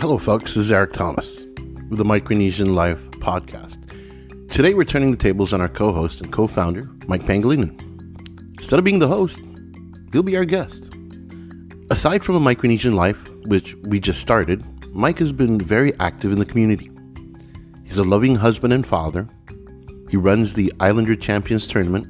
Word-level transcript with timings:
Hello, 0.00 0.16
folks. 0.16 0.54
This 0.54 0.64
is 0.64 0.72
Eric 0.72 0.94
Thomas 0.94 1.42
with 1.90 1.98
the 1.98 2.06
Micronesian 2.06 2.74
Life 2.74 3.10
podcast. 3.20 3.76
Today, 4.50 4.72
we're 4.72 4.86
turning 4.86 5.10
the 5.10 5.16
tables 5.18 5.52
on 5.52 5.60
our 5.60 5.68
co 5.68 5.92
host 5.92 6.22
and 6.22 6.32
co 6.32 6.46
founder, 6.46 6.88
Mike 7.06 7.24
Pangelinan. 7.24 7.78
Instead 8.58 8.78
of 8.78 8.84
being 8.86 8.98
the 8.98 9.08
host, 9.08 9.42
he'll 10.10 10.22
be 10.22 10.38
our 10.38 10.46
guest. 10.46 10.90
Aside 11.90 12.24
from 12.24 12.36
a 12.36 12.40
Micronesian 12.40 12.94
Life, 12.94 13.28
which 13.44 13.74
we 13.82 14.00
just 14.00 14.22
started, 14.22 14.64
Mike 14.94 15.18
has 15.18 15.32
been 15.32 15.60
very 15.60 15.92
active 16.00 16.32
in 16.32 16.38
the 16.38 16.46
community. 16.46 16.90
He's 17.84 17.98
a 17.98 18.02
loving 18.02 18.36
husband 18.36 18.72
and 18.72 18.86
father. 18.86 19.28
He 20.08 20.16
runs 20.16 20.54
the 20.54 20.72
Islander 20.80 21.14
Champions 21.14 21.66
Tournament, 21.66 22.06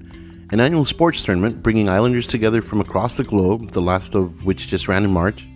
an 0.52 0.60
annual 0.60 0.84
sports 0.84 1.24
tournament 1.24 1.60
bringing 1.60 1.88
Islanders 1.88 2.28
together 2.28 2.62
from 2.62 2.80
across 2.80 3.16
the 3.16 3.24
globe, 3.24 3.72
the 3.72 3.82
last 3.82 4.14
of 4.14 4.44
which 4.44 4.68
just 4.68 4.86
ran 4.86 5.02
in 5.02 5.10
March 5.10 5.48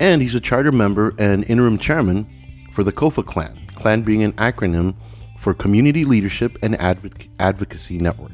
and 0.00 0.22
he's 0.22 0.34
a 0.34 0.40
charter 0.40 0.72
member 0.72 1.14
and 1.18 1.44
interim 1.44 1.78
chairman 1.78 2.26
for 2.72 2.82
the 2.82 2.90
COFA 2.90 3.24
Clan, 3.24 3.66
clan 3.74 4.00
being 4.00 4.22
an 4.22 4.32
acronym 4.32 4.94
for 5.38 5.52
Community 5.52 6.04
Leadership 6.04 6.58
and 6.62 6.74
Advoc- 6.78 7.28
Advocacy 7.38 7.98
Network. 7.98 8.32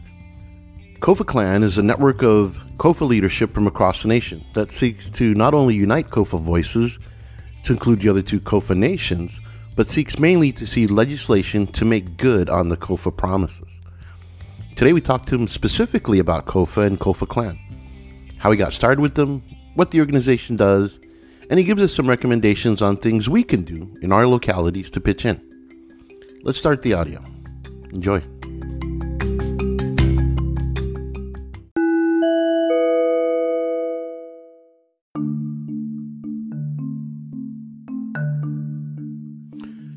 COFA 1.00 1.26
Clan 1.26 1.62
is 1.62 1.76
a 1.76 1.82
network 1.82 2.22
of 2.22 2.60
COFA 2.78 3.04
leadership 3.04 3.52
from 3.52 3.66
across 3.66 4.02
the 4.02 4.08
nation 4.08 4.44
that 4.54 4.72
seeks 4.72 5.10
to 5.10 5.34
not 5.34 5.54
only 5.54 5.74
unite 5.74 6.10
COFA 6.10 6.40
voices 6.40 6.98
to 7.64 7.72
include 7.72 8.00
the 8.00 8.08
other 8.08 8.22
two 8.22 8.40
COFA 8.40 8.76
nations, 8.76 9.40
but 9.74 9.90
seeks 9.90 10.18
mainly 10.18 10.52
to 10.52 10.66
see 10.66 10.86
legislation 10.86 11.66
to 11.66 11.84
make 11.84 12.16
good 12.16 12.48
on 12.48 12.68
the 12.68 12.76
COFA 12.76 13.14
promises. 13.14 13.80
Today 14.76 14.92
we 14.92 15.00
talked 15.00 15.28
to 15.28 15.34
him 15.34 15.48
specifically 15.48 16.20
about 16.20 16.46
COFA 16.46 16.86
and 16.86 17.00
COFA 17.00 17.26
Clan, 17.26 17.58
how 18.38 18.52
he 18.52 18.56
got 18.56 18.72
started 18.72 19.00
with 19.00 19.16
them, 19.16 19.42
what 19.74 19.90
the 19.90 20.00
organization 20.00 20.56
does, 20.56 20.98
and 21.48 21.58
he 21.58 21.64
gives 21.64 21.82
us 21.82 21.94
some 21.94 22.08
recommendations 22.08 22.82
on 22.82 22.96
things 22.96 23.28
we 23.28 23.44
can 23.44 23.62
do 23.62 23.94
in 24.02 24.12
our 24.12 24.26
localities 24.26 24.90
to 24.90 25.00
pitch 25.00 25.24
in. 25.24 25.40
Let's 26.42 26.58
start 26.58 26.82
the 26.82 26.94
audio. 26.94 27.22
Enjoy. 27.92 28.20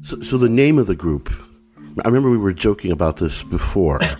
So, 0.03 0.21
so 0.21 0.37
the 0.37 0.49
name 0.49 0.79
of 0.79 0.87
the 0.87 0.95
group, 0.95 1.31
I 2.03 2.07
remember 2.07 2.29
we 2.29 2.37
were 2.37 2.53
joking 2.53 2.91
about 2.91 3.17
this 3.17 3.43
before. 3.43 4.01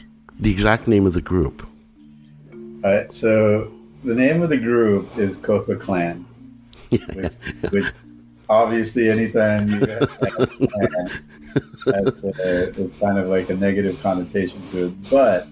The 0.42 0.52
exact 0.52 0.88
name 0.88 1.06
of 1.06 1.12
the 1.12 1.22
group. 1.22 1.68
All 2.54 2.60
right, 2.90 3.12
so 3.12 3.74
the 4.06 4.14
name 4.14 4.42
of 4.42 4.48
the 4.48 4.56
group 4.56 5.18
is 5.18 5.36
COFA 5.36 5.78
Clan 5.78 6.26
which, 6.90 7.32
which 7.72 7.86
obviously 8.50 9.10
anytime 9.10 9.70
you 9.70 9.80
have 9.86 10.10
plan, 10.10 11.24
that's 11.86 12.24
a, 12.24 12.90
kind 13.00 13.18
of 13.18 13.28
like 13.28 13.50
a 13.50 13.56
negative 13.56 14.02
connotation 14.02 14.62
to 14.72 14.88
it. 14.88 15.10
But 15.10 15.48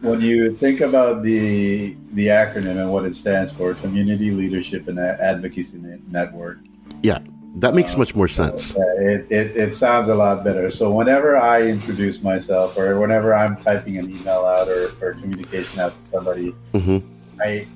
when 0.00 0.20
you 0.20 0.54
think 0.56 0.80
about 0.80 1.22
the 1.22 1.96
the 2.12 2.28
acronym 2.28 2.80
and 2.80 2.92
what 2.92 3.04
it 3.04 3.14
stands 3.14 3.52
for, 3.52 3.74
Community 3.74 4.30
Leadership 4.30 4.88
and 4.88 4.98
Advocacy 4.98 5.78
Network. 6.08 6.58
Yeah, 7.02 7.18
that 7.56 7.74
makes 7.74 7.94
uh, 7.94 7.98
much 7.98 8.14
more 8.14 8.28
sense. 8.28 8.74
it, 8.76 9.26
it, 9.30 9.56
it 9.56 9.74
sounds 9.74 10.08
a 10.08 10.14
lot 10.14 10.44
better. 10.44 10.70
So 10.70 10.90
whenever 10.90 11.36
I 11.36 11.62
introduce 11.62 12.22
myself 12.22 12.76
or 12.76 12.98
whenever 13.00 13.34
I'm 13.34 13.56
typing 13.62 13.98
an 13.98 14.10
email 14.10 14.44
out 14.44 14.68
or, 14.68 14.92
or 15.00 15.14
communication 15.14 15.80
out 15.80 15.92
to 16.02 16.10
somebody, 16.10 16.54
mm-hmm. 16.72 16.98
I 17.40 17.66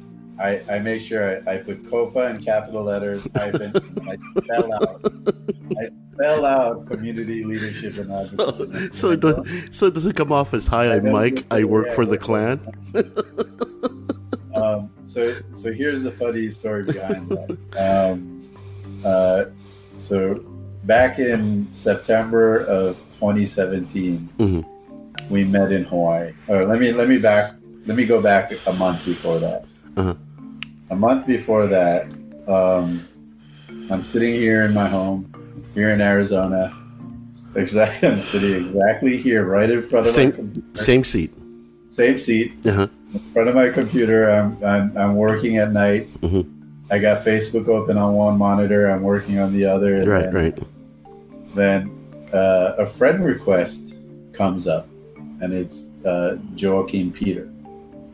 I, 0.40 0.62
I 0.70 0.78
make 0.78 1.02
sure 1.02 1.42
I, 1.46 1.54
I 1.54 1.56
put 1.58 1.84
COFA 1.84 2.34
in 2.34 2.42
capital 2.42 2.82
letters, 2.82 3.26
hyphen, 3.36 3.72
I 4.08 4.16
spell 4.40 4.72
out. 4.72 5.12
I 5.78 5.90
spell 6.14 6.46
out 6.46 6.90
community 6.90 7.44
leadership 7.44 7.98
and 7.98 8.10
advocacy. 8.40 8.88
So, 8.88 8.92
so, 8.92 9.10
it 9.10 9.20
does, 9.20 9.46
so 9.76 9.86
it 9.86 9.94
doesn't 9.94 10.14
come 10.14 10.32
off 10.32 10.54
as 10.54 10.66
hi, 10.66 10.94
I'm 10.94 11.12
Mike. 11.12 11.44
I 11.50 11.64
work 11.64 11.92
for 11.92 12.06
the 12.06 12.16
clan. 12.16 12.58
um, 14.54 14.90
so 15.08 15.34
so 15.60 15.72
here's 15.72 16.02
the 16.02 16.12
funny 16.12 16.50
story 16.50 16.84
behind 16.84 17.28
that. 17.28 17.58
Um, 17.78 18.50
uh, 19.04 19.44
so 19.96 20.44
back 20.84 21.18
in 21.18 21.70
September 21.72 22.60
of 22.64 22.96
2017, 23.14 24.28
mm-hmm. 24.38 25.32
we 25.32 25.44
met 25.44 25.70
in 25.70 25.84
Hawaii. 25.84 26.32
Or 26.48 26.64
let 26.64 26.80
me 26.80 26.92
let 26.92 27.08
me 27.08 27.18
back 27.18 27.54
let 27.84 27.96
me 27.96 28.06
go 28.06 28.22
back 28.22 28.52
a 28.66 28.72
month 28.72 29.04
before 29.04 29.38
that. 29.38 29.66
Uh-huh 29.96 30.14
a 30.90 30.96
month 30.96 31.26
before 31.26 31.66
that, 31.68 32.06
um, 32.46 33.06
I'm 33.90 34.04
sitting 34.04 34.34
here 34.34 34.64
in 34.64 34.74
my 34.74 34.88
home 34.88 35.30
here 35.74 35.90
in 35.90 36.00
Arizona. 36.00 36.76
Exactly, 37.54 38.08
I'm 38.12 38.22
sitting 38.22 38.66
exactly 38.66 39.16
here, 39.20 39.44
right 39.44 39.70
in 39.70 39.88
front 39.88 40.06
of 40.06 40.14
same, 40.14 40.30
my 40.30 40.36
computer. 40.36 40.68
Same 40.74 41.04
seat. 41.04 41.32
Same 41.92 42.18
seat. 42.18 42.66
Uh-huh. 42.66 42.88
In 43.12 43.20
front 43.32 43.48
of 43.48 43.54
my 43.54 43.68
computer. 43.70 44.30
I'm 44.30 44.62
I'm, 44.64 44.96
I'm 44.96 45.16
working 45.16 45.58
at 45.58 45.72
night. 45.72 46.12
Mm-hmm. 46.20 46.48
I 46.92 46.98
got 46.98 47.24
Facebook 47.24 47.68
open 47.68 47.96
on 47.96 48.14
one 48.14 48.36
monitor. 48.38 48.88
I'm 48.88 49.02
working 49.02 49.38
on 49.38 49.52
the 49.52 49.64
other. 49.64 50.04
Right, 50.04 50.24
then, 50.24 50.34
right. 50.34 50.58
Then 51.54 52.28
uh, 52.32 52.74
a 52.78 52.86
friend 52.86 53.24
request 53.24 53.80
comes 54.32 54.66
up, 54.66 54.88
and 55.40 55.52
it's 55.52 55.74
uh, 56.04 56.36
Joaquin 56.60 57.12
Peter. 57.12 57.44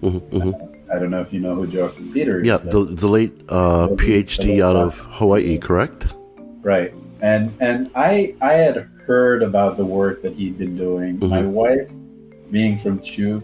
Mm-hmm, 0.02 0.36
mm-hmm. 0.36 0.65
I 0.92 0.98
don't 0.98 1.10
know 1.10 1.20
if 1.20 1.32
you 1.32 1.40
know 1.40 1.54
who 1.54 1.66
Joaquin 1.66 2.12
Peter 2.12 2.40
is. 2.40 2.46
Yeah, 2.46 2.58
the, 2.58 2.84
the 2.84 3.06
late 3.08 3.32
uh, 3.48 3.88
PhD 3.88 4.62
out 4.62 4.76
of 4.76 4.98
Hawaii, 4.98 5.58
correct? 5.58 6.06
Right, 6.62 6.94
and 7.20 7.52
and 7.60 7.88
I 7.94 8.34
I 8.40 8.52
had 8.52 8.88
heard 9.06 9.42
about 9.42 9.76
the 9.76 9.84
work 9.84 10.22
that 10.22 10.34
he'd 10.34 10.58
been 10.58 10.76
doing. 10.76 11.18
Mm-hmm. 11.18 11.28
My 11.28 11.42
wife, 11.42 11.88
being 12.50 12.78
from 12.80 13.00
Chuuk, 13.00 13.42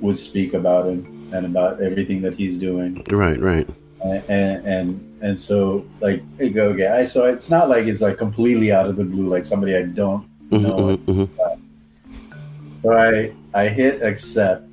would 0.00 0.18
speak 0.18 0.54
about 0.54 0.86
him 0.86 1.30
and 1.32 1.46
about 1.46 1.80
everything 1.80 2.22
that 2.22 2.34
he's 2.34 2.58
doing. 2.58 3.04
Right, 3.10 3.38
right. 3.40 3.68
And 4.02 4.24
and 4.30 4.66
and, 4.66 5.22
and 5.22 5.40
so 5.40 5.86
like 6.00 6.22
go 6.54 6.74
guy. 6.74 7.04
So 7.04 7.26
it's 7.26 7.50
not 7.50 7.68
like 7.68 7.86
it's 7.86 8.00
like 8.00 8.18
completely 8.18 8.72
out 8.72 8.86
of 8.86 8.96
the 8.96 9.04
blue, 9.04 9.28
like 9.28 9.46
somebody 9.46 9.76
I 9.76 9.82
don't 9.82 10.26
mm-hmm, 10.50 10.62
know. 10.62 10.96
Mm-hmm, 10.96 11.22
mm-hmm. 11.22 12.82
So 12.82 12.92
I 12.92 13.32
I 13.54 13.68
hit 13.68 14.02
accept 14.02 14.71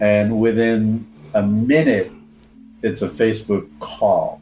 and 0.00 0.40
within 0.40 1.06
a 1.34 1.42
minute, 1.42 2.10
it's 2.82 3.02
a 3.02 3.08
Facebook 3.08 3.68
call. 3.78 4.40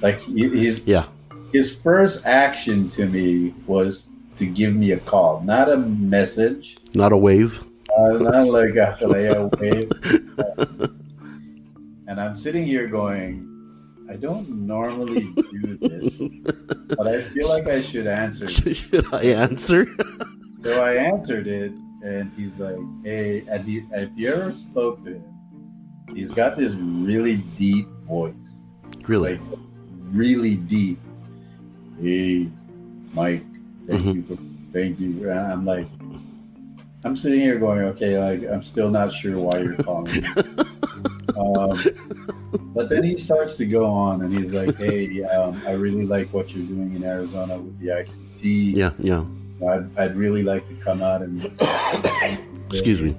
Like 0.00 0.20
he's 0.20 0.84
yeah. 0.86 1.06
His 1.52 1.74
first 1.74 2.24
action 2.24 2.90
to 2.90 3.06
me 3.06 3.54
was 3.66 4.04
to 4.38 4.46
give 4.46 4.74
me 4.74 4.92
a 4.92 4.98
call, 4.98 5.40
not 5.42 5.70
a 5.70 5.76
message, 5.76 6.76
not 6.94 7.12
a 7.12 7.16
wave, 7.16 7.62
uh, 7.98 8.12
not 8.12 8.48
like 8.48 8.74
a, 8.76 8.96
a 9.00 9.48
wave. 9.58 9.90
and 12.08 12.20
I'm 12.20 12.36
sitting 12.36 12.64
here 12.64 12.88
going, 12.88 13.48
I 14.10 14.16
don't 14.16 14.48
normally 14.66 15.20
do 15.34 15.78
this, 15.78 16.96
but 16.96 17.06
I 17.06 17.22
feel 17.22 17.48
like 17.48 17.66
I 17.66 17.82
should 17.82 18.06
answer. 18.06 18.48
Should 18.74 19.12
I 19.12 19.22
answer? 19.24 19.86
so 20.62 20.82
I 20.82 20.94
answered 20.94 21.46
it, 21.46 21.72
and 22.02 22.32
he's 22.36 22.54
like, 22.56 22.76
"Hey, 23.04 23.40
have 23.44 23.68
you, 23.68 23.86
have 23.94 24.18
you 24.18 24.32
ever 24.32 24.54
spoke 24.54 25.02
to 25.04 25.14
him? 25.14 25.24
He's 26.14 26.30
got 26.30 26.56
this 26.56 26.72
really 26.74 27.36
deep 27.58 27.88
voice, 28.06 28.34
really, 29.06 29.34
like, 29.34 29.40
really 30.10 30.56
deep. 30.56 31.00
Hey, 32.00 32.48
Mike, 33.12 33.44
thank 33.88 34.02
mm-hmm. 34.02 34.10
you, 34.10 34.22
for, 34.22 34.72
thank 34.72 35.00
you." 35.00 35.30
I'm 35.30 35.64
like, 35.64 35.86
I'm 37.04 37.16
sitting 37.16 37.40
here 37.40 37.58
going, 37.58 37.80
"Okay, 37.80 38.18
like 38.18 38.50
I'm 38.50 38.62
still 38.62 38.90
not 38.90 39.12
sure 39.12 39.38
why 39.38 39.58
you're 39.58 39.76
calling." 39.76 40.24
um, 41.36 41.78
but 42.74 42.88
then 42.88 43.04
he 43.04 43.18
starts 43.18 43.56
to 43.56 43.66
go 43.66 43.86
on, 43.86 44.22
and 44.22 44.36
he's 44.36 44.52
like, 44.52 44.76
"Hey, 44.76 45.22
um, 45.22 45.60
I 45.66 45.72
really 45.72 46.04
like 46.04 46.32
what 46.32 46.50
you're 46.50 46.66
doing 46.66 46.94
in 46.96 47.04
Arizona 47.04 47.58
with 47.58 47.78
the 47.78 47.88
ICT. 47.88 48.74
Yeah, 48.74 48.92
yeah." 48.98 49.24
I'd, 49.68 49.98
I'd 49.98 50.16
really 50.16 50.42
like 50.42 50.66
to 50.68 50.74
come 50.76 51.02
out 51.02 51.22
and 51.22 51.44
excuse 52.70 53.00
me 53.00 53.16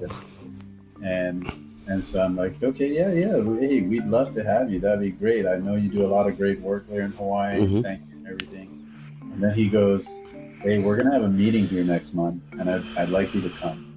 and 1.03 1.51
and 1.87 2.03
so 2.03 2.21
I'm 2.21 2.35
like 2.35 2.61
okay 2.63 2.87
yeah 2.87 3.11
yeah 3.11 3.59
hey 3.59 3.81
we'd 3.81 4.05
love 4.05 4.33
to 4.35 4.43
have 4.43 4.71
you 4.71 4.79
that'd 4.79 4.99
be 4.99 5.11
great 5.11 5.45
I 5.45 5.57
know 5.57 5.75
you 5.75 5.89
do 5.89 6.05
a 6.05 6.07
lot 6.07 6.27
of 6.27 6.37
great 6.37 6.59
work 6.61 6.87
there 6.89 7.01
in 7.01 7.11
Hawaii 7.11 7.59
mm-hmm. 7.59 7.81
thank 7.81 8.01
you 8.07 8.15
and 8.17 8.27
everything 8.27 8.87
and 9.21 9.43
then 9.43 9.53
he 9.53 9.69
goes 9.69 10.05
hey 10.61 10.79
we're 10.79 10.95
gonna 10.95 11.13
have 11.13 11.23
a 11.23 11.29
meeting 11.29 11.67
here 11.67 11.83
next 11.83 12.13
month 12.13 12.41
and 12.53 12.69
I'd, 12.69 12.85
I'd 12.97 13.09
like 13.09 13.33
you 13.33 13.41
to 13.41 13.49
come 13.49 13.89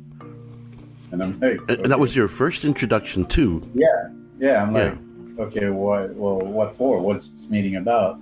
and 1.12 1.22
I'm 1.22 1.38
like 1.40 1.60
okay. 1.70 1.88
that 1.88 2.00
was 2.00 2.16
your 2.16 2.28
first 2.28 2.64
introduction 2.64 3.25
too 3.25 3.69
yeah 3.75 4.10
yeah 4.38 4.62
I'm 4.62 4.72
like 4.72 4.94
yeah. 4.94 5.44
okay 5.44 5.69
what 5.69 6.14
well 6.14 6.38
what 6.38 6.76
for 6.76 7.00
what's 7.00 7.28
this 7.28 7.48
meeting 7.48 7.76
about 7.76 8.19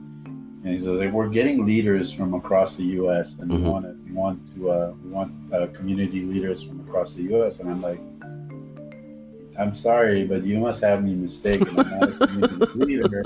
and 0.65 0.73
he 0.73 0.81
says, 0.83 1.13
"We're 1.13 1.29
getting 1.29 1.67
leaders 1.67 2.11
from 2.11 2.33
across 2.33 2.75
the 2.75 2.85
U.S. 2.85 3.35
and 3.39 3.51
mm-hmm. 3.51 3.65
we 3.65 3.71
want 3.71 3.85
to, 3.85 4.04
want 4.15 4.41
to, 4.55 4.71
uh, 4.71 4.93
we 5.03 5.11
want 5.11 5.33
uh, 5.53 5.67
community 5.69 6.23
leaders 6.23 6.63
from 6.63 6.81
across 6.81 7.13
the 7.13 7.23
U.S." 7.35 7.59
And 7.59 7.71
I'm 7.71 7.83
like, 7.83 8.01
"I'm 9.59 9.75
sorry, 9.75 10.25
but 10.25 10.45
you 10.45 10.59
must 10.59 10.81
have 10.83 11.03
me 11.03 11.15
mistaken. 11.15 11.79
I'm 11.79 12.01
not 12.01 12.23
a 12.23 12.27
community 12.27 12.67
leader. 12.75 13.25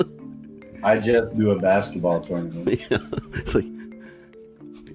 I 0.82 0.99
just 0.99 1.37
do 1.37 1.50
a 1.50 1.58
basketball 1.58 2.20
tournament. 2.20 2.81
Yeah, 2.90 2.99
it's 3.35 3.55
like, 3.55 3.64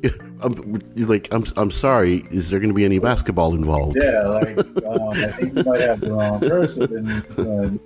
I'm 0.41 0.81
like 0.95 1.27
I'm 1.31 1.43
I'm 1.55 1.71
sorry. 1.71 2.25
Is 2.31 2.49
there 2.49 2.59
going 2.59 2.69
to 2.69 2.75
be 2.75 2.85
any 2.85 2.99
basketball 2.99 3.53
involved? 3.55 3.97
Yeah, 4.01 4.27
like 4.27 4.57
um, 4.57 5.09
I 5.09 5.27
think 5.27 5.55
you 5.55 5.63
might 5.63 5.79
have 5.79 6.01
the 6.01 6.11
wrong 6.11 6.39
person. 6.39 7.23
And, 7.37 7.79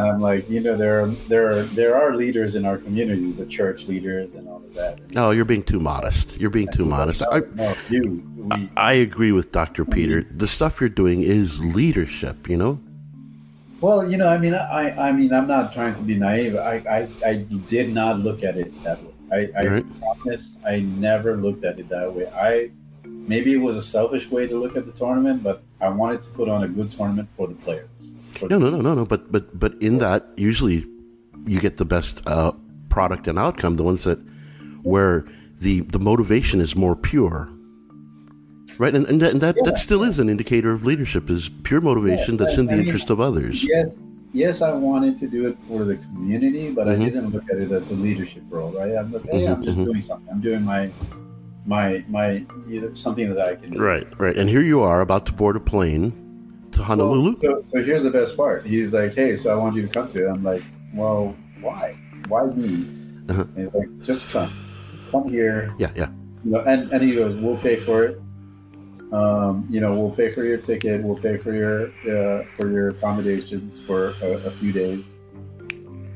and 0.00 0.10
I'm 0.10 0.20
like, 0.20 0.48
you 0.48 0.60
know, 0.60 0.76
there 0.76 1.02
are 1.02 1.08
there 1.28 1.50
are 1.50 1.62
there 1.62 1.96
are 1.96 2.14
leaders 2.16 2.54
in 2.54 2.64
our 2.64 2.78
community, 2.78 3.32
the 3.32 3.46
church 3.46 3.86
leaders 3.86 4.32
and 4.34 4.48
all 4.48 4.56
of 4.56 4.74
that. 4.74 5.10
No, 5.10 5.30
you're 5.30 5.44
being 5.44 5.62
too 5.62 5.80
modest. 5.80 6.38
You're 6.38 6.50
being 6.50 6.68
too 6.68 6.84
modest. 6.84 7.22
I, 7.30 7.40
no, 7.54 7.74
you. 7.88 8.22
We, 8.36 8.70
I 8.76 8.92
agree 8.94 9.32
with 9.32 9.52
Dr. 9.52 9.84
Peter. 9.84 10.22
The 10.22 10.48
stuff 10.48 10.80
you're 10.80 10.88
doing 10.88 11.22
is 11.22 11.62
leadership, 11.62 12.48
you 12.48 12.56
know? 12.56 12.80
well, 13.80 14.10
you 14.10 14.16
know, 14.16 14.28
I 14.28 14.38
mean, 14.38 14.54
I 14.54 15.08
I 15.08 15.12
mean, 15.12 15.32
I'm 15.32 15.46
not 15.46 15.72
trying 15.72 15.94
to 15.94 16.02
be 16.02 16.16
naive. 16.16 16.56
I 16.56 16.74
I, 16.98 17.08
I 17.30 17.34
did 17.68 17.92
not 17.92 18.20
look 18.20 18.42
at 18.42 18.56
it 18.56 18.70
that 18.84 19.02
way. 19.02 19.12
I, 19.32 19.40
I 19.60 19.66
Right. 19.66 19.86
promise, 20.00 20.44
I 20.66 20.80
never 20.80 21.36
looked 21.36 21.64
at 21.64 21.78
it 21.78 21.88
that 21.90 22.12
way. 22.14 22.26
I 22.28 22.70
maybe 23.04 23.52
it 23.54 23.58
was 23.58 23.76
a 23.76 23.82
selfish 23.82 24.30
way 24.30 24.46
to 24.46 24.56
look 24.58 24.76
at 24.76 24.86
the 24.86 24.92
tournament, 24.92 25.42
but 25.42 25.62
I 25.80 25.88
wanted 25.88 26.22
to 26.24 26.30
put 26.30 26.48
on 26.48 26.64
a 26.64 26.68
good 26.68 26.90
tournament 26.96 27.28
for 27.36 27.46
the 27.46 27.54
players. 27.54 27.88
No, 28.48 28.58
no, 28.58 28.70
no, 28.70 28.80
no, 28.80 28.94
no. 28.94 29.04
But 29.04 29.30
but 29.30 29.58
but 29.58 29.74
in 29.82 29.98
that, 29.98 30.26
usually 30.36 30.86
you 31.46 31.60
get 31.60 31.76
the 31.76 31.84
best 31.84 32.22
uh, 32.26 32.52
product 32.88 33.28
and 33.28 33.38
outcome. 33.38 33.74
The 33.76 33.82
ones 33.84 34.04
that 34.04 34.18
where 34.82 35.24
the 35.58 35.80
the 35.82 35.98
motivation 35.98 36.60
is 36.60 36.74
more 36.76 36.96
pure, 36.96 37.48
right? 38.78 38.94
And 38.94 39.06
and 39.08 39.20
that 39.20 39.32
and 39.32 39.40
that, 39.40 39.56
Yeah. 39.56 39.62
that 39.66 39.78
still 39.78 40.02
is 40.02 40.18
an 40.18 40.28
indicator 40.28 40.72
of 40.72 40.84
leadership. 40.84 41.28
Is 41.30 41.50
pure 41.62 41.80
motivation 41.80 42.34
Yeah, 42.34 42.44
that's 42.46 42.58
in 42.58 42.66
the 42.66 42.74
I 42.74 42.76
mean, 42.76 42.86
interest 42.86 43.10
of 43.10 43.20
others. 43.20 43.64
Yes, 43.64 43.90
yes, 44.32 44.62
I 44.62 44.72
wanted 44.74 45.18
to 45.20 45.26
do 45.26 45.46
it 45.48 45.56
for 45.68 45.84
the 45.84 45.96
community, 45.96 46.70
but 46.70 46.86
Mhm. 46.86 46.92
I 47.00 47.04
didn't 47.04 47.30
look 47.30 47.44
at 47.52 47.58
it 47.58 47.70
as 47.72 47.90
a 47.90 47.94
leadership 47.94 48.42
role, 48.48 48.72
right? 48.72 48.96
I'm 48.96 49.12
like, 49.12 49.26
hey, 49.30 49.46
I'm 49.46 49.62
Mhm, 49.62 49.64
just 49.64 49.78
mhm. 49.78 49.84
doing 49.84 50.02
something. 50.02 50.28
I'm 50.32 50.40
doing 50.40 50.62
my, 50.64 50.90
my, 51.66 52.02
my, 52.08 52.44
you 52.68 52.80
know, 52.80 52.94
something 52.94 53.28
that 53.34 53.40
I 53.40 53.54
can 53.56 53.70
do. 53.70 53.78
Right, 53.82 54.06
right. 54.18 54.36
And 54.36 54.48
here 54.48 54.62
you 54.62 54.80
are 54.80 55.00
about 55.02 55.26
to 55.26 55.32
board 55.32 55.56
a 55.56 55.60
plane 55.60 56.12
to 56.80 56.86
Honolulu. 56.86 57.36
Well, 57.42 57.62
so, 57.62 57.68
so 57.72 57.84
here's 57.84 58.02
the 58.02 58.10
best 58.10 58.36
part. 58.36 58.66
He's 58.66 58.92
like, 58.92 59.14
hey, 59.14 59.36
so 59.36 59.50
I 59.50 59.54
want 59.54 59.76
you 59.76 59.82
to 59.82 59.88
come 59.88 60.12
to 60.12 60.26
it. 60.26 60.30
I'm 60.30 60.42
like, 60.42 60.62
well, 60.94 61.36
why? 61.60 61.96
Why 62.28 62.44
me? 62.46 62.86
Uh-huh. 63.28 63.44
And 63.54 63.58
he's 63.58 63.74
like, 63.74 64.02
just 64.02 64.28
come, 64.30 64.52
come 65.10 65.28
here. 65.28 65.74
yeah, 65.78 65.90
yeah. 65.94 66.10
You 66.44 66.52
know, 66.52 66.60
and, 66.60 66.90
and 66.90 67.02
he 67.02 67.14
goes, 67.14 67.36
we'll 67.40 67.58
pay 67.58 67.76
for 67.76 68.04
it. 68.04 68.20
Um, 69.12 69.66
you 69.68 69.80
know, 69.80 69.98
we'll 69.98 70.12
pay 70.12 70.32
for 70.32 70.44
your 70.44 70.58
ticket. 70.58 71.02
We'll 71.02 71.18
pay 71.18 71.36
for 71.36 71.52
your 71.52 71.88
uh, 72.08 72.44
for 72.56 72.70
your 72.70 72.90
accommodations 72.90 73.84
for 73.84 74.14
a, 74.22 74.46
a 74.46 74.50
few 74.52 74.72
days. 74.72 75.04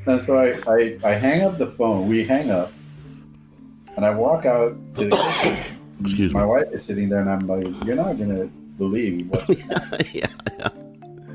And 0.07 0.23
so 0.25 0.37
I, 0.39 0.61
I, 0.73 0.99
I 1.03 1.15
hang 1.15 1.43
up 1.43 1.59
the 1.59 1.67
phone. 1.73 2.09
We 2.09 2.25
hang 2.25 2.53
up, 2.53 2.73
and 3.97 4.07
I 4.07 4.11
walk 4.11 4.47
out 4.47 4.77
to 4.97 5.09
the 5.09 5.39
kitchen. 5.43 5.77
Excuse 6.03 6.33
My 6.33 6.43
me. 6.43 6.47
wife 6.47 6.69
is 6.71 6.85
sitting 6.85 7.09
there, 7.09 7.19
and 7.19 7.31
I'm 7.31 7.47
like, 7.49 7.67
"You're 7.85 7.97
not 7.97 8.17
gonna 8.17 8.49
believe 8.77 9.29
what." 9.29 9.49
yeah, 10.15 10.29
yeah. 10.59 10.69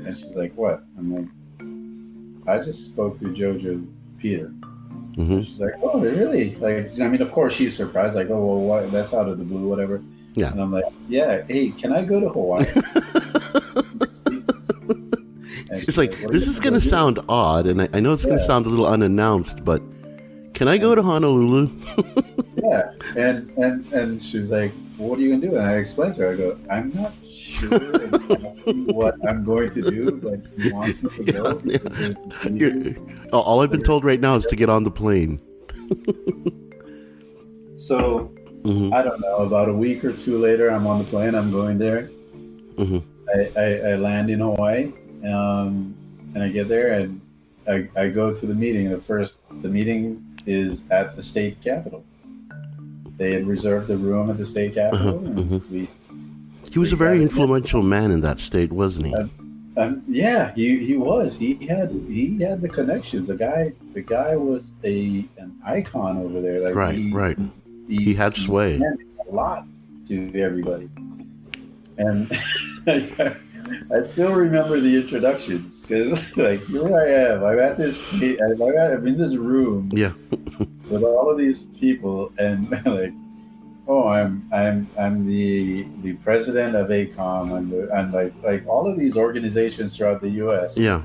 and 0.06 0.18
she's 0.18 0.34
like, 0.34 0.54
"What?" 0.54 0.82
I'm 0.98 1.14
like, 1.14 1.28
"I 2.48 2.64
just 2.64 2.86
spoke 2.86 3.18
to 3.20 3.26
Jojo 3.26 3.86
Peter." 4.18 4.48
hmm 5.16 5.42
She's 5.42 5.58
like, 5.58 5.74
"Oh, 5.82 6.00
really?" 6.00 6.54
Like, 6.56 6.92
I 7.00 7.08
mean, 7.08 7.22
of 7.22 7.32
course 7.32 7.54
she's 7.54 7.76
surprised. 7.76 8.14
Like, 8.14 8.30
"Oh, 8.30 8.44
well, 8.44 8.60
what? 8.60 8.92
That's 8.92 9.12
out 9.12 9.28
of 9.28 9.38
the 9.38 9.44
blue, 9.44 9.68
whatever." 9.68 10.02
Yeah. 10.34 10.52
And 10.52 10.60
I'm 10.60 10.72
like, 10.72 10.84
"Yeah, 11.08 11.42
hey, 11.48 11.70
can 11.70 11.92
I 11.92 12.04
go 12.04 12.20
to 12.20 12.28
Hawaii?" 12.28 12.66
It's 15.72 15.84
she's 15.84 15.98
like 15.98 16.18
this 16.28 16.48
is 16.48 16.58
going 16.58 16.74
to 16.74 16.80
sound 16.80 17.20
odd, 17.28 17.66
and 17.66 17.82
I, 17.82 17.88
I 17.92 18.00
know 18.00 18.12
it's 18.12 18.24
going 18.24 18.38
to 18.38 18.44
sound 18.44 18.66
a 18.66 18.68
little 18.68 18.86
unannounced, 18.86 19.64
but 19.64 19.80
can 20.52 20.66
I 20.68 20.78
go 20.78 20.94
to 20.94 21.02
Honolulu? 21.02 21.70
Yeah, 22.56 22.92
and 23.16 23.50
and 23.56 23.90
and 23.94 24.22
she 24.22 24.38
was 24.38 24.50
like, 24.50 24.72
"What 24.98 25.18
are 25.18 25.22
you 25.22 25.30
gonna 25.30 25.40
do?" 25.40 25.56
And 25.56 25.66
I 25.66 25.76
explained 25.76 26.16
to 26.16 26.22
her. 26.22 26.32
I 26.32 26.36
go, 26.36 26.58
"I'm 26.70 26.92
not 26.94 27.14
sure 27.60 28.06
what 28.86 29.14
I'm 29.28 29.44
going 29.44 29.70
to 29.74 29.82
do, 29.82 30.20
but 30.22 30.40
he 30.56 30.68
wants 30.70 31.02
me 31.02 31.10
to 31.10 31.24
go." 31.32 31.60
Yeah, 31.64 31.78
because 31.78 31.98
there's 31.98 32.16
a 32.44 32.50
You're- 32.50 32.72
reason." 32.72 33.16
all 33.32 33.60
I've 33.60 33.70
been 33.70 33.82
told 33.82 34.04
right 34.04 34.20
now 34.20 34.34
is 34.36 34.44
to 34.46 34.56
get 34.56 34.68
on 34.68 34.82
the 34.84 34.90
plane. 34.90 35.40
So 37.76 38.30
hmm 38.62 38.92
I 38.92 39.02
don't 39.02 39.20
know. 39.20 39.36
About 39.38 39.68
a 39.68 39.72
week 39.72 40.04
or 40.04 40.12
two 40.12 40.38
later, 40.38 40.70
I'm 40.70 40.86
on 40.86 40.98
the 40.98 41.04
plane. 41.04 41.34
I'm 41.34 41.50
going 41.50 41.78
there. 41.78 42.02
hmm 42.76 42.98
I, 43.34 43.50
I, 43.56 43.66
I 43.92 43.94
land 43.96 44.28
in 44.30 44.40
Hawaii, 44.40 44.92
um, 45.24 45.94
and 46.34 46.42
I 46.42 46.48
get 46.48 46.68
there, 46.68 46.92
and 47.00 47.20
I, 47.68 47.88
I 47.96 48.08
go 48.08 48.34
to 48.34 48.46
the 48.46 48.54
meeting. 48.54 48.90
The 48.90 49.00
first, 49.00 49.38
the 49.62 49.68
meeting 49.68 50.24
is 50.46 50.84
at 50.90 51.16
the 51.16 51.22
state 51.22 51.60
capitol. 51.62 52.04
They 53.16 53.32
had 53.32 53.46
reserved 53.46 53.86
the 53.88 53.96
room 53.96 54.30
at 54.30 54.36
the 54.36 54.44
state 54.46 54.74
capitol, 54.74 55.18
Uh-huh, 55.18 55.26
and 55.26 55.50
mhm. 55.50 55.70
we 55.70 55.88
He 56.70 56.78
was 56.78 56.92
a 56.92 56.96
very 56.96 57.22
influential 57.22 57.82
man 57.82 58.10
in 58.10 58.20
that 58.20 58.38
state, 58.40 58.72
wasn't 58.72 59.06
he? 59.06 59.14
Um, 59.76 60.02
yeah, 60.08 60.52
he, 60.54 60.84
he 60.84 60.96
was. 60.96 61.36
He 61.36 61.54
had 61.66 61.90
he 62.08 62.38
had 62.42 62.60
the 62.60 62.68
connections. 62.68 63.26
The 63.28 63.36
guy 63.36 63.72
the 63.94 64.02
guy 64.02 64.36
was 64.36 64.70
a 64.84 65.24
an 65.38 65.56
icon 65.64 66.18
over 66.18 66.40
there. 66.40 66.60
Like 66.64 66.74
Right, 66.74 66.94
he, 66.96 67.12
right. 67.12 67.38
He 67.88 68.14
had 68.14 68.36
sway. 68.36 68.78
meant 68.78 69.00
a 69.28 69.34
lot 69.34 69.66
to 70.08 70.30
everybody. 70.40 70.88
And 71.98 72.30
I 72.86 74.06
still 74.12 74.32
remember 74.32 74.80
the 74.80 74.96
introductions 74.96 75.80
because 75.82 76.12
like 76.36 76.64
here 76.66 76.96
I 76.96 77.32
am. 77.32 77.44
I'm 77.44 77.58
at 77.58 77.76
this 77.78 77.98
I'm 78.12 78.62
at- 78.62 78.92
I'm 78.92 79.06
in 79.06 79.18
this 79.18 79.34
room 79.36 79.88
Yeah. 79.92 80.12
with 80.90 81.02
all 81.04 81.30
of 81.30 81.38
these 81.38 81.64
people 81.78 82.32
and 82.38 82.68
president 86.30 86.72
of 86.76 86.86
acom 86.88 87.56
and 87.58 87.72
and 87.96 88.06
like 88.12 88.32
like 88.48 88.62
all 88.72 88.84
of 88.90 88.96
these 89.02 89.16
organizations 89.16 89.88
throughout 89.96 90.20
the 90.22 90.28
us 90.30 90.70
Yeah. 90.88 91.02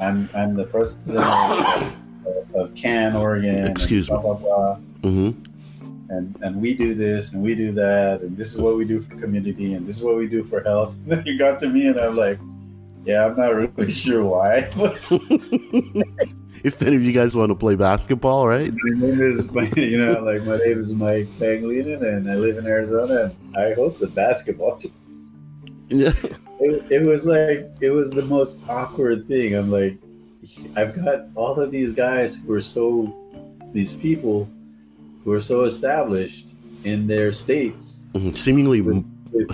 i'm 0.00 0.18
i'm 0.34 0.52
the 0.62 0.64
president 0.64 1.18
of, 1.18 2.54
of 2.60 2.74
can 2.74 3.14
oregon 3.14 3.66
Excuse 3.66 4.06
me. 4.10 4.16
blah 4.16 4.34
blah 4.34 4.36
blah. 4.44 4.74
Hmm 5.10 5.30
and 6.14 6.26
and 6.44 6.52
we 6.64 6.70
do 6.84 6.94
this 6.94 7.32
and 7.32 7.38
we 7.42 7.52
do 7.54 7.68
that 7.84 8.20
and 8.22 8.32
this 8.40 8.48
is 8.54 8.58
what 8.64 8.74
we 8.80 8.84
do 8.84 8.98
for 9.00 9.14
community 9.24 9.68
and 9.74 9.86
this 9.86 9.96
is 9.98 10.02
what 10.02 10.16
we 10.22 10.26
do 10.36 10.42
for 10.50 10.58
health. 10.62 10.90
And 11.02 11.06
then 11.12 11.22
you 11.26 11.34
got 11.38 11.54
to 11.60 11.68
me 11.68 11.82
and 11.90 11.98
i'm 12.04 12.16
like 12.16 12.38
yeah 13.04 13.24
i'm 13.26 13.36
not 13.36 13.52
really 13.60 13.92
sure 14.04 14.22
why 14.24 14.52
if 16.64 16.80
any 16.82 16.96
of 16.96 17.02
you 17.02 17.12
guys 17.12 17.34
want 17.34 17.50
to 17.50 17.54
play 17.54 17.74
basketball, 17.74 18.46
right? 18.46 18.72
My 18.72 18.98
name 19.06 19.20
is, 19.20 19.50
my, 19.52 19.70
you 19.76 19.98
know, 20.04 20.20
like 20.22 20.42
my 20.44 20.56
name 20.58 20.78
is 20.78 20.92
Mike 20.92 21.26
Pangelinan, 21.38 22.02
and 22.02 22.30
I 22.30 22.34
live 22.36 22.56
in 22.58 22.66
Arizona, 22.66 23.32
and 23.46 23.56
I 23.56 23.74
host 23.74 24.00
a 24.02 24.06
basketball 24.06 24.76
team. 24.78 24.92
Yeah. 25.88 26.12
It, 26.60 26.90
it 26.90 27.02
was 27.06 27.24
like 27.24 27.68
it 27.80 27.90
was 27.90 28.10
the 28.10 28.22
most 28.22 28.56
awkward 28.68 29.26
thing. 29.28 29.54
I'm 29.54 29.70
like, 29.70 29.98
I've 30.76 30.94
got 30.94 31.26
all 31.34 31.58
of 31.60 31.70
these 31.70 31.92
guys 31.92 32.36
who 32.36 32.52
are 32.54 32.62
so, 32.62 33.12
these 33.72 33.94
people, 33.94 34.48
who 35.24 35.32
are 35.32 35.40
so 35.40 35.64
established 35.64 36.46
in 36.84 37.06
their 37.06 37.32
states, 37.32 37.96
Mhm. 38.14 38.36
Seemingly, 38.36 38.80
with- 38.82 39.04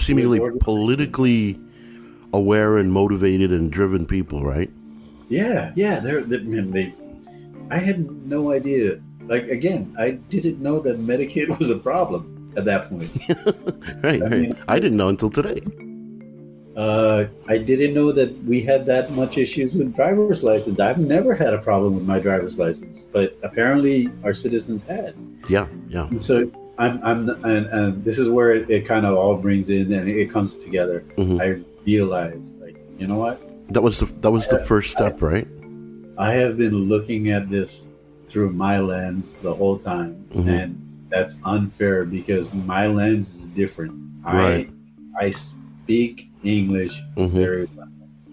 seemingly 0.01 0.41
with 0.41 0.59
politically 0.61 1.59
aware 2.33 2.77
and 2.79 2.91
motivated 2.93 3.53
and 3.53 3.71
driven 3.71 4.05
people, 4.05 4.43
right? 4.45 4.69
Yeah, 5.29 5.73
yeah, 5.77 6.01
they're 6.01 6.23
they, 6.23 6.39
they. 6.39 6.95
I 7.71 7.79
had 7.79 7.99
no 8.27 8.53
idea. 8.53 9.01
Like 9.27 9.49
again, 9.49 9.95
I 9.99 10.13
didn't 10.31 10.61
know 10.61 10.81
that 10.81 10.99
Medicaid 11.01 11.59
was 11.61 11.71
a 11.71 11.77
problem 11.79 12.53
at 12.57 12.65
that 12.65 12.91
point. 12.91 13.11
Right. 14.03 14.23
I 14.23 14.27
right. 14.27 14.31
mean- 14.31 14.57
I 14.69 14.79
didn't 14.79 14.97
know 14.97 15.09
until 15.09 15.31
today. 15.31 15.61
Uh, 16.77 17.27
I 17.49 17.59
didn't 17.59 17.93
know 17.93 18.13
that 18.13 18.31
we 18.45 18.61
had 18.63 18.87
that 18.87 19.11
much 19.11 19.37
issues 19.37 19.73
with 19.75 19.97
driver's 19.97 20.45
license. 20.45 20.79
I've 20.79 20.99
never 20.99 21.35
had 21.35 21.53
a 21.53 21.59
problem 21.59 21.97
with 21.97 22.05
my 22.05 22.21
driver's 22.21 22.57
license, 22.57 22.99
but 23.13 23.37
apparently 23.43 24.09
our 24.23 24.33
citizens 24.33 24.85
had. 24.85 25.15
Yeah. 25.49 25.67
Yeah. 25.89 26.07
And 26.07 26.23
so 26.25 26.49
I'm, 26.79 27.03
I'm, 27.03 27.29
and, 27.45 27.67
and 27.67 28.05
this 28.05 28.17
is 28.17 28.29
where 28.29 28.53
it, 28.55 28.71
it 28.71 28.87
kind 28.87 29.05
of 29.07 29.17
all 29.17 29.37
brings 29.37 29.71
in 29.71 29.93
and 29.93 30.09
it 30.09 30.31
comes 30.31 30.53
together. 30.63 31.05
Mhm. 31.17 31.41
I 31.43 31.61
realized, 31.85 32.53
like, 32.61 32.77
you 32.97 33.09
know 33.09 33.17
what? 33.17 33.43
That 33.73 33.83
was 33.83 33.99
the 33.99 34.07
that 34.23 34.31
was 34.31 34.47
the 34.47 34.61
first 34.61 34.93
step, 34.93 35.21
right? 35.21 35.49
I 36.19 36.33
have 36.33 36.57
been 36.59 36.89
looking 36.89 37.31
at 37.31 37.49
this 37.49 37.81
through 38.29 38.51
my 38.53 38.81
lens 38.81 39.27
the 39.43 39.55
whole 39.55 39.79
time, 39.79 40.17
Mhm. 40.35 40.49
and 40.49 40.79
that's 41.09 41.37
unfair 41.45 42.05
because 42.05 42.53
my 42.53 42.87
lens 42.87 43.29
is 43.35 43.47
different. 43.55 43.93
Right. 44.25 44.69
I, 45.21 45.27
I 45.27 45.31
speak 45.31 46.29
English 46.43 46.93
Mhm. 47.17 47.31
very 47.31 47.69
well. 47.77 47.89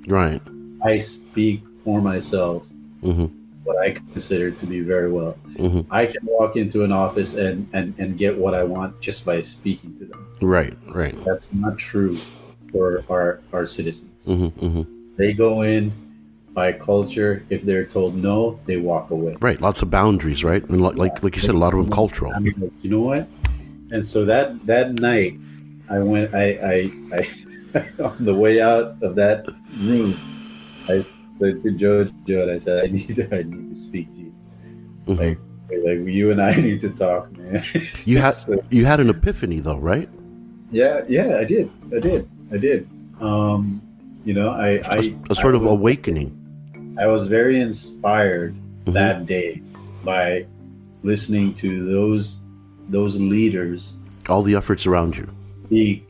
Right. 0.07 0.41
I 0.83 0.99
speak 0.99 1.61
for 1.83 2.01
myself 2.01 2.63
hmm 3.01 3.25
what 3.63 3.77
I 3.81 3.91
consider 4.13 4.51
to 4.51 4.65
be 4.67 4.81
very 4.81 5.11
well. 5.11 5.37
hmm 5.57 5.81
I 5.89 6.05
can 6.05 6.21
walk 6.25 6.55
into 6.55 6.83
an 6.83 6.91
office 6.91 7.33
and, 7.33 7.67
and, 7.73 7.95
and 7.97 8.15
get 8.17 8.37
what 8.37 8.53
I 8.53 8.63
want 8.63 8.99
just 9.01 9.25
by 9.25 9.41
speaking 9.41 9.95
to 9.99 10.05
them. 10.05 10.19
Right. 10.41 10.75
Right. 10.93 11.15
That's 11.25 11.47
not 11.51 11.77
true 11.79 12.17
for 12.71 13.03
our, 13.09 13.39
our 13.53 13.65
citizens. 13.65 14.11
hmm 14.25 14.47
hmm 14.61 14.81
They 15.17 15.33
go 15.33 15.61
in 15.63 15.91
by 16.55 16.71
culture, 16.71 17.43
if 17.51 17.61
they're 17.67 17.85
told 17.85 18.15
no, 18.15 18.57
they 18.65 18.77
walk 18.77 19.11
away. 19.11 19.35
Right. 19.41 19.59
Lots 19.61 19.81
of 19.83 19.91
boundaries, 19.91 20.41
right? 20.43 20.63
And 20.69 20.81
like 20.81 20.95
like, 20.95 21.21
like 21.21 21.35
you 21.35 21.41
said, 21.43 21.53
a 21.53 21.57
lot 21.65 21.73
of 21.75 21.79
them 21.83 21.91
cultural. 21.91 22.31
I 22.33 22.39
mean, 22.39 22.71
you 22.81 22.89
know 22.89 23.01
what? 23.01 23.27
And 23.91 24.01
so 24.03 24.25
that 24.25 24.65
that 24.65 24.93
night, 24.93 25.35
I 25.91 25.99
went. 25.99 26.33
I 26.33 26.45
I, 26.73 26.75
I 27.19 27.21
on 28.07 28.15
the 28.23 28.33
way 28.33 28.61
out 28.61 28.95
of 29.03 29.15
that 29.15 29.45
room, 29.83 30.15
I 30.87 31.05
said 31.39 31.61
to 31.63 31.71
Joe, 31.75 32.05
Joe, 32.25 32.47
I 32.55 32.57
said, 32.59 32.85
I 32.85 32.87
need 32.87 33.13
to, 33.19 33.23
I 33.35 33.43
need 33.43 33.75
to 33.75 33.81
speak 33.81 34.07
to 34.15 34.19
you. 34.23 34.33
Mhm. 35.07 35.19
Like 35.19 35.37
like 35.83 35.99
you 36.07 36.31
and 36.31 36.41
I 36.41 36.55
need 36.67 36.79
to 36.81 36.89
talk, 36.91 37.35
man. 37.37 37.61
You 38.05 38.17
had 38.19 38.31
So- 38.47 38.61
you 38.71 38.85
had 38.85 38.99
an 39.01 39.09
epiphany 39.09 39.59
though, 39.59 39.77
right? 39.77 40.07
yeah, 40.71 41.01
yeah, 41.07 41.37
I 41.37 41.43
did, 41.43 41.69
I 41.95 41.99
did, 41.99 42.27
I 42.51 42.57
did. 42.57 42.87
Um, 43.21 43.81
you 44.25 44.33
know, 44.33 44.49
I 44.49 44.79
I 44.87 44.95
A, 45.03 45.15
a 45.31 45.35
sort 45.35 45.53
I 45.53 45.57
of 45.59 45.65
awakening. 45.65 46.31
I 46.97 47.07
was 47.07 47.27
very 47.27 47.59
inspired 47.59 48.55
Mhm. 48.85 48.93
that 48.93 49.25
day 49.25 49.61
by 50.03 50.45
listening 51.03 51.53
to 51.55 51.85
those 51.85 52.37
those 52.89 53.19
leaders 53.19 53.93
All 54.29 54.43
the 54.43 54.55
efforts 54.55 54.85
around 54.85 55.17
you. 55.17 55.27
speak 55.65 56.07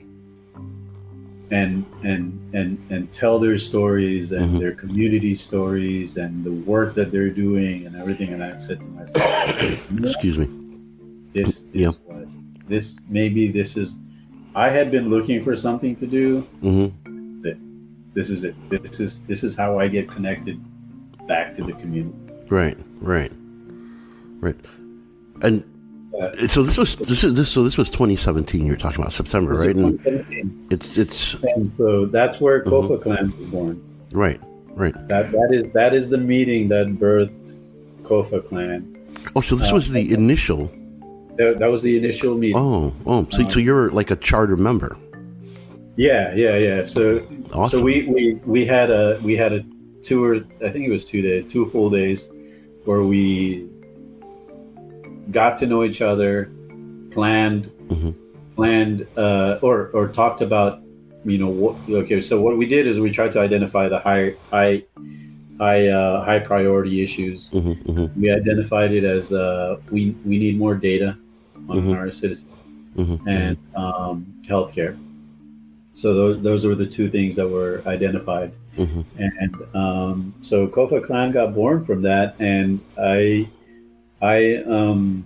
and 1.52 1.86
and 2.04 2.38
and 2.54 2.78
and 2.90 3.12
tell 3.14 3.40
their 3.40 3.58
stories 3.58 4.32
and 4.32 4.56
Mhm. 4.56 4.60
their 4.60 4.72
community 4.74 5.36
stories 5.36 6.18
and 6.18 6.44
the 6.44 6.52
work 6.52 6.96
that 6.96 7.12
they're 7.12 7.30
doing 7.30 7.86
and 7.86 7.96
everything. 7.96 8.30
And 8.34 8.44
I 8.44 8.58
said 8.58 8.80
to 8.80 8.86
myself, 8.86 9.82
"You 9.92 10.00
Excuse 10.04 10.38
me. 10.38 10.48
this 11.34 11.50
is 11.50 11.64
Yeah. 11.74 11.92
what 12.08 12.28
this 12.68 12.96
maybe 13.10 13.48
this 13.52 13.78
is. 13.78 13.94
I 14.56 14.70
had 14.70 14.90
been 14.92 15.10
looking 15.10 15.44
for 15.44 15.56
something 15.56 15.96
to 15.98 16.08
do. 16.08 16.44
hmm 16.62 16.86
This 18.16 18.30
is 18.30 18.46
it. 18.46 18.56
This 18.70 19.00
is 19.02 19.18
this 19.28 19.44
is 19.44 19.56
how 19.56 19.78
I 19.78 19.90
get 19.90 20.08
connected 20.10 20.58
back 21.28 21.56
to 21.56 21.64
the 21.64 21.74
community. 21.74 22.16
Right. 22.50 22.78
Right. 23.02 23.32
Right. 24.40 24.56
And 25.42 25.64
Uh, 26.16 26.32
so 26.48 26.64
this 26.64 26.78
was 26.78 26.96
this 26.96 27.24
is 27.26 27.34
this 27.36 27.50
so 27.50 27.64
this 27.64 27.78
was 27.78 27.90
2017. 27.90 28.66
You're 28.66 28.78
talking 28.78 29.02
about 29.02 29.12
September, 29.12 29.54
right? 29.54 29.76
And 29.76 30.00
it's 30.72 30.98
it's 30.98 31.34
And 31.44 31.72
so 31.78 32.06
that's 32.06 32.40
where 32.40 32.62
Mm-hmm. 32.64 32.70
COFA 32.70 33.02
Clan 33.04 33.34
was 33.38 33.50
born. 33.50 33.82
right. 34.14 34.40
Right. 34.76 34.96
That 35.08 35.32
that 35.32 35.50
is 35.52 35.74
that 35.74 35.94
is 35.94 36.10
the 36.10 36.18
meeting 36.18 36.70
that 36.70 36.88
birthed 37.00 37.54
COFA 38.04 38.48
Clan. 38.48 38.80
Oh, 39.36 39.42
so 39.42 39.56
this 39.56 39.72
Uh, 39.72 39.76
was 39.76 39.90
the 39.92 40.14
initial. 40.14 40.72
That, 41.38 41.60
that 41.60 41.68
was 41.68 41.82
the 41.82 41.98
initial 41.98 42.36
meeting. 42.38 42.56
Oh, 42.58 42.94
oh. 43.06 43.28
So, 43.32 43.50
so 43.50 43.60
you're 43.60 43.90
like 43.92 44.10
a 44.10 44.16
charter 44.16 44.56
member. 44.56 44.96
Yeah, 45.98 46.34
yeah, 46.36 46.56
yeah. 46.58 46.84
So 46.84 47.26
Awesome. 47.54 47.80
so 47.80 47.84
we, 47.86 48.04
we 48.08 48.36
we 48.46 48.66
had 48.66 48.90
a 48.90 49.20
we 49.24 49.36
had 49.36 49.52
a 49.52 49.64
tour. 50.06 50.36
I 50.66 50.70
think 50.70 50.86
it 50.86 50.92
was 50.92 51.06
two 51.06 51.22
days, 51.22 51.52
two 51.52 51.66
full 51.72 51.90
days, 51.90 52.28
where 52.86 53.02
we 53.02 53.68
got 55.32 55.58
to 55.60 55.66
know 55.66 55.84
each 55.84 56.02
other, 56.02 56.52
planned 57.12 57.70
Mhm. 57.90 58.14
planned 58.56 59.06
uh, 59.18 59.60
or 59.62 59.90
or 59.94 60.08
talked 60.08 60.42
about 60.42 60.82
you 61.26 61.38
know 61.38 61.50
what 61.50 61.76
okay 61.90 62.22
so 62.22 62.40
what 62.40 62.58
we 62.58 62.66
did 62.66 62.88
is 62.88 63.00
we 63.00 63.12
tried 63.12 63.32
to 63.34 63.40
identify 63.40 63.88
the 63.90 64.00
high 64.00 64.34
high 64.50 64.84
high 65.60 65.88
uh, 65.88 66.24
high 66.24 66.40
priority 66.40 67.02
issues 67.04 67.48
hmm 67.50 67.74
hmm 67.74 68.06
we 68.20 68.32
identified 68.32 68.92
it 68.94 69.04
as 69.04 69.32
uh, 69.34 69.78
we 69.92 70.16
we 70.26 70.38
need 70.40 70.58
more 70.58 70.74
data 70.76 71.16
on 71.70 71.76
Mhm. 71.78 71.96
our 71.98 72.12
citizens 72.12 72.50
hmm 72.96 73.16
and 73.28 73.58
um, 73.76 74.26
healthcare. 74.48 74.96
So 75.94 76.14
those 76.14 76.36
those 76.42 76.66
were 76.66 76.76
the 76.76 76.86
two 76.98 77.10
things 77.10 77.36
that 77.38 77.48
were 77.48 77.82
identified, 77.86 78.52
hmm 78.76 79.02
and 79.18 79.56
um, 79.74 80.34
so 80.42 80.68
COFA 80.68 81.02
Clan 81.06 81.32
got 81.32 81.54
born 81.56 81.86
from 81.86 82.02
that, 82.02 82.36
and 82.40 82.82
I 83.00 83.48
I 84.22 84.58
um, 84.68 85.24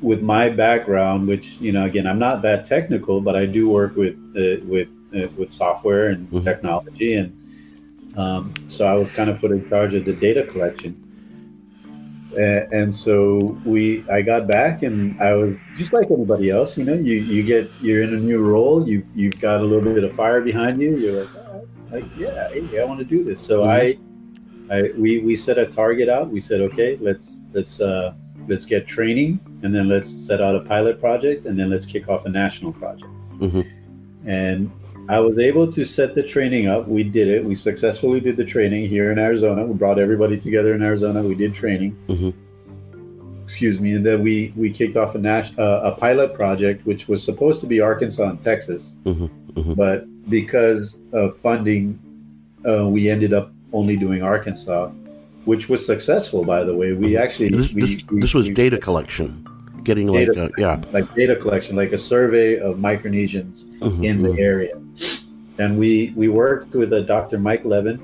with 0.00 0.22
my 0.22 0.48
background, 0.48 1.26
which 1.26 1.46
you 1.60 1.72
know 1.72 1.84
again 1.84 2.06
I'm 2.06 2.18
not 2.18 2.42
that 2.42 2.66
technical, 2.66 3.20
but 3.20 3.34
I 3.36 3.46
do 3.46 3.68
work 3.68 3.96
with 3.96 4.14
uh, 4.36 4.64
with 4.66 4.88
uh, 5.16 5.28
with 5.36 5.50
software 5.52 6.08
and 6.08 6.28
Mhm. 6.30 6.44
technology, 6.44 7.14
and 7.14 7.32
um, 8.16 8.54
so 8.68 8.86
I 8.86 8.94
was 8.94 9.10
kind 9.12 9.30
of 9.30 9.40
put 9.40 9.50
in 9.50 9.68
charge 9.68 9.94
of 9.94 10.04
the 10.04 10.12
data 10.12 10.44
collection. 10.44 10.94
And 12.72 12.94
so 12.96 13.58
we 13.64 14.04
i 14.10 14.22
got 14.22 14.46
back 14.46 14.82
and 14.82 15.20
i 15.20 15.34
was 15.34 15.54
just 15.76 15.92
like 15.92 16.10
anybody 16.10 16.48
else 16.48 16.78
you 16.78 16.84
know 16.84 16.94
you 16.94 17.16
you 17.34 17.42
get 17.42 17.70
you're 17.82 18.02
in 18.02 18.14
a 18.14 18.22
new 18.30 18.38
role 18.38 18.88
you 18.88 19.04
you've 19.14 19.38
got 19.38 19.60
a 19.60 19.64
little 19.64 19.84
bit 19.94 20.02
of 20.02 20.14
fire 20.14 20.40
behind 20.40 20.80
you 20.80 20.96
you're 20.96 21.20
like, 21.20 21.28
"Oh, 21.36 21.41
like 21.92 22.04
yeah 22.16 22.48
hey, 22.48 22.80
i 22.80 22.84
want 22.84 22.98
to 22.98 23.04
do 23.04 23.22
this 23.22 23.40
so 23.40 23.64
i 23.64 23.96
i 24.70 24.90
we 24.96 25.18
we 25.20 25.36
set 25.36 25.58
a 25.58 25.66
target 25.66 26.08
out 26.08 26.28
we 26.30 26.40
said 26.40 26.60
okay 26.60 26.96
let's 27.00 27.36
let's 27.52 27.80
uh 27.80 28.12
let's 28.48 28.64
get 28.64 28.86
training 28.86 29.38
and 29.62 29.74
then 29.74 29.88
let's 29.88 30.10
set 30.26 30.40
out 30.40 30.54
a 30.56 30.60
pilot 30.60 30.98
project 31.00 31.46
and 31.46 31.58
then 31.58 31.70
let's 31.70 31.84
kick 31.86 32.08
off 32.08 32.24
a 32.26 32.28
national 32.28 32.72
project 32.72 33.10
hmm 33.38 33.60
and 34.24 34.70
I 35.08 35.18
was 35.18 35.36
able 35.36 35.70
to 35.72 35.84
set 35.84 36.14
the 36.14 36.22
training 36.22 36.68
up. 36.68 36.86
We 36.86 37.02
did 37.02 37.26
it. 37.26 37.44
We 37.44 37.56
successfully 37.56 38.20
did 38.20 38.36
the 38.36 38.44
training 38.44 38.88
here 38.88 39.10
in 39.10 39.18
Arizona. 39.18 39.66
We 39.66 39.74
brought 39.74 39.98
everybody 39.98 40.38
together 40.38 40.74
in 40.76 40.82
Arizona. 40.82 41.20
We 41.24 41.34
did 41.34 41.52
training. 41.56 41.96
Mhm. 42.06 42.32
Excuse 43.44 43.80
me, 43.80 43.94
and 43.94 44.06
then 44.06 44.22
we 44.22 44.52
we 44.56 44.70
kicked 44.70 44.96
off 44.96 45.16
a 45.16 45.18
nas- 45.18 45.50
uh, 45.58 45.80
a 45.90 45.90
pilot 45.96 46.34
project, 46.34 46.86
which 46.86 47.08
was 47.08 47.20
supposed 47.24 47.60
to 47.62 47.66
be 47.66 47.80
Arkansas 47.80 48.30
and 48.30 48.40
Texas, 48.42 48.92
Mhm. 49.04 49.28
Mhm. 49.54 49.76
but 49.76 50.06
because 50.30 50.98
of 51.12 51.36
funding, 51.38 51.98
uh, 52.68 52.86
we 52.88 53.08
ended 53.10 53.32
up 53.32 53.52
only 53.72 53.96
doing 53.96 54.22
Arkansas, 54.22 54.90
which 55.44 55.68
was 55.68 55.84
successful. 55.84 56.44
By 56.44 56.64
the 56.64 56.74
way, 56.74 56.92
we 56.92 57.16
actually 57.16 57.48
This, 57.50 57.72
we, 57.74 57.80
this, 57.80 57.96
we- 58.10 58.20
this 58.20 58.34
was 58.34 58.48
we- 58.48 58.54
data 58.54 58.78
collection, 58.78 59.44
getting 59.84 60.06
like 60.08 60.28
Data 60.28 60.44
uh, 60.44 60.48
yeah. 60.58 60.80
like 60.92 61.12
data 61.14 61.36
collection, 61.36 61.74
like 61.76 61.92
a 61.92 61.98
survey 61.98 62.56
of 62.58 62.76
Micronesians 62.76 63.64
Mhm, 63.80 64.04
in 64.04 64.22
the 64.22 64.28
mhm. 64.30 64.38
area. 64.38 64.74
And 65.58 65.78
we 65.78 66.12
we 66.16 66.28
worked 66.28 66.72
with 66.74 66.92
a 66.92 67.02
Dr. 67.02 67.38
Mike 67.38 67.64
Levin, 67.64 67.98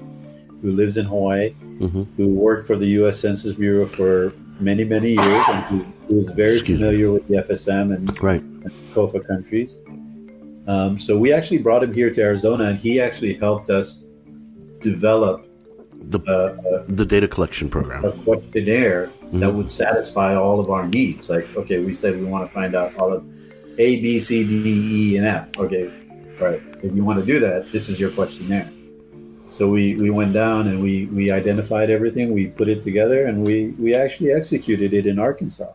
who 0.62 0.72
lives 0.72 0.96
in 0.96 1.04
Hawaii, 1.06 1.54
Mhm. 1.80 2.06
who 2.16 2.26
worked 2.28 2.66
for 2.66 2.76
the 2.76 2.86
U.S. 3.00 3.18
Census 3.20 3.54
Bureau 3.54 3.86
for 3.86 4.32
many 4.60 4.84
many 4.84 5.12
years, 5.12 5.44
and 5.52 5.62
who, 5.70 5.78
who 6.08 6.14
was 6.16 6.28
very 6.34 6.54
Excuse 6.54 6.80
me. 6.80 6.86
familiar 6.86 7.12
with 7.12 7.28
the 7.28 7.36
FSM 7.36 7.92
and, 7.94 8.22
Right. 8.22 8.42
and 8.64 8.72
COFA 8.94 9.20
countries. 9.26 9.78
Um, 10.68 10.98
so 10.98 11.16
we 11.18 11.32
actually 11.32 11.58
brought 11.58 11.82
him 11.82 11.92
here 11.94 12.10
to 12.12 12.20
Arizona, 12.20 12.64
and 12.64 12.78
he 12.78 13.00
actually 13.00 13.34
helped 13.34 13.70
us 13.70 14.00
develop 14.82 15.46
The 16.10 16.20
a, 16.36 16.92
the 16.92 17.04
data 17.06 17.26
collection 17.26 17.68
program. 17.68 18.04
a 18.04 18.12
questionnaire 18.12 19.10
that 19.32 19.50
Mhm. 19.50 19.54
would 19.56 19.70
satisfy 19.70 20.30
all 20.36 20.60
of 20.60 20.68
our 20.70 20.86
needs. 20.86 21.28
Like, 21.28 21.46
okay, 21.56 21.78
we 21.80 21.94
said 21.94 22.10
we 22.20 22.26
want 22.34 22.46
to 22.46 22.52
find 22.54 22.74
out 22.76 22.90
all 23.00 23.12
of 23.12 23.24
A, 23.78 23.88
B, 24.02 24.20
C, 24.20 24.44
D, 24.44 24.52
E, 25.14 25.16
and 25.16 25.26
F. 25.26 25.48
Okay, 25.58 25.90
right. 26.40 26.60
If 26.82 26.94
you 26.94 27.02
want 27.08 27.18
to 27.20 27.26
do 27.26 27.40
that, 27.40 27.72
this 27.72 27.88
is 27.88 27.98
your 27.98 28.10
questionnaire. 28.10 28.68
So 29.50 29.68
we, 29.68 29.96
we 29.96 30.10
went 30.10 30.32
down 30.34 30.68
and 30.68 30.80
we, 30.82 31.06
we 31.06 31.30
identified 31.32 31.88
everything, 31.90 32.32
we 32.32 32.46
put 32.46 32.68
it 32.68 32.82
together, 32.82 33.26
and 33.26 33.42
we, 33.44 33.68
we 33.84 33.94
actually 33.94 34.30
executed 34.32 34.92
it 34.94 35.04
in 35.06 35.18
Arkansas 35.18 35.72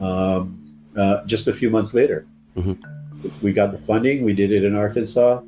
um, 0.00 0.58
uh, 0.96 1.24
just 1.26 1.46
a 1.48 1.52
few 1.52 1.68
months 1.70 1.92
later. 1.92 2.24
Mhm. 2.56 2.78
We 3.42 3.52
got 3.52 3.72
the 3.72 3.78
funding, 3.78 4.24
we 4.24 4.32
did 4.32 4.52
it 4.52 4.64
in 4.64 4.74
Arkansas. 4.76 5.40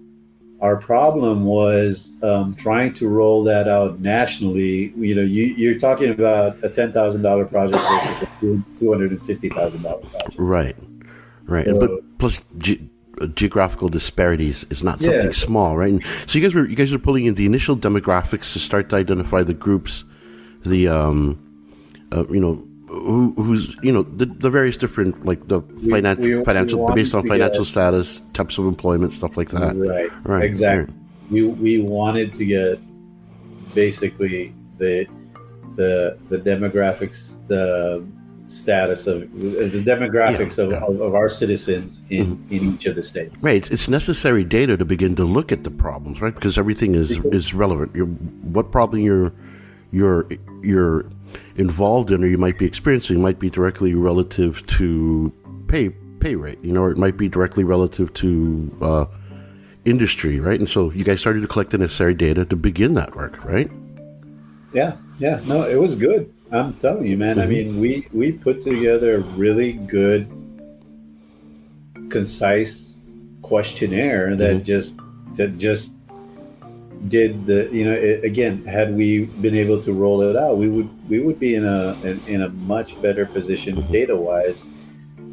Our 0.60 0.76
problem 0.76 1.44
was 1.44 2.12
um, 2.22 2.54
trying 2.54 2.94
to 2.94 3.08
roll 3.08 3.44
that 3.44 3.68
out 3.68 4.00
nationally. 4.00 4.92
You 4.96 5.14
know, 5.16 5.22
you, 5.22 5.44
you're 5.46 5.78
talking 5.78 6.10
about 6.10 6.56
a 6.62 6.68
ten 6.70 6.92
thousand 6.92 7.22
dollar 7.22 7.44
project 7.44 7.82
versus 7.82 8.22
a 8.22 8.78
two 8.78 8.90
hundred 8.92 9.10
and 9.10 9.22
fifty 9.26 9.48
thousand 9.50 9.82
dollar 9.82 10.00
project. 10.00 10.34
Right. 10.38 10.76
Right. 11.44 11.66
So- 11.66 11.78
but 11.78 12.18
plus 12.18 12.40
ge- 12.58 12.80
uh, 13.20 13.26
geographical 13.28 13.88
disparities 13.90 14.64
is 14.70 14.82
not 14.82 15.00
something 15.02 15.22
Yeah. 15.22 15.30
small, 15.32 15.76
right? 15.76 15.92
And 15.92 16.02
so 16.26 16.38
you 16.38 16.44
guys 16.44 16.54
were 16.54 16.66
you 16.66 16.76
guys 16.76 16.92
were 16.92 16.98
pulling 16.98 17.26
in 17.26 17.34
the 17.34 17.44
initial 17.46 17.76
demographics 17.76 18.52
to 18.54 18.58
start 18.58 18.88
to 18.90 18.96
identify 18.96 19.42
the 19.42 19.54
groups, 19.54 20.04
the 20.64 20.88
um, 20.88 21.38
uh, 22.12 22.24
you 22.30 22.40
know. 22.40 22.66
Who, 22.94 23.32
who's 23.36 23.74
you 23.82 23.92
know 23.92 24.02
the, 24.02 24.26
the 24.26 24.50
various 24.50 24.76
different 24.76 25.24
like 25.26 25.48
the 25.48 25.60
We- 25.60 25.90
finan- 25.92 26.18
we- 26.18 26.36
we 26.36 26.44
financial 26.44 26.80
wanted 26.80 26.94
based 26.94 27.14
on 27.14 27.26
financial 27.26 27.64
get- 27.64 27.70
status 27.70 28.22
types 28.32 28.56
of 28.58 28.66
employment 28.66 29.12
stuff 29.12 29.36
like 29.36 29.50
that 29.50 29.74
Right. 29.76 30.10
right 30.24 30.44
Exactly. 30.44 30.94
We 31.30 31.42
we 31.44 31.80
wanted 31.80 32.34
to 32.34 32.44
get 32.44 32.78
basically 33.74 34.54
the 34.78 35.06
the 35.76 36.16
the 36.28 36.38
demographics, 36.38 37.32
the 37.48 38.04
status 38.46 39.06
of 39.06 39.20
the 39.40 39.82
demographics 39.84 40.56
Yeah, 40.58 40.64
of, 40.64 40.70
yeah. 40.70 40.80
Mm-hmm. 40.80 40.94
Of, 40.94 41.00
of 41.00 41.14
our 41.14 41.30
citizens 41.30 41.98
in, 42.10 42.44
in 42.50 42.74
each 42.74 42.86
of 42.86 42.94
the 42.94 43.02
states. 43.02 43.34
Right, 43.40 43.56
it's, 43.56 43.70
it's 43.70 43.88
necessary 43.88 44.44
data 44.44 44.76
to 44.76 44.84
begin 44.84 45.16
to 45.16 45.24
look 45.24 45.50
at 45.50 45.64
the 45.64 45.70
problems, 45.70 46.20
right? 46.20 46.34
Because 46.34 46.58
everything 46.58 46.94
is 46.94 47.18
is 47.32 47.54
relevant. 47.54 47.94
You're, 47.94 48.06
what 48.06 48.70
problem 48.70 49.02
you're 49.02 49.32
you're 49.90 50.26
you're 50.62 51.06
involved 51.56 52.10
in, 52.10 52.22
or 52.24 52.26
you 52.26 52.38
might 52.38 52.58
be 52.58 52.66
experiencing, 52.66 53.20
might 53.20 53.38
be 53.38 53.50
directly 53.50 53.94
relative 53.94 54.66
to 54.78 55.32
pay 55.68 55.90
pay 56.20 56.34
rate. 56.34 56.58
You 56.62 56.72
know, 56.72 56.82
or 56.82 56.90
it 56.90 56.98
might 56.98 57.16
be 57.16 57.28
directly 57.28 57.64
relative 57.64 58.12
to 58.14 58.76
uh, 58.80 59.04
industry, 59.84 60.40
right? 60.40 60.58
And 60.58 60.68
so 60.68 60.90
you 60.90 61.04
guys 61.04 61.20
started 61.20 61.40
to 61.40 61.48
collect 61.48 61.70
the 61.70 61.78
necessary 61.78 62.14
data 62.14 62.44
to 62.44 62.56
begin 62.56 62.94
that 62.94 63.14
work, 63.14 63.44
right? 63.44 63.70
Yeah, 64.72 64.96
yeah. 65.18 65.40
No, 65.44 65.62
it 65.62 65.76
was 65.76 65.94
good. 65.94 66.32
I'm 66.50 66.74
telling 66.74 67.06
you, 67.06 67.16
man. 67.16 67.36
Mm-hmm. 67.36 67.42
I 67.42 67.46
mean, 67.46 67.80
we 67.80 68.06
we 68.12 68.32
put 68.32 68.62
together 68.62 69.16
a 69.16 69.20
really 69.20 69.72
good, 69.72 70.28
concise 72.10 72.94
questionnaire 73.42 74.36
that 74.36 74.56
mm-hmm. 74.56 74.64
just 74.64 74.94
that 75.36 75.58
just 75.58 75.93
did 77.08 77.46
the 77.46 77.68
you 77.70 77.84
know 77.84 77.92
it, 77.92 78.24
again 78.24 78.64
had 78.64 78.94
we 78.94 79.24
been 79.40 79.54
able 79.54 79.82
to 79.82 79.92
roll 79.92 80.22
it 80.22 80.36
out 80.36 80.56
we 80.56 80.68
would 80.68 80.88
we 81.08 81.20
would 81.20 81.38
be 81.38 81.54
in 81.54 81.64
a 81.64 81.92
in, 82.02 82.20
in 82.26 82.42
a 82.42 82.48
much 82.48 83.00
better 83.02 83.26
position 83.26 83.80
data 83.92 84.16
wise 84.16 84.58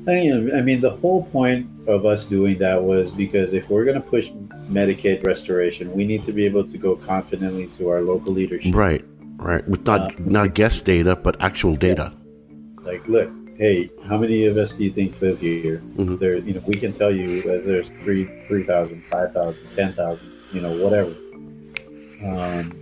I, 0.07 0.61
mean 0.61 0.81
the 0.81 0.89
whole 0.89 1.25
point 1.25 1.69
of 1.87 2.07
us 2.07 2.25
doing 2.25 2.57
that 2.57 2.81
was 2.81 3.11
because 3.11 3.53
if 3.53 3.69
we're 3.69 3.85
going 3.85 4.01
to 4.01 4.07
push 4.07 4.29
medicaid 4.69 5.25
restoration 5.25 5.93
we 5.93 6.05
need 6.05 6.25
to 6.25 6.33
be 6.33 6.45
able 6.45 6.67
to 6.67 6.77
go 6.77 6.95
confidently 6.95 7.67
to 7.77 7.89
our 7.89 8.01
local 8.01 8.33
leadership. 8.33 8.73
Right 8.73 9.05
right. 9.37 9.67
With 9.67 9.85
not 9.85 10.13
uh, 10.13 10.15
not 10.19 10.55
guess 10.55 10.81
data 10.81 11.15
but 11.15 11.41
actual 11.41 11.75
data. 11.75 12.13
Yeah. 12.13 12.85
like 12.85 13.07
look 13.07 13.29
hey 13.57 13.91
how 14.07 14.17
many 14.17 14.45
of 14.45 14.57
us 14.57 14.73
do 14.73 14.83
you 14.83 14.91
think 14.91 15.21
live 15.21 15.39
here? 15.39 15.83
Mm-hmm. 15.95 16.17
there 16.17 16.37
you 16.37 16.53
know 16.55 16.63
we 16.65 16.75
can 16.75 16.93
tell 16.93 17.11
you 17.11 17.43
that 17.43 17.65
there's 17.65 17.89
three 18.03 18.25
three 18.47 18.63
thousand 18.63 19.03
five 19.05 19.33
thousand 19.33 19.67
ten 19.75 19.93
thousand 19.93 20.31
you 20.51 20.61
know 20.61 20.73
whatever 20.83 21.13
um, 22.23 22.81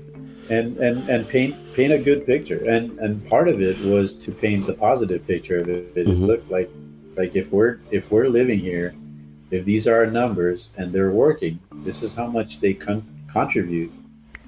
and 0.49 0.77
and 0.77 1.09
and 1.09 1.27
paint 1.27 1.55
paint 1.73 1.93
a 1.93 1.99
good 1.99 2.25
picture. 2.25 2.63
And 2.65 2.97
and 2.99 3.27
part 3.29 3.47
of 3.47 3.61
it 3.61 3.79
was 3.79 4.15
to 4.15 4.31
paint 4.31 4.65
the 4.65 4.73
positive 4.73 5.25
picture 5.25 5.57
of 5.57 5.69
it. 5.69 5.91
It 5.95 6.07
mm-hmm. 6.07 6.25
looked 6.25 6.49
like 6.49 6.69
like 7.15 7.35
if 7.35 7.51
we're 7.51 7.79
if 7.91 8.09
we're 8.11 8.29
living 8.29 8.59
here, 8.59 8.95
if 9.51 9.65
these 9.65 9.87
are 9.87 9.95
our 9.95 10.07
numbers 10.07 10.69
and 10.77 10.91
they're 10.91 11.11
working, 11.11 11.59
this 11.83 12.01
is 12.01 12.13
how 12.13 12.27
much 12.27 12.59
they 12.59 12.73
con- 12.73 13.05
contribute. 13.31 13.91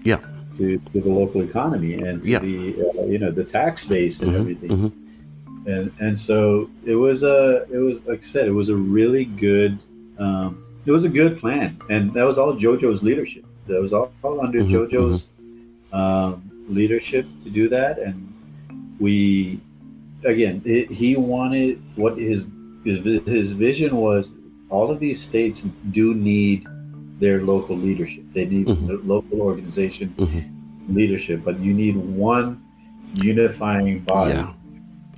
Yeah. 0.03 0.19
To, 0.57 0.77
to 0.77 1.01
the 1.01 1.09
local 1.09 1.43
economy 1.43 1.93
and 1.93 2.21
to 2.23 2.29
yeah. 2.29 2.39
the 2.39 2.91
uh, 2.99 3.05
you 3.05 3.17
know 3.17 3.31
the 3.31 3.43
tax 3.43 3.85
base 3.85 4.19
and 4.19 4.31
mm-hmm. 4.31 4.41
everything. 4.41 4.69
Mm-hmm. 4.69 5.67
And 5.69 5.91
and 5.99 6.19
so 6.19 6.69
it 6.85 6.95
was 6.95 7.23
a 7.23 7.67
it 7.71 7.77
was 7.77 7.99
like 8.05 8.21
I 8.21 8.25
said 8.25 8.47
it 8.47 8.51
was 8.51 8.69
a 8.69 8.75
really 8.75 9.25
good 9.25 9.79
um, 10.17 10.63
it 10.85 10.91
was 10.91 11.03
a 11.03 11.09
good 11.09 11.39
plan 11.39 11.79
and 11.89 12.13
that 12.13 12.23
was 12.23 12.37
all 12.37 12.55
JoJo's 12.55 13.01
leadership 13.01 13.45
that 13.67 13.81
was 13.81 13.93
all, 13.93 14.11
all 14.23 14.41
under 14.41 14.59
mm-hmm, 14.59 14.73
JoJo's 14.73 15.27
mm-hmm. 15.41 15.95
um, 15.95 16.51
leadership 16.67 17.25
to 17.43 17.49
do 17.49 17.69
that, 17.69 17.99
and 17.99 18.27
we 18.99 19.59
again 20.23 20.61
it, 20.65 20.89
he 20.91 21.15
wanted 21.15 21.81
what 21.95 22.17
his, 22.17 22.45
his 22.83 23.03
his 23.25 23.51
vision 23.51 23.95
was. 23.95 24.29
All 24.69 24.89
of 24.89 24.99
these 24.99 25.21
states 25.21 25.61
do 25.91 26.13
need 26.13 26.65
their 27.19 27.41
local 27.41 27.75
leadership. 27.75 28.23
They 28.33 28.45
need 28.45 28.67
mm-hmm. 28.67 29.07
local 29.07 29.41
organization 29.41 30.13
mm-hmm. 30.17 30.95
leadership, 30.95 31.43
but 31.43 31.59
you 31.59 31.73
need 31.73 31.95
one 31.97 32.63
unifying 33.15 33.99
body, 33.99 34.33
yeah. 34.33 34.53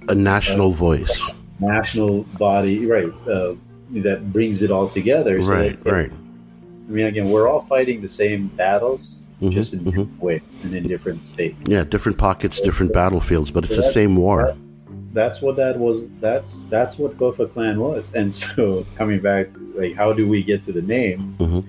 a 0.09 0.15
national 0.15 0.71
uh, 0.71 0.75
voice, 0.75 1.31
national 1.59 2.23
body, 2.23 2.85
right? 2.85 3.11
Uh, 3.27 3.55
that 4.01 4.33
brings 4.33 4.63
it 4.63 4.71
all 4.71 4.89
together. 4.89 5.41
So 5.41 5.49
right, 5.49 5.85
right. 5.85 6.11
I 6.87 6.91
mean, 6.91 7.05
again, 7.05 7.29
we're 7.29 7.47
all 7.47 7.61
fighting 7.61 8.01
the 8.01 8.09
same 8.09 8.47
battles, 8.47 9.17
mm-hmm, 9.41 9.51
just 9.51 9.73
in 9.73 9.79
mm-hmm. 9.79 9.89
different 9.89 10.21
ways 10.21 10.41
and 10.63 10.75
in 10.75 10.87
different 10.87 11.27
states. 11.27 11.57
Yeah, 11.63 11.83
different 11.83 12.17
pockets, 12.17 12.59
different 12.59 12.93
battlefields, 12.93 13.51
but 13.51 13.63
it's 13.63 13.75
so 13.75 13.81
the 13.81 13.87
same 13.87 14.15
war. 14.15 14.47
That, 14.47 14.57
that's 15.13 15.41
what 15.41 15.55
that 15.55 15.77
was. 15.77 16.03
That's 16.19 16.51
that's 16.69 16.97
what 16.97 17.17
COFA 17.17 17.53
Clan 17.53 17.79
was. 17.79 18.05
And 18.13 18.33
so, 18.55 18.85
coming 18.95 19.21
back, 19.21 19.47
like, 19.75 19.95
how 19.95 20.11
do 20.13 20.27
we 20.27 20.43
get 20.43 20.65
to 20.65 20.73
the 20.73 20.81
name? 20.81 21.35
Mm-hmm. 21.39 21.59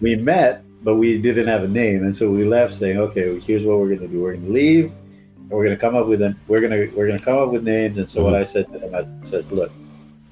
We 0.00 0.16
met, 0.16 0.64
but 0.82 0.96
we 0.96 1.20
didn't 1.20 1.46
have 1.46 1.62
a 1.62 1.68
name, 1.68 2.02
and 2.02 2.14
so 2.14 2.30
we 2.30 2.44
left 2.44 2.74
saying, 2.74 2.98
okay, 2.98 3.38
here's 3.40 3.64
what 3.64 3.78
we're 3.78 3.88
going 3.88 4.00
to 4.00 4.08
do. 4.08 4.20
We're 4.20 4.34
going 4.34 4.46
to 4.46 4.52
leave. 4.52 4.92
And 5.36 5.50
we're 5.50 5.64
going 5.64 5.76
to 5.76 5.80
come 5.80 5.94
up 5.94 6.08
with 6.08 6.22
a, 6.22 6.34
we're 6.48 6.60
going 6.60 6.72
to 6.72 6.96
we're 6.96 7.06
going 7.06 7.20
to 7.20 7.24
come 7.24 7.38
up 7.38 7.50
with 7.50 7.62
names. 7.62 7.98
And 7.98 8.10
so 8.10 8.24
what 8.24 8.34
mm-hmm. 8.34 8.42
I 8.42 8.44
said 8.44 8.72
to 8.72 8.78
them, 8.80 8.94
I 8.94 9.26
said, 9.26 9.50
look, 9.52 9.70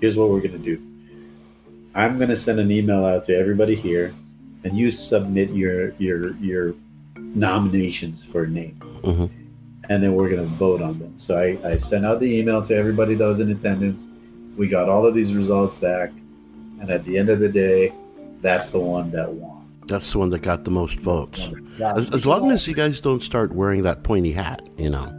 here's 0.01 0.17
what 0.17 0.29
we're 0.29 0.41
going 0.41 0.53
to 0.53 0.59
do. 0.59 0.83
I'm 1.95 2.17
going 2.17 2.31
to 2.31 2.37
send 2.37 2.59
an 2.59 2.73
email 2.73 3.07
out 3.07 3.25
to 3.27 3.37
everybody 3.37 3.77
here 3.77 4.13
and 4.65 4.77
you 4.77 4.91
submit 4.91 5.51
your 5.51 5.91
your 5.95 6.35
your 6.37 6.75
nominations 7.17 8.25
for 8.25 8.45
a 8.45 8.49
name. 8.49 8.77
Mm-hmm. 8.81 9.27
And 9.91 10.03
then 10.03 10.15
we're 10.15 10.31
going 10.31 10.49
to 10.49 10.57
vote 10.57 10.81
on 10.81 10.99
them. 10.99 11.15
So 11.19 11.37
I, 11.37 11.59
I 11.69 11.77
sent 11.77 12.07
out 12.07 12.21
the 12.21 12.39
email 12.39 12.65
to 12.67 12.75
everybody 12.75 13.15
that 13.15 13.25
was 13.25 13.39
in 13.39 13.51
attendance. 13.51 14.03
We 14.57 14.69
got 14.69 14.89
all 14.89 15.05
of 15.05 15.15
these 15.15 15.35
results 15.35 15.77
back. 15.77 16.11
And 16.81 16.91
at 16.91 17.05
the 17.05 17.19
end 17.19 17.29
of 17.29 17.39
the 17.39 17.51
day, 17.51 17.93
that's 18.41 18.71
the 18.71 18.79
one 18.79 19.11
that 19.11 19.31
won. 19.31 19.69
That's 19.87 20.11
the 20.13 20.19
one 20.19 20.31
that 20.31 20.41
got 20.41 20.65
the 20.65 20.71
most 20.71 21.01
votes. 21.01 21.51
As, 21.79 22.11
as 22.11 22.25
long 22.25 22.51
as 22.51 22.67
you 22.67 22.75
guys 22.75 23.03
don't 23.03 23.23
start 23.23 23.53
wearing 23.53 23.83
that 23.83 24.03
pointy 24.03 24.33
hat, 24.33 24.63
you 24.79 24.89
know. 24.89 25.13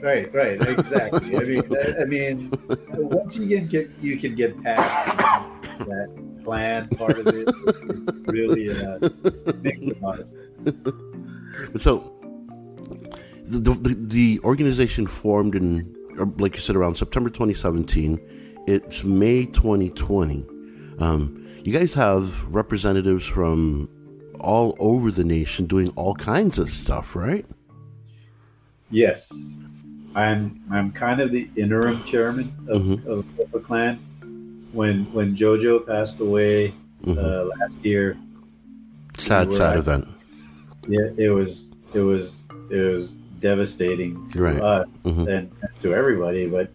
Right, 0.00 0.32
right, 0.32 0.60
exactly. 0.60 1.36
I 1.36 1.40
mean, 1.40 1.76
I 2.00 2.04
mean, 2.04 2.52
once 2.88 3.36
you 3.36 3.46
can 3.46 3.66
get, 3.66 3.90
you 4.00 4.16
can 4.16 4.34
get 4.34 4.62
past 4.62 5.60
that 5.80 6.27
plan 6.48 6.88
part 6.96 7.18
of 7.18 7.26
it 7.26 7.46
really 8.26 8.70
uh, 8.70 9.10
makes 9.60 9.80
a 9.80 10.02
lot 10.02 10.18
of. 10.18 11.80
So, 11.82 12.14
the, 13.44 13.74
the, 13.74 13.94
the 13.98 14.40
organization 14.44 15.06
formed 15.06 15.54
in, 15.54 15.94
like 16.38 16.54
you 16.54 16.62
said, 16.62 16.74
around 16.74 16.96
September 16.96 17.28
2017. 17.28 18.18
It's 18.66 19.04
May 19.04 19.44
2020. 19.44 20.46
Um, 21.00 21.46
you 21.64 21.72
guys 21.72 21.92
have 21.94 22.46
representatives 22.46 23.26
from 23.26 23.90
all 24.40 24.74
over 24.78 25.10
the 25.10 25.24
nation 25.24 25.66
doing 25.66 25.90
all 25.90 26.14
kinds 26.14 26.58
of 26.58 26.70
stuff, 26.70 27.14
right? 27.14 27.44
Yes, 28.90 29.30
I'm. 30.14 30.62
I'm 30.70 30.92
kind 30.92 31.20
of 31.20 31.30
the 31.30 31.50
interim 31.56 32.04
chairman 32.04 32.54
of, 32.68 32.82
mm-hmm. 32.82 33.10
of, 33.10 33.18
of 33.38 33.50
the 33.52 33.60
clan 33.60 34.00
when 34.72 35.10
when 35.12 35.36
JoJo 35.36 35.86
passed 35.86 36.20
away 36.20 36.74
mm-hmm. 37.02 37.18
uh, 37.18 37.44
last 37.44 37.84
year. 37.84 38.16
Sad, 39.16 39.52
sad 39.52 39.76
event. 39.76 40.08
Yeah, 40.86 41.08
it 41.16 41.30
was. 41.30 41.66
It 41.94 42.00
was. 42.00 42.34
It 42.70 42.80
was 42.80 43.10
devastating 43.40 44.28
to 44.30 44.42
right. 44.42 44.60
us 44.60 44.88
mm-hmm. 45.04 45.28
and 45.28 45.52
to 45.82 45.94
everybody. 45.94 46.46
But 46.46 46.70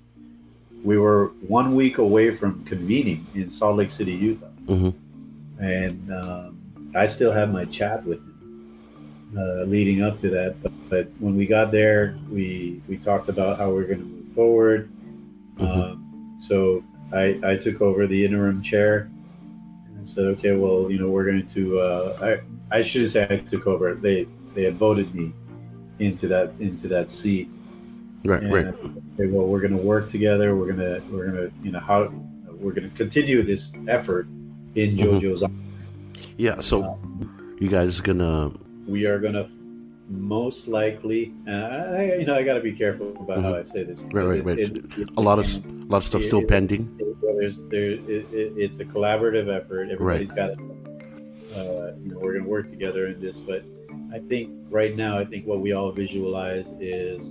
we 0.84 0.98
were 0.98 1.28
one 1.48 1.76
week 1.76 1.98
away 1.98 2.36
from 2.36 2.64
convening 2.66 3.28
in 3.36 3.52
Salt 3.52 3.78
Lake 3.78 3.92
City, 3.92 4.14
Utah, 4.14 4.48
mm-hmm. 4.66 5.64
and 5.64 6.14
um, 6.14 6.92
I 6.96 7.08
still 7.08 7.32
have 7.32 7.52
my 7.52 7.66
chat 7.66 8.04
with 8.06 8.20
him. 8.20 8.30
Uh, 9.36 9.64
leading 9.64 10.04
up 10.04 10.22
to 10.22 10.30
that, 10.30 10.62
but, 10.62 10.72
but, 10.92 11.08
when 11.18 11.36
we 11.36 11.48
got 11.48 11.72
there, 11.72 12.16
we 12.30 12.80
we 12.88 12.98
talked 12.98 13.30
about 13.30 13.58
how 13.58 13.72
we 13.72 13.82
are 13.82 13.88
going 13.88 13.98
to 13.98 14.06
move 14.06 14.36
forward. 14.36 14.92
Mm-hmm. 15.58 15.82
Um, 15.82 16.40
so 16.48 16.84
I, 17.14 17.40
I 17.44 17.58
took 17.58 17.82
over 17.82 18.08
the 18.08 18.26
interim 18.26 18.64
chair 18.64 19.10
and 19.96 20.08
said, 20.08 20.26
okay, 20.26 20.54
well, 20.54 20.90
you 20.92 20.98
know, 21.00 21.10
we're 21.10 21.26
going 21.26 21.48
to, 21.50 21.80
uh, 21.80 22.40
I, 22.72 22.78
I 22.80 22.82
shouldn't 22.82 23.12
say 23.12 23.28
I 23.30 23.38
took 23.38 23.68
over. 23.68 23.94
They, 23.94 24.28
they 24.56 24.64
had 24.64 24.78
voted 24.78 25.14
me 25.14 25.32
into 26.00 26.28
that, 26.30 26.54
into 26.60 26.88
that 26.88 27.10
seat. 27.10 27.50
Right, 28.26 28.42
and 28.42 28.54
right. 28.54 28.68
Okay, 28.68 29.28
well, 29.28 29.48
we're 29.48 29.60
going 29.60 29.78
to 29.78 29.84
work 29.84 30.10
together. 30.10 30.56
We're 30.56 30.74
going 30.74 30.80
to, 30.80 31.02
we're 31.12 31.28
going 31.28 31.50
to, 31.50 31.54
you 31.62 31.72
know, 31.72 31.80
how 31.80 32.12
we're 32.50 32.72
going 32.72 32.90
to 32.90 32.96
continue 32.96 33.44
this 33.44 33.70
effort 33.88 34.26
in 34.76 34.96
mm-hmm. 34.96 35.18
JoJo's. 35.18 35.42
Mm-hmm. 35.44 36.34
Yeah. 36.38 36.62
So 36.62 36.84
uh, 36.84 36.96
you 37.60 37.70
guys 37.70 38.00
going 38.00 38.20
to, 38.20 38.58
we 38.88 39.06
are 39.06 39.20
going 39.20 39.34
to 39.34 39.48
most 40.10 40.68
likely, 40.68 41.34
uh, 41.48 41.52
I, 41.52 42.16
you 42.20 42.26
know, 42.26 42.36
I 42.36 42.44
got 42.44 42.56
to 42.56 42.62
be 42.62 42.72
careful 42.72 43.10
about 43.12 43.40
mm-hmm. 43.40 43.44
how 43.44 43.56
I 43.56 43.64
say 43.64 43.84
this. 43.84 44.00
Right, 44.00 44.26
right, 44.26 44.46
right. 44.46 44.60
It, 44.60 44.78
it, 44.78 44.98
it, 44.98 45.10
a 45.18 45.22
lot 45.22 45.40
of 45.40 45.46
a 45.66 45.86
lot 45.86 45.98
of 45.98 46.06
stuff 46.06 46.24
still 46.24 46.44
pending. 46.44 46.98
There's, 47.44 47.58
there, 47.68 47.98
it's 48.08 48.80
a 48.80 48.86
collaborative 48.86 49.54
effort. 49.54 49.90
Everybody's 49.92 50.30
right. 50.30 50.36
got 50.36 50.50
it. 50.52 50.60
Uh, 51.54 51.94
you 52.02 52.12
know, 52.12 52.20
we're 52.20 52.32
going 52.32 52.46
to 52.46 52.50
work 52.50 52.70
together 52.70 53.08
in 53.08 53.20
this, 53.20 53.38
but 53.38 53.66
I 54.14 54.20
think 54.20 54.50
right 54.70 54.96
now, 54.96 55.20
I 55.20 55.26
think 55.26 55.46
what 55.46 55.60
we 55.60 55.74
all 55.74 55.92
visualize 55.92 56.68
is 56.80 57.22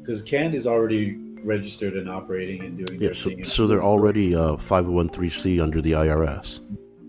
because 0.00 0.22
CAN 0.22 0.54
is 0.54 0.66
already 0.66 1.16
registered 1.44 1.94
and 1.94 2.10
operating 2.10 2.64
and 2.64 2.84
doing. 2.84 3.00
Yeah, 3.00 3.12
so, 3.12 3.30
so 3.44 3.68
they're 3.68 3.82
already 3.82 4.34
uh, 4.34 4.56
501c 4.56 5.62
under 5.62 5.80
the 5.80 5.92
IRS. 5.92 6.60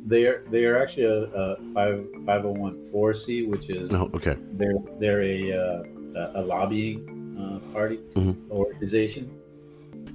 They 0.05 0.25
are 0.25 0.45
they 0.51 0.65
are 0.65 0.79
actually 0.79 1.05
a, 1.05 1.23
a 1.23 1.55
five 1.73 2.05
five 2.27 2.41
hundred 2.43 2.60
oh 2.60 2.62
one 2.62 2.91
four 2.91 3.15
C, 3.15 3.47
which 3.47 3.71
is 3.71 3.91
oh, 3.91 4.12
okay. 4.13 4.38
They're 4.51 4.75
they're 4.99 5.23
a 5.23 5.51
uh, 5.51 6.31
a 6.36 6.41
lobbying 6.41 7.01
uh, 7.41 7.73
party 7.73 7.97
mm-hmm. 8.13 8.51
organization. 8.51 9.36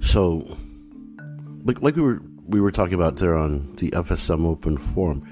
So, 0.01 0.57
like 1.63 1.81
like 1.81 1.95
we 1.95 2.01
were 2.01 2.21
we 2.47 2.59
were 2.59 2.71
talking 2.71 2.93
about 2.93 3.17
there 3.17 3.35
on 3.35 3.75
the 3.75 3.91
FSM 3.91 4.45
Open 4.45 4.77
Forum, 4.77 5.23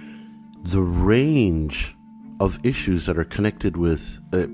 the 0.63 0.81
range 0.81 1.95
of 2.39 2.59
issues 2.63 3.05
that 3.05 3.17
are 3.17 3.23
connected 3.23 3.77
with. 3.77 4.21
Uh, 4.33 4.47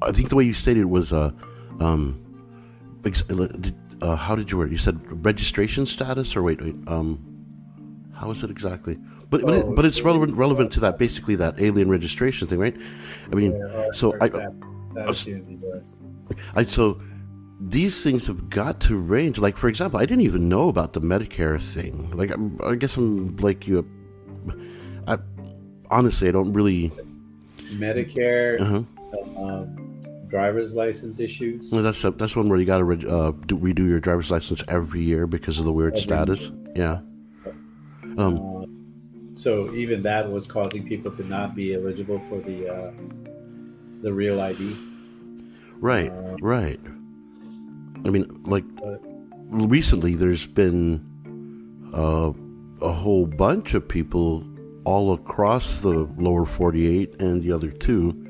I 0.00 0.12
think 0.12 0.28
the 0.28 0.36
way 0.36 0.44
you 0.44 0.52
stated 0.52 0.84
was 0.84 1.12
uh, 1.12 1.32
um, 1.80 2.24
uh, 4.00 4.16
how 4.16 4.36
did 4.36 4.50
you 4.50 4.58
word? 4.58 4.70
You 4.70 4.78
said 4.78 5.00
registration 5.24 5.86
status, 5.86 6.36
or 6.36 6.42
wait, 6.42 6.62
wait, 6.62 6.76
um, 6.86 7.18
how 8.14 8.30
is 8.30 8.44
it 8.44 8.50
exactly? 8.50 8.98
But 9.30 9.42
but, 9.42 9.50
oh, 9.50 9.70
it, 9.70 9.74
but 9.74 9.84
it's 9.84 10.02
relevant 10.02 10.36
relevant 10.36 10.72
to 10.72 10.80
that 10.80 10.98
basically 10.98 11.36
that 11.36 11.60
alien 11.60 11.90
registration 11.90 12.46
thing, 12.48 12.58
right? 12.58 12.76
I 13.30 13.34
mean, 13.34 13.60
so 13.92 14.16
I 14.20 14.28
Status 14.28 15.24
here 15.24 15.36
in 15.36 15.60
the 15.60 16.36
I 16.54 16.64
so 16.64 17.00
these 17.60 18.02
things 18.02 18.26
have 18.28 18.48
got 18.50 18.80
to 18.82 18.96
range. 18.96 19.38
Like 19.38 19.56
for 19.56 19.68
example, 19.68 19.98
I 19.98 20.06
didn't 20.06 20.22
even 20.24 20.48
know 20.48 20.68
about 20.68 20.92
the 20.92 21.00
Medicare 21.00 21.60
thing. 21.60 22.10
Like 22.16 22.30
I'm, 22.30 22.58
I 22.64 22.74
guess 22.76 22.96
I'm 22.96 23.36
like 23.36 23.66
you. 23.66 23.88
I 25.06 25.18
honestly 25.90 26.28
I 26.28 26.32
don't 26.32 26.52
really. 26.52 26.92
Medicare, 27.72 28.60
Uh-huh. 28.60 28.82
um, 29.44 30.26
driver's 30.28 30.72
license 30.72 31.18
issues. 31.18 31.68
Well, 31.70 31.82
that's 31.82 32.00
that's 32.02 32.34
one 32.36 32.48
where 32.48 32.58
you 32.58 32.64
got 32.64 32.78
to 32.78 32.84
re- 32.84 33.06
uh, 33.06 33.32
do, 33.46 33.58
redo 33.58 33.86
your 33.86 34.00
driver's 34.00 34.30
license 34.30 34.62
every 34.68 35.02
year 35.02 35.26
because 35.26 35.58
of 35.58 35.64
the 35.64 35.72
weird 35.72 35.92
Every 35.94 36.02
status. 36.02 36.50
Yeah. 36.74 37.00
Um. 38.16 38.36
Uh, 38.38 38.64
so 39.38 39.72
even 39.74 40.02
that 40.02 40.30
was 40.30 40.46
causing 40.46 40.86
people 40.88 41.12
to 41.12 41.24
not 41.28 41.54
be 41.54 41.74
eligible 41.74 42.20
for 42.28 42.38
the 42.40 42.68
uh, 42.68 42.92
the 44.02 44.12
real 44.12 44.40
ID. 44.40 44.76
Right. 45.80 46.10
Uh, 46.10 46.36
Right. 46.40 46.80
I 48.04 48.10
mean, 48.10 48.42
like 48.44 48.64
recently, 49.50 50.14
there's 50.14 50.46
been 50.46 51.04
uh, 51.94 52.32
a 52.84 52.92
whole 52.92 53.26
bunch 53.26 53.74
of 53.74 53.88
people 53.88 54.46
all 54.84 55.12
across 55.12 55.80
the 55.80 56.08
lower 56.16 56.46
48 56.46 57.20
and 57.20 57.42
the 57.42 57.52
other 57.52 57.70
two 57.70 58.24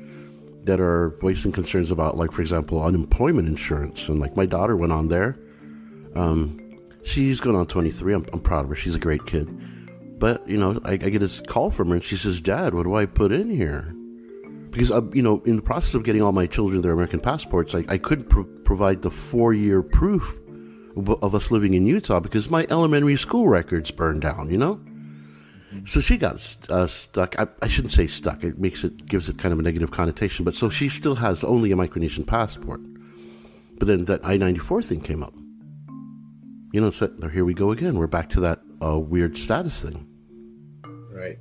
that 0.63 0.79
are 0.79 1.17
voicing 1.21 1.51
concerns 1.51 1.89
about, 1.89 2.17
like, 2.17 2.31
for 2.31 2.41
example, 2.41 2.83
unemployment 2.83 3.47
insurance. 3.47 4.07
And, 4.09 4.19
like, 4.19 4.35
my 4.35 4.45
daughter 4.45 4.75
went 4.75 4.91
on 4.91 5.07
there. 5.07 5.37
Um, 6.15 6.77
she's 7.03 7.39
going 7.39 7.55
on 7.55 7.65
23. 7.65 8.13
I'm, 8.13 8.25
I'm 8.33 8.41
proud 8.41 8.65
of 8.65 8.69
her. 8.69 8.75
She's 8.75 8.95
a 8.95 8.99
great 8.99 9.25
kid. 9.25 9.47
But, 10.19 10.47
you 10.47 10.57
know, 10.57 10.81
I, 10.83 10.93
I 10.93 10.97
get 10.97 11.19
this 11.19 11.39
call 11.39 11.71
from 11.71 11.89
her 11.89 11.95
and 11.95 12.03
she 12.03 12.17
says, 12.17 12.41
Dad, 12.41 12.73
what 12.73 12.83
do 12.83 12.93
I 12.93 13.05
put 13.05 13.31
in 13.31 13.49
here? 13.49 13.95
Because, 14.69 14.91
uh, 14.91 15.01
you 15.13 15.21
know, 15.21 15.41
in 15.45 15.55
the 15.55 15.61
process 15.61 15.95
of 15.95 16.03
getting 16.03 16.21
all 16.21 16.31
my 16.31 16.45
children 16.45 16.81
their 16.81 16.91
American 16.91 17.19
passports, 17.19 17.73
I, 17.73 17.85
I 17.87 17.97
could 17.97 18.29
pro- 18.29 18.43
provide 18.43 19.01
the 19.01 19.11
four 19.11 19.53
year 19.53 19.81
proof 19.81 20.39
of, 20.95 21.35
us 21.35 21.51
living 21.51 21.73
in 21.73 21.85
Utah 21.85 22.19
because 22.19 22.49
my 22.49 22.67
elementary 22.69 23.15
school 23.15 23.47
records 23.47 23.91
burned 23.91 24.21
down, 24.21 24.51
you 24.51 24.57
know? 24.57 24.79
So 25.85 25.99
she 25.99 26.17
got 26.17 26.57
uh, 26.69 26.87
stuck. 26.87 27.39
I, 27.39 27.47
I 27.61 27.67
shouldn't 27.67 27.93
say 27.93 28.07
stuck. 28.07 28.43
It 28.43 28.57
makes 28.57 28.83
it 28.83 29.05
gives 29.05 29.29
it 29.29 29.37
kind 29.37 29.53
of 29.53 29.59
a 29.59 29.61
negative 29.61 29.91
connotation. 29.91 30.43
But 30.43 30.55
so 30.55 30.69
she 30.69 30.89
still 30.89 31.15
has 31.15 31.43
only 31.43 31.71
a 31.71 31.75
Micronesian 31.75 32.25
passport. 32.25 32.81
But 33.77 33.87
then 33.87 34.05
that 34.05 34.21
I 34.23 34.37
ninety 34.37 34.59
four 34.59 34.81
thing 34.81 34.99
came 34.99 35.21
up. 35.21 35.33
You 36.73 36.81
know, 36.81 36.89
so 36.89 37.11
here 37.31 37.45
we 37.45 37.53
go 37.53 37.71
again. 37.71 37.97
We're 37.97 38.07
back 38.07 38.29
to 38.29 38.39
that 38.41 38.61
uh, 38.83 38.97
weird 38.97 39.37
status 39.37 39.79
thing. 39.79 40.07
Right, 40.83 41.37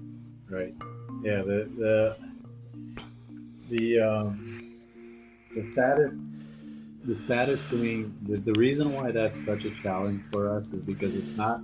right. 0.50 0.74
Yeah, 1.22 1.42
the 1.42 2.16
the 3.70 4.00
um, 4.00 4.74
the 5.54 5.70
status 5.72 6.12
the 7.04 7.16
status 7.24 7.60
thing. 7.62 8.14
The, 8.22 8.36
the 8.38 8.52
reason 8.58 8.92
why 8.92 9.10
that's 9.12 9.36
such 9.46 9.64
a 9.64 9.70
challenge 9.82 10.22
for 10.30 10.48
us 10.54 10.64
is 10.66 10.80
because 10.80 11.14
it's 11.14 11.36
not 11.36 11.60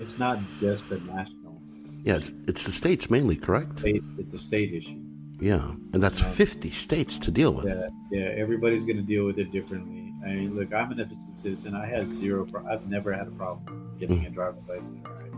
it's 0.00 0.18
not 0.18 0.38
just 0.60 0.84
a 0.90 0.98
national 1.04 1.60
Yeah, 2.04 2.16
it's, 2.16 2.32
it's 2.48 2.64
the 2.64 2.72
states 2.72 3.10
mainly, 3.10 3.36
correct? 3.36 3.78
state. 3.78 4.02
It's 4.18 4.34
a 4.34 4.38
state 4.38 4.72
issue. 4.74 5.00
Yeah, 5.38 5.72
and 5.92 6.02
that's 6.02 6.20
fifty 6.20 6.70
states 6.70 7.18
to 7.20 7.30
deal 7.30 7.52
with. 7.52 7.66
Yeah, 7.66 7.88
yeah. 8.10 8.28
Everybody's 8.36 8.84
going 8.84 8.96
to 8.98 9.02
deal 9.02 9.24
with 9.24 9.38
it 9.38 9.50
differently. 9.52 10.12
I 10.24 10.28
mean, 10.34 10.54
look, 10.54 10.74
I'm 10.74 10.92
an 10.92 10.98
FSM 10.98 11.42
citizen. 11.42 11.74
I 11.74 11.86
had 11.86 12.12
zero. 12.20 12.44
Pro- 12.44 12.66
I've 12.66 12.86
never 12.88 13.12
had 13.12 13.26
a 13.26 13.30
problem 13.30 13.96
getting 13.98 14.26
a 14.26 14.30
driver's 14.30 14.62
license. 14.68 15.02
Right? 15.04 15.32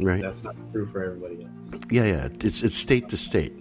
Right? 0.00 0.22
That's 0.22 0.42
not 0.42 0.56
true 0.72 0.86
for 0.86 1.04
everybody 1.04 1.44
else. 1.44 1.82
Yeah, 1.90 2.04
yeah. 2.04 2.28
It's 2.40 2.62
it's 2.62 2.76
state 2.76 3.08
to 3.10 3.16
state. 3.16 3.52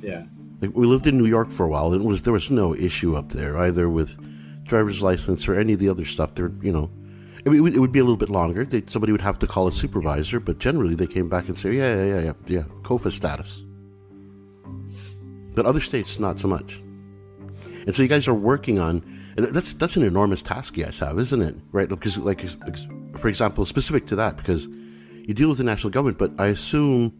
Yeah, 0.00 0.24
Like 0.60 0.74
we 0.74 0.86
lived 0.86 1.06
in 1.06 1.16
New 1.16 1.26
York 1.26 1.50
for 1.50 1.64
a 1.64 1.68
while, 1.68 1.92
and 1.92 2.02
it 2.02 2.06
was 2.06 2.22
there 2.22 2.32
was 2.32 2.50
no 2.50 2.74
issue 2.74 3.16
up 3.16 3.30
there 3.30 3.56
either 3.58 3.88
with 3.88 4.16
driver's 4.64 5.02
license 5.02 5.48
or 5.48 5.58
any 5.58 5.72
of 5.72 5.78
the 5.78 5.88
other 5.88 6.04
stuff. 6.04 6.34
There, 6.34 6.52
you 6.62 6.72
know, 6.72 6.90
I 7.44 7.48
mean, 7.48 7.74
it 7.74 7.78
would, 7.78 7.92
be 7.92 7.98
a 7.98 8.04
little 8.04 8.16
bit 8.16 8.28
longer. 8.28 8.64
They, 8.64 8.82
somebody 8.86 9.12
would 9.12 9.22
have 9.22 9.38
to 9.38 9.46
call 9.46 9.66
a 9.66 9.72
supervisor, 9.72 10.40
but 10.40 10.58
generally 10.58 10.94
they 10.94 11.06
came 11.06 11.28
back 11.28 11.48
and 11.48 11.58
say, 11.58 11.72
yeah, 11.72 11.96
yeah, 11.96 12.04
yeah, 12.04 12.20
yeah, 12.20 12.32
yeah, 12.46 12.62
COFA 12.82 13.10
status. 13.10 13.62
But 15.54 15.64
other 15.64 15.80
states, 15.80 16.18
not 16.18 16.38
so 16.38 16.48
much. 16.48 16.82
And 17.86 17.94
so 17.94 18.02
you 18.02 18.08
guys 18.08 18.28
are 18.28 18.34
working 18.34 18.78
on. 18.78 19.18
That's 19.36 19.72
that's 19.72 19.96
an 19.96 20.02
enormous 20.02 20.42
task 20.42 20.76
you 20.76 20.84
guys 20.84 20.98
have, 20.98 21.18
isn't 21.18 21.40
it? 21.40 21.56
Right? 21.72 21.88
Because, 21.88 22.18
like, 22.18 22.46
for 23.18 23.28
example, 23.28 23.64
specific 23.64 24.06
to 24.08 24.16
that, 24.16 24.36
because 24.36 24.66
you 24.66 25.32
deal 25.32 25.48
with 25.48 25.58
the 25.58 25.64
national 25.64 25.90
government, 25.90 26.18
but 26.18 26.32
I 26.38 26.48
assume 26.48 27.14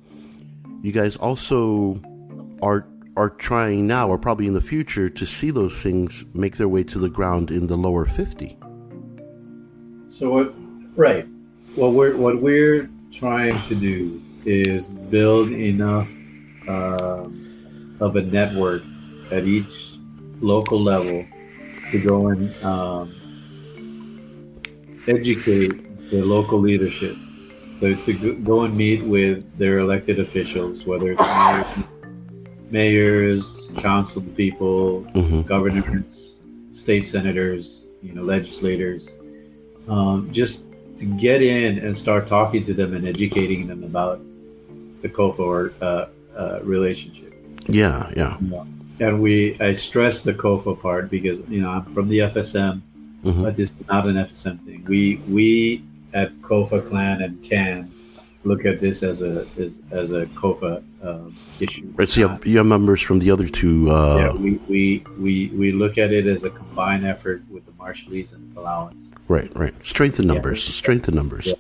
you 0.83 0.93
guys 0.93 1.17
also 1.17 2.01
are 2.61 2.87
are 3.21 3.29
trying 3.29 3.87
now, 3.87 4.09
or 4.09 4.19
probably 4.19 4.47
in 4.47 4.55
the 4.55 4.67
future, 4.75 5.11
to 5.11 5.25
see 5.27 5.51
those 5.51 5.77
things 5.83 6.25
make 6.33 6.57
their 6.57 6.71
way 6.75 6.83
to 6.93 6.99
the 6.99 7.11
ground 7.19 7.51
in 7.51 7.67
the 7.67 7.77
lower 7.77 8.07
fifty. 8.07 8.57
So 10.09 10.31
what? 10.35 10.55
Right. 10.97 11.27
What 11.75 11.91
we're 11.93 12.17
what 12.17 12.41
we're 12.41 12.89
trying 13.13 13.61
to 13.69 13.75
do 13.75 14.23
is 14.47 14.87
build 15.17 15.51
enough 15.51 16.09
um, 16.67 17.99
of 18.01 18.17
a 18.17 18.23
network 18.23 18.83
at 19.31 19.45
each 19.45 19.75
local 20.41 20.81
level 20.93 21.27
to 21.91 21.99
go 22.11 22.29
and 22.33 22.43
um, 22.65 23.07
educate 25.07 25.73
the 26.11 26.25
local 26.25 26.59
leadership. 26.59 27.17
So 27.81 27.95
to 27.95 28.35
go 28.51 28.57
and 28.65 28.73
meet 28.77 29.05
with 29.05 29.59
their 29.59 29.79
elected 29.79 30.19
officials, 30.27 30.85
whether 30.87 31.13
it's 31.13 31.21
mayors, 32.71 33.45
council 33.79 34.23
people, 34.37 35.05
Mhm. 35.15 35.47
governors, 35.47 36.35
state 36.73 37.07
senators, 37.07 37.81
you 38.03 38.13
know, 38.15 38.23
legislators, 38.23 39.09
um, 39.89 40.29
just 40.33 40.65
to 40.99 41.05
get 41.05 41.43
in 41.43 41.79
and 41.79 41.97
start 41.97 42.27
talking 42.27 42.65
to 42.65 42.75
them 42.75 42.95
and 42.95 43.07
educating 43.07 43.67
them 43.67 43.83
about 43.85 44.21
the 45.03 45.09
COFA 45.09 45.73
uh, 45.81 46.07
uh, 46.37 46.61
relationship. 46.63 47.33
Yeah, 47.69 48.11
yeah, 48.17 48.37
And 49.01 49.21
we, 49.23 49.57
I 49.61 49.75
stress 49.75 50.21
the 50.23 50.35
COFA 50.35 50.75
part 50.81 51.11
because 51.11 51.39
you 51.49 51.61
know 51.63 51.71
I'm 51.71 51.85
from 51.95 52.09
the 52.09 52.21
FSM, 52.21 52.83
Mhm. 53.25 53.43
but 53.45 53.57
this 53.57 53.71
is 53.71 53.87
not 53.89 54.07
an 54.07 54.17
FSM 54.17 54.59
thing. 54.67 54.85
We 54.87 55.21
we 55.29 55.83
at 56.13 56.31
COFA 56.43 56.81
Clan 56.89 57.23
and 57.23 57.43
CAN 57.43 57.91
look 58.45 58.65
at 58.65 58.81
this 58.81 59.03
as 59.03 59.21
a 59.23 59.47
as, 59.59 59.75
as 59.91 60.11
a 60.13 60.27
COFA 60.35 60.83
um, 61.03 61.37
issue. 61.61 61.91
right. 61.95 62.09
So 62.09 62.21
you 62.21 62.29
have, 62.29 62.47
you 62.47 62.57
have 62.59 62.67
members 62.67 63.01
from 63.03 63.19
the 63.19 63.31
other 63.31 63.49
two. 63.49 63.85
yeah, 63.87 63.93
Uh, 64.31 64.35
we, 64.35 64.53
we, 64.69 65.05
we, 65.19 65.49
we 65.49 65.73
look 65.73 65.99
at 65.99 66.13
it 66.13 66.27
as 66.27 66.45
a 66.45 66.51
combined 66.51 67.05
effort 67.07 67.43
with 67.51 67.65
the 67.67 67.73
Marshallese 67.73 68.33
and 68.35 68.55
the 68.55 68.61
Palauans. 68.61 69.11
Right, 69.29 69.51
right. 69.57 69.75
Strength 69.85 70.21
in 70.21 70.27
Yeah. 70.27 70.35
numbers. 70.35 70.63
Strength 70.65 71.09
in 71.09 71.15
numbers. 71.15 71.47
Yeah. 71.47 71.55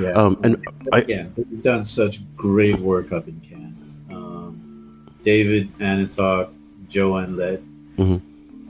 Yeah. 0.00 0.12
Um, 0.12 0.38
and 0.44 0.64
I, 0.92 0.98
Again, 1.00 1.32
we've 1.36 1.62
done 1.62 1.84
such 1.84 2.20
great 2.36 2.78
work 2.78 3.10
up 3.12 3.26
in 3.26 3.40
Canada. 3.40 3.74
Um, 4.10 5.10
David 5.24 5.76
Anitok, 5.78 6.50
Joanne 6.88 7.36
Lett, 7.36 7.60
Mhm. 7.96 8.20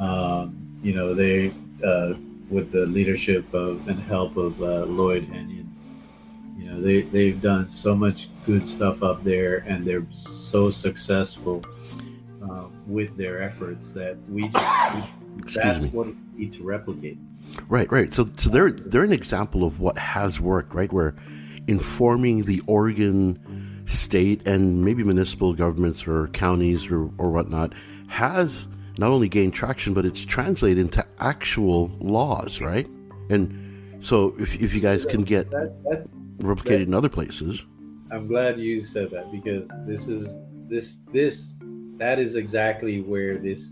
um, 0.01 0.57
you 0.83 0.95
know, 0.95 1.15
they, 1.15 1.53
uh, 1.85 2.15
with 2.49 2.73
the 2.73 2.87
leadership 2.87 3.53
of 3.53 3.87
and 3.89 4.01
help 4.01 4.37
of 4.39 4.61
uh, 4.63 4.85
Lloyd 4.87 5.29
Hennion, 5.29 5.67
you 6.59 6.71
know, 6.71 6.81
they, 6.83 7.03
they've 7.03 7.41
done 7.41 7.69
so 7.69 7.95
much 7.95 8.29
good 8.45 8.67
stuff 8.67 9.03
up 9.03 9.23
there 9.23 9.59
and 9.59 9.87
they're 9.87 10.07
so 10.13 10.71
successful 10.71 11.65
uh, 12.43 12.65
with 12.87 13.17
their 13.17 13.41
efforts 13.43 13.91
that 13.91 14.17
we 14.29 14.49
just, 14.49 14.95
we, 15.37 15.43
that's 15.55 15.85
me. 15.85 15.91
what 15.91 16.07
we 16.09 16.17
need 16.37 16.53
to 16.55 16.65
replicate. 16.65 17.17
Right, 17.69 17.91
right. 17.91 18.13
So, 18.13 18.27
so 18.37 18.51
they're 18.51 18.71
they're 18.71 19.05
an 19.05 19.13
example 19.13 19.65
of 19.65 19.81
what 19.81 19.97
has 19.99 20.41
worked, 20.41 20.75
right? 20.75 20.93
Where 20.93 21.15
informing 21.67 22.43
the 22.43 22.61
Oregon 22.67 23.85
state 23.87 24.47
and 24.47 24.85
maybe 24.85 25.03
municipal 25.05 25.55
governments 25.55 26.07
or 26.07 26.29
counties 26.29 26.91
or, 26.91 27.05
or 27.19 27.31
whatnot 27.31 27.73
has 28.09 28.69
not 28.99 29.11
only 29.11 29.29
gained 29.29 29.55
traction, 29.55 29.95
but 29.95 30.05
it's 30.05 30.25
translated 30.25 30.79
into 30.79 31.07
actual 31.21 31.91
laws, 32.01 32.61
right? 32.61 32.87
And 33.31 33.99
so, 34.01 34.35
if, 34.39 34.61
if 34.61 34.75
you 34.75 34.81
guys 34.81 35.07
can 35.07 35.23
get 35.23 35.51
That, 35.51 35.73
that, 35.85 36.09
replicated 36.39 36.85
in 36.87 36.95
other 36.95 37.09
places, 37.09 37.65
I'm 38.11 38.27
glad 38.27 38.59
you 38.59 38.83
said 38.85 39.11
that 39.11 39.31
because 39.31 39.69
this 39.87 40.07
is 40.09 40.27
this 40.69 40.97
this 41.13 41.47
that 41.99 42.19
is 42.19 42.37
exactly 42.37 43.01
where 43.01 43.39
this 43.39 43.67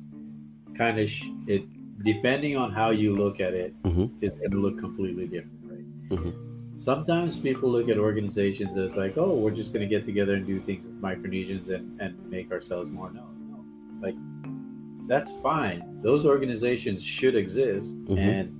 kind 0.76 0.98
of 1.00 1.08
sh- 1.10 1.24
it 1.46 1.62
depending 2.04 2.56
on 2.56 2.70
how 2.72 2.90
you 2.90 3.16
look 3.16 3.40
at 3.40 3.54
it, 3.54 3.72
Mhm. 3.84 4.10
it's 4.20 4.36
going 4.38 4.50
to 4.50 4.58
look 4.58 4.78
completely 4.78 5.26
different, 5.26 5.58
right? 5.64 6.08
Mhm. 6.10 6.34
Sometimes 6.78 7.36
people 7.36 7.70
look 7.70 7.88
at 7.88 7.96
organizations 7.98 8.76
as 8.76 8.94
like, 8.96 9.16
oh, 9.16 9.34
we're 9.38 9.50
just 9.62 9.72
going 9.72 9.88
to 9.88 9.92
get 9.92 10.04
together 10.04 10.34
and 10.34 10.46
do 10.46 10.60
things 10.60 10.84
as 10.84 10.92
Micronesians 10.92 11.70
and 11.70 11.98
and 12.00 12.14
make 12.30 12.52
ourselves 12.52 12.90
more 12.90 13.10
known. 13.10 13.32
No, 13.50 13.64
like 14.06 14.14
that's 15.08 15.30
fine. 15.42 16.00
Those 16.02 16.26
organizations 16.26 17.02
should 17.02 17.34
exist, 17.36 17.88
Mhm. 18.06 18.18
and 18.18 18.52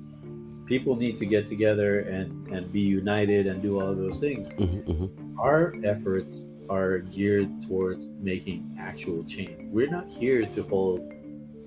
people 0.66 0.96
need 0.96 1.18
to 1.18 1.26
get 1.26 1.48
together 1.48 2.00
and 2.00 2.48
and 2.50 2.72
be 2.72 2.80
united 2.80 3.46
and 3.46 3.62
do 3.62 3.80
all 3.80 3.88
of 3.88 3.98
those 3.98 4.18
things 4.18 4.50
hmm 4.58 4.92
hmm 4.92 5.06
our 5.38 5.74
efforts 5.84 6.46
are 6.68 6.98
geared 6.98 7.50
towards 7.66 8.06
making 8.20 8.76
actual 8.80 9.24
change. 9.24 9.56
We're 9.70 9.90
not 9.90 10.08
here 10.08 10.46
to 10.46 10.62
hold 10.64 11.12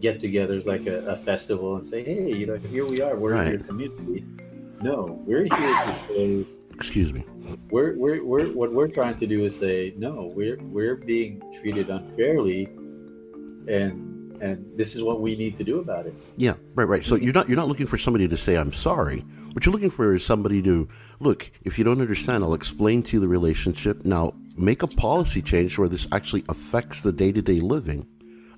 get-togethers 0.02 0.66
like 0.66 0.88
a, 0.88 1.06
a, 1.08 1.18
festival 1.18 1.76
and 1.76 1.86
say, 1.86 2.04
"Hey, 2.04 2.34
you 2.34 2.46
know, 2.46 2.56
here 2.56 2.86
we 2.86 3.02
are. 3.02 3.18
We're 3.18 3.34
right. 3.34 3.48
in 3.48 3.54
your 3.54 3.60
community." 3.62 4.26
No, 4.82 5.22
we're 5.26 5.44
here 5.44 5.50
to 5.50 6.00
say. 6.08 6.46
Excuse 6.74 7.14
me. 7.14 7.26
We're, 7.70 7.96
we're, 7.98 8.24
we're 8.24 8.48
what 8.54 8.72
we're 8.72 8.88
trying 8.88 9.20
to 9.20 9.28
do 9.28 9.46
is 9.46 9.58
say 9.58 9.94
no. 9.98 10.32
We're 10.34 10.58
we're 10.62 10.96
being 10.96 11.42
treated 11.60 11.90
unfairly, 11.90 12.66
and 13.68 14.09
and 14.42 14.78
this 14.78 14.96
is 14.96 15.04
what 15.04 15.22
we 15.22 15.36
need 15.36 15.58
to 15.58 15.64
do 15.64 15.80
about 15.80 16.06
it. 16.06 16.14
Yeah, 16.38 16.56
right, 16.76 16.86
right. 16.86 17.06
So 17.06 17.16
you're 17.16 17.34
not 17.34 17.48
you're 17.50 17.58
not 17.58 17.68
looking 17.68 17.88
for 17.88 17.98
somebody 17.98 18.28
to 18.28 18.38
say 18.38 18.56
I'm 18.56 18.74
sorry. 18.74 19.26
What 19.54 19.66
you're 19.66 19.74
looking 19.74 19.90
for 19.90 20.14
is 20.14 20.26
somebody 20.26 20.62
to 20.64 20.88
look. 21.20 21.52
If 21.64 21.78
you 21.78 21.84
don't 21.84 22.02
understand, 22.02 22.44
I'll 22.44 22.54
explain 22.54 23.04
to 23.04 23.14
you 23.14 23.20
the 23.20 23.28
relationship. 23.28 24.06
Now 24.06 24.34
make 24.56 24.84
a 24.84 24.88
policy 24.88 25.42
change 25.42 25.78
where 25.78 25.90
this 25.90 26.08
actually 26.12 26.44
affects 26.50 27.02
the 27.02 27.12
day 27.12 27.32
to 27.32 27.42
day 27.42 27.60
living 27.60 28.08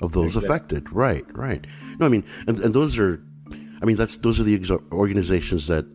of 0.02 0.14
those 0.14 0.36
exactly. 0.36 0.48
affected. 0.48 0.92
Right, 0.92 1.26
right. 1.36 1.66
No, 2.00 2.08
I 2.08 2.10
mean, 2.10 2.24
and, 2.48 2.60
and 2.60 2.74
those 2.74 2.98
are, 2.98 3.24
I 3.82 3.86
mean, 3.86 3.96
that's 3.96 4.18
those 4.18 4.40
are 4.40 4.44
the 4.44 4.80
organizations 4.92 5.68
that, 5.68 5.86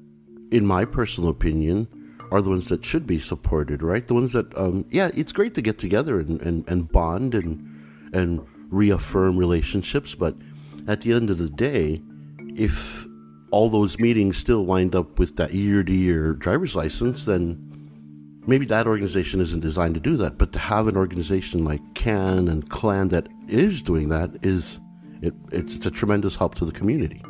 in 0.50 0.64
my 0.64 0.84
personal 0.84 1.28
opinion, 1.28 1.88
are 2.30 2.40
the 2.40 2.50
ones 2.50 2.68
that 2.68 2.84
should 2.84 3.06
be 3.06 3.18
supported. 3.18 3.82
Right, 3.82 4.06
the 4.06 4.14
ones 4.14 4.32
that, 4.32 4.56
um, 4.56 4.86
yeah, 4.90 5.10
it's 5.14 5.32
great 5.32 5.54
to 5.54 5.62
get 5.62 5.78
together 5.78 6.20
and, 6.20 6.40
and, 6.40 6.68
and 6.68 6.90
bond 6.90 7.34
and 7.34 7.72
and 8.12 8.46
reaffirm 8.68 9.36
relationships, 9.36 10.14
but 10.14 10.36
at 10.86 11.02
the 11.02 11.12
end 11.12 11.30
of 11.30 11.38
the 11.38 11.48
day, 11.48 12.02
if 12.56 13.06
all 13.50 13.68
those 13.68 13.98
meetings 13.98 14.36
still 14.36 14.64
wind 14.64 14.94
up 14.94 15.18
with 15.18 15.36
that 15.36 15.54
year 15.54 15.82
to 15.82 15.92
year 15.92 16.32
driver's 16.32 16.74
license, 16.74 17.24
then 17.24 17.62
maybe 18.46 18.66
that 18.66 18.86
organization 18.86 19.40
isn't 19.40 19.60
designed 19.60 19.94
to 19.94 20.00
do 20.00 20.16
that, 20.16 20.38
but 20.38 20.52
to 20.52 20.58
have 20.58 20.88
an 20.88 20.96
organization 20.96 21.64
like 21.64 21.80
CAN 21.94 22.48
and 22.48 22.68
CLAN 22.68 23.08
that 23.08 23.28
is 23.48 23.82
doing 23.82 24.08
that 24.08 24.30
is 24.42 24.78
it, 25.22 25.34
it's, 25.52 25.74
it's 25.74 25.86
a 25.86 25.90
tremendous 25.90 26.36
help 26.36 26.54
to 26.56 26.64
the 26.64 26.72
community. 26.72 27.22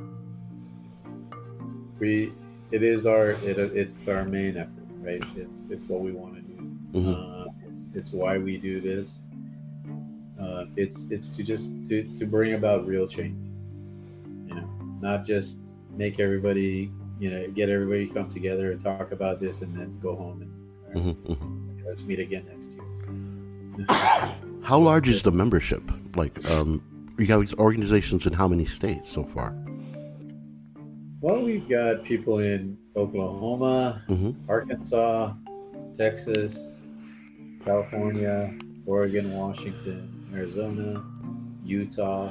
We 1.99 2.33
it 2.71 2.83
is 2.83 3.07
our 3.07 3.31
it, 3.31 3.59
it's 3.59 3.95
our 4.09 4.25
main 4.25 4.57
effort, 4.57 4.87
right? 5.01 5.23
It's 5.37 5.63
it's 5.71 5.89
what 5.89 6.01
we 6.01 6.13
want 6.13 6.35
to 6.35 6.41
do. 6.43 6.55
Mm-hmm. 6.93 7.11
Uh, 7.13 7.45
it's, 7.69 7.85
it's 7.95 8.11
why 8.13 8.39
we 8.39 8.59
do 8.59 8.81
this. 8.81 9.09
Uh, 10.41 10.67
it's 10.77 10.97
it's 11.11 11.29
to 11.31 11.43
just 11.43 11.65
to, 11.89 12.03
to 12.19 12.27
bring 12.27 12.55
about 12.55 12.87
real 12.87 13.07
change. 13.07 13.37
You 14.49 14.55
know, 14.55 14.69
not 15.01 15.27
just 15.27 15.57
make 15.91 16.21
everybody 16.21 16.91
you 17.19 17.31
know 17.31 17.49
get 17.51 17.69
everybody 17.71 18.07
come 18.09 18.31
together 18.33 18.73
and 18.73 18.83
talk 18.83 19.13
about 19.13 19.41
this 19.41 19.61
and 19.61 19.75
then 19.75 19.99
go 20.01 20.15
home 20.15 20.43
and 20.43 20.57
Mm-hmm, 20.97 21.33
mm-hmm. 21.33 21.87
Let's 21.87 22.03
meet 22.03 22.19
again 22.19 22.47
next 22.49 23.87
year. 23.87 24.35
how 24.63 24.79
large 24.79 25.09
is 25.09 25.23
the 25.23 25.33
membership? 25.33 25.83
Like, 26.15 26.49
um, 26.51 26.83
you 27.19 27.27
got 27.27 27.53
organizations 27.55 28.27
in 28.27 28.33
how 28.33 28.49
many 28.49 28.65
states 28.65 29.11
so 29.11 29.25
far? 29.25 29.55
Well, 31.21 31.43
we've 31.43 31.69
got 31.69 32.05
people 32.05 32.39
in 32.39 32.79
Oklahoma, 32.97 34.03
mm-hmm. 34.09 34.51
Arkansas, 34.51 35.35
Texas, 35.97 36.57
California, 37.65 38.55
Oregon, 38.87 39.33
Washington, 39.33 40.16
Arizona, 40.37 41.03
Utah, 41.65 42.31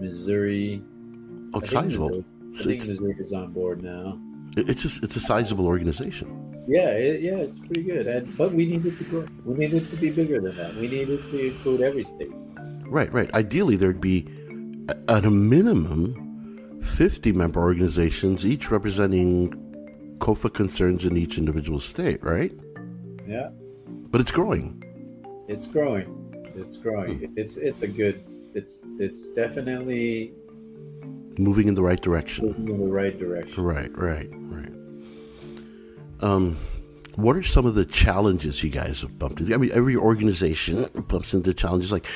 Missouri. 0.00 0.82
Oh, 1.54 1.58
it's 1.58 1.70
sizable. 1.70 2.24
Missouri, 2.40 2.76
I 2.76 2.78
think 2.78 2.88
Missouri 2.88 3.16
is 3.18 3.32
on 3.32 3.52
board 3.52 3.82
now. 3.82 4.18
It's 4.56 4.84
a, 4.84 5.04
it's 5.04 5.16
a 5.16 5.20
sizable 5.20 5.66
organization. 5.66 6.64
Yeah, 6.66 6.90
it, 6.90 7.22
yeah, 7.22 7.36
it's 7.36 7.58
pretty 7.58 7.82
good. 7.82 8.06
And, 8.06 8.36
but 8.36 8.52
we 8.52 8.66
needed 8.66 8.98
to 8.98 9.04
grow. 9.04 9.24
We 9.44 9.54
needed 9.54 9.88
to 9.90 9.96
be 9.96 10.10
bigger 10.10 10.40
than 10.40 10.56
that. 10.56 10.74
We 10.74 10.88
needed 10.88 11.22
to 11.30 11.46
include 11.46 11.80
every 11.80 12.04
state. 12.04 12.30
Right, 12.86 13.12
right. 13.12 13.32
Ideally, 13.34 13.76
there'd 13.76 14.00
be 14.00 14.28
at 15.08 15.24
a 15.24 15.30
minimum 15.30 16.80
50 16.82 17.32
member 17.32 17.60
organizations, 17.60 18.46
each 18.46 18.70
representing 18.70 20.16
COFA 20.18 20.52
concerns 20.52 21.04
in 21.04 21.16
each 21.16 21.38
individual 21.38 21.80
state, 21.80 22.22
right? 22.22 22.52
Yeah. 23.26 23.50
But 23.88 24.20
it's 24.20 24.30
growing. 24.30 24.82
It's 25.48 25.66
growing. 25.66 26.21
It's 26.56 26.76
growing. 26.76 27.20
Mm. 27.20 27.32
It's 27.36 27.56
it's 27.56 27.80
a 27.82 27.86
good. 27.86 28.24
It's 28.54 28.72
it's 28.98 29.28
definitely 29.34 30.32
moving 31.38 31.68
in 31.68 31.74
the 31.74 31.82
right 31.82 32.00
direction. 32.00 32.46
Moving 32.46 32.74
in 32.74 32.80
the 32.84 32.92
right 32.92 33.18
direction. 33.18 33.62
Right, 33.62 33.90
right, 33.96 34.28
right. 34.32 34.72
Um, 36.20 36.56
what 37.16 37.36
are 37.36 37.42
some 37.42 37.66
of 37.66 37.74
the 37.74 37.84
challenges 37.84 38.62
you 38.62 38.70
guys 38.70 39.00
have 39.00 39.18
bumped 39.18 39.40
into? 39.40 39.54
I 39.54 39.56
mean, 39.56 39.70
every 39.72 39.96
organization 39.96 40.88
bumps 41.08 41.34
into 41.34 41.52
challenges. 41.52 41.92
Like 41.92 42.06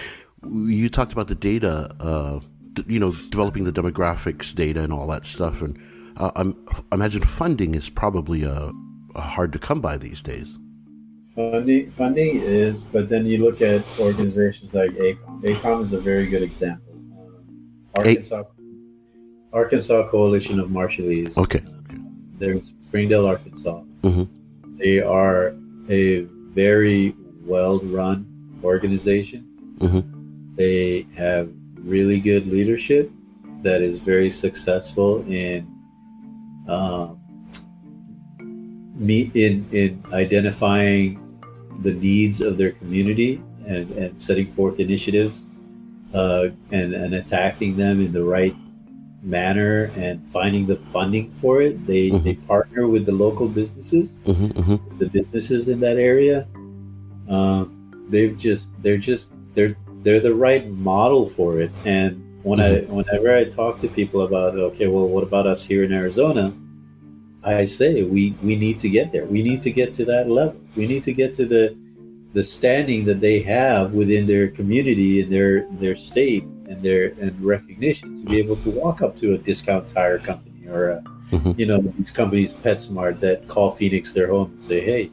you 0.45 0.89
talked 0.89 1.13
about 1.13 1.29
the 1.29 1.35
data, 1.35 1.95
uh, 2.01 2.41
you 2.87 3.01
know, 3.01 3.13
developing 3.31 3.65
the 3.65 3.73
demographics 3.73 4.55
data 4.55 4.83
and 4.83 4.93
all 4.93 5.07
that 5.09 5.27
stuff. 5.27 5.63
And 5.63 5.79
uh, 6.17 6.31
I'm, 6.37 6.57
I 6.93 6.95
imagine 6.95 7.23
funding 7.23 7.75
is 7.75 7.91
probably 7.91 8.45
uh, 8.45 8.71
hard 9.17 9.53
to 9.53 9.59
come 9.59 9.81
by 9.81 9.99
these 9.99 10.23
days. 10.23 10.57
Funding, 11.37 11.91
funding 11.91 12.41
is, 12.41 12.79
but 12.93 13.11
then 13.11 13.27
you 13.27 13.45
look 13.45 13.61
at 13.61 13.85
organizations 14.01 14.73
like 14.73 14.91
ACOM. 14.93 15.43
ACOM 15.43 15.83
is 15.83 15.93
a 15.93 15.99
very 15.99 16.27
good 16.27 16.43
example. 16.43 16.95
Uh, 17.95 17.99
Arkansas, 17.99 18.43
A- 18.43 19.57
Arkansas 19.57 20.09
Coalition 20.09 20.59
of 20.59 20.71
Marshallese. 20.71 21.37
Okay. 21.37 21.63
They're 22.39 22.53
in 22.53 22.65
Springdale, 22.65 23.27
Arkansas. 23.27 23.83
Mm-hmm. 24.03 24.79
They 24.79 25.01
are 25.01 25.55
a 25.91 26.23
very 26.55 27.15
well 27.45 27.81
run 27.81 28.27
organization. 28.65 29.77
Mm-hmm. 29.79 30.55
They 30.57 31.07
have 31.17 31.51
really 31.77 32.19
good 32.19 32.47
leadership 32.47 33.11
that 33.63 33.83
is 33.83 33.99
very 33.99 34.31
successful 34.31 35.23
in 35.29 35.69
um, 36.67 37.21
meet 38.95 39.37
in 39.37 39.69
in 39.73 40.03
identifying 40.15 41.21
the 41.83 41.93
needs 41.93 42.41
of 42.41 42.57
their 42.57 42.73
community 42.73 43.43
and, 43.67 43.91
and 43.93 44.21
setting 44.21 44.53
forth 44.53 44.79
initiatives 44.81 45.39
uh, 46.15 46.49
and, 46.71 46.95
and 46.95 47.15
attacking 47.15 47.77
them 47.77 48.01
in 48.01 48.13
the 48.13 48.23
right 48.23 48.55
manner 49.23 49.91
and 49.97 50.25
finding 50.33 50.67
the 50.67 50.77
funding 50.93 51.35
for 51.41 51.61
it. 51.61 51.87
They 51.87 52.11
mm-hmm. 52.11 52.25
they 52.25 52.35
partner 52.35 52.87
with 52.87 53.07
the 53.07 53.13
local 53.13 53.49
businesses, 53.49 54.11
mm-hmm, 54.25 54.47
mm-hmm. 54.47 54.99
the 54.99 55.07
businesses 55.07 55.69
in 55.69 55.81
that 55.81 55.97
area. 55.97 56.47
Um, 57.29 58.07
they've 58.09 58.39
just 58.39 58.69
they're 58.83 58.99
just 58.99 59.31
they're 59.55 59.77
they're 60.03 60.21
the 60.21 60.35
right 60.35 60.69
model 60.71 61.29
for 61.31 61.61
it. 61.61 61.73
And 61.85 62.23
when 62.45 62.61
I 62.61 62.77
mm-hmm. 62.77 62.95
whenever 62.95 63.37
I 63.37 63.45
talk 63.45 63.81
to 63.81 63.89
people 63.89 64.23
about 64.23 64.55
okay, 64.55 64.87
well, 64.87 65.09
what 65.09 65.25
about 65.25 65.47
us 65.47 65.65
here 65.65 65.83
in 65.83 65.93
Arizona? 65.93 66.55
I 67.47 67.67
say 67.67 68.03
we 68.03 68.35
we 68.43 68.57
need 68.57 68.81
to 68.81 68.89
get 68.89 69.13
there. 69.13 69.25
We 69.25 69.43
need 69.43 69.63
to 69.63 69.71
get 69.71 69.95
to 69.97 70.05
that 70.07 70.29
level. 70.29 70.61
We 70.75 70.87
need 70.87 71.05
to 71.05 71.13
get 71.13 71.37
to 71.37 71.47
the 71.47 71.77
the 72.33 72.43
standing 72.43 73.05
that 73.05 73.21
they 73.21 73.41
have 73.43 73.93
within 73.93 74.27
their 74.27 74.49
community 74.49 75.23
and 75.23 75.33
their 75.33 75.67
their 75.79 75.95
state 75.95 76.43
and 76.43 76.83
their 76.83 77.15
and 77.21 77.41
recognition 77.41 78.25
to 78.25 78.31
be 78.31 78.39
able 78.39 78.57
to 78.57 78.71
walk 78.71 79.01
up 79.01 79.17
to 79.21 79.35
a 79.35 79.39
discount 79.39 79.89
tire 79.95 80.19
company 80.19 80.67
or 80.67 80.91
a, 80.91 81.05
mm-hmm. 81.31 81.53
you 81.57 81.67
know 81.67 81.81
these 81.81 82.11
companies 82.11 82.53
PetSmart 82.53 83.21
that 83.21 83.47
call 83.47 83.77
Phoenix 83.77 84.13
their 84.13 84.27
home 84.27 84.51
and 84.51 84.61
say, 84.61 84.81
hey, 84.81 85.11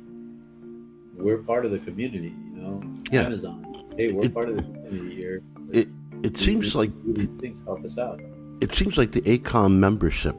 we're 1.15 1.37
part 1.37 1.65
of 1.65 1.71
the 1.71 1.79
community. 1.79 2.33
You 2.49 2.61
know, 2.61 2.83
yeah. 3.11 3.25
Amazon, 3.25 3.71
hey, 3.95 4.11
we're 4.11 4.25
it, 4.25 4.33
part 4.33 4.49
of 4.49 4.57
the 4.57 4.63
community 4.63 5.15
here. 5.15 5.43
It 5.71 5.87
it 6.23 6.37
seems 6.37 6.75
like 6.75 6.89
these 7.05 7.27
things 7.27 7.61
help 7.63 7.85
us 7.85 7.99
out. 7.99 8.19
It 8.59 8.73
seems 8.73 8.97
like 8.97 9.11
the 9.11 9.21
ACOM 9.21 9.77
membership 9.77 10.35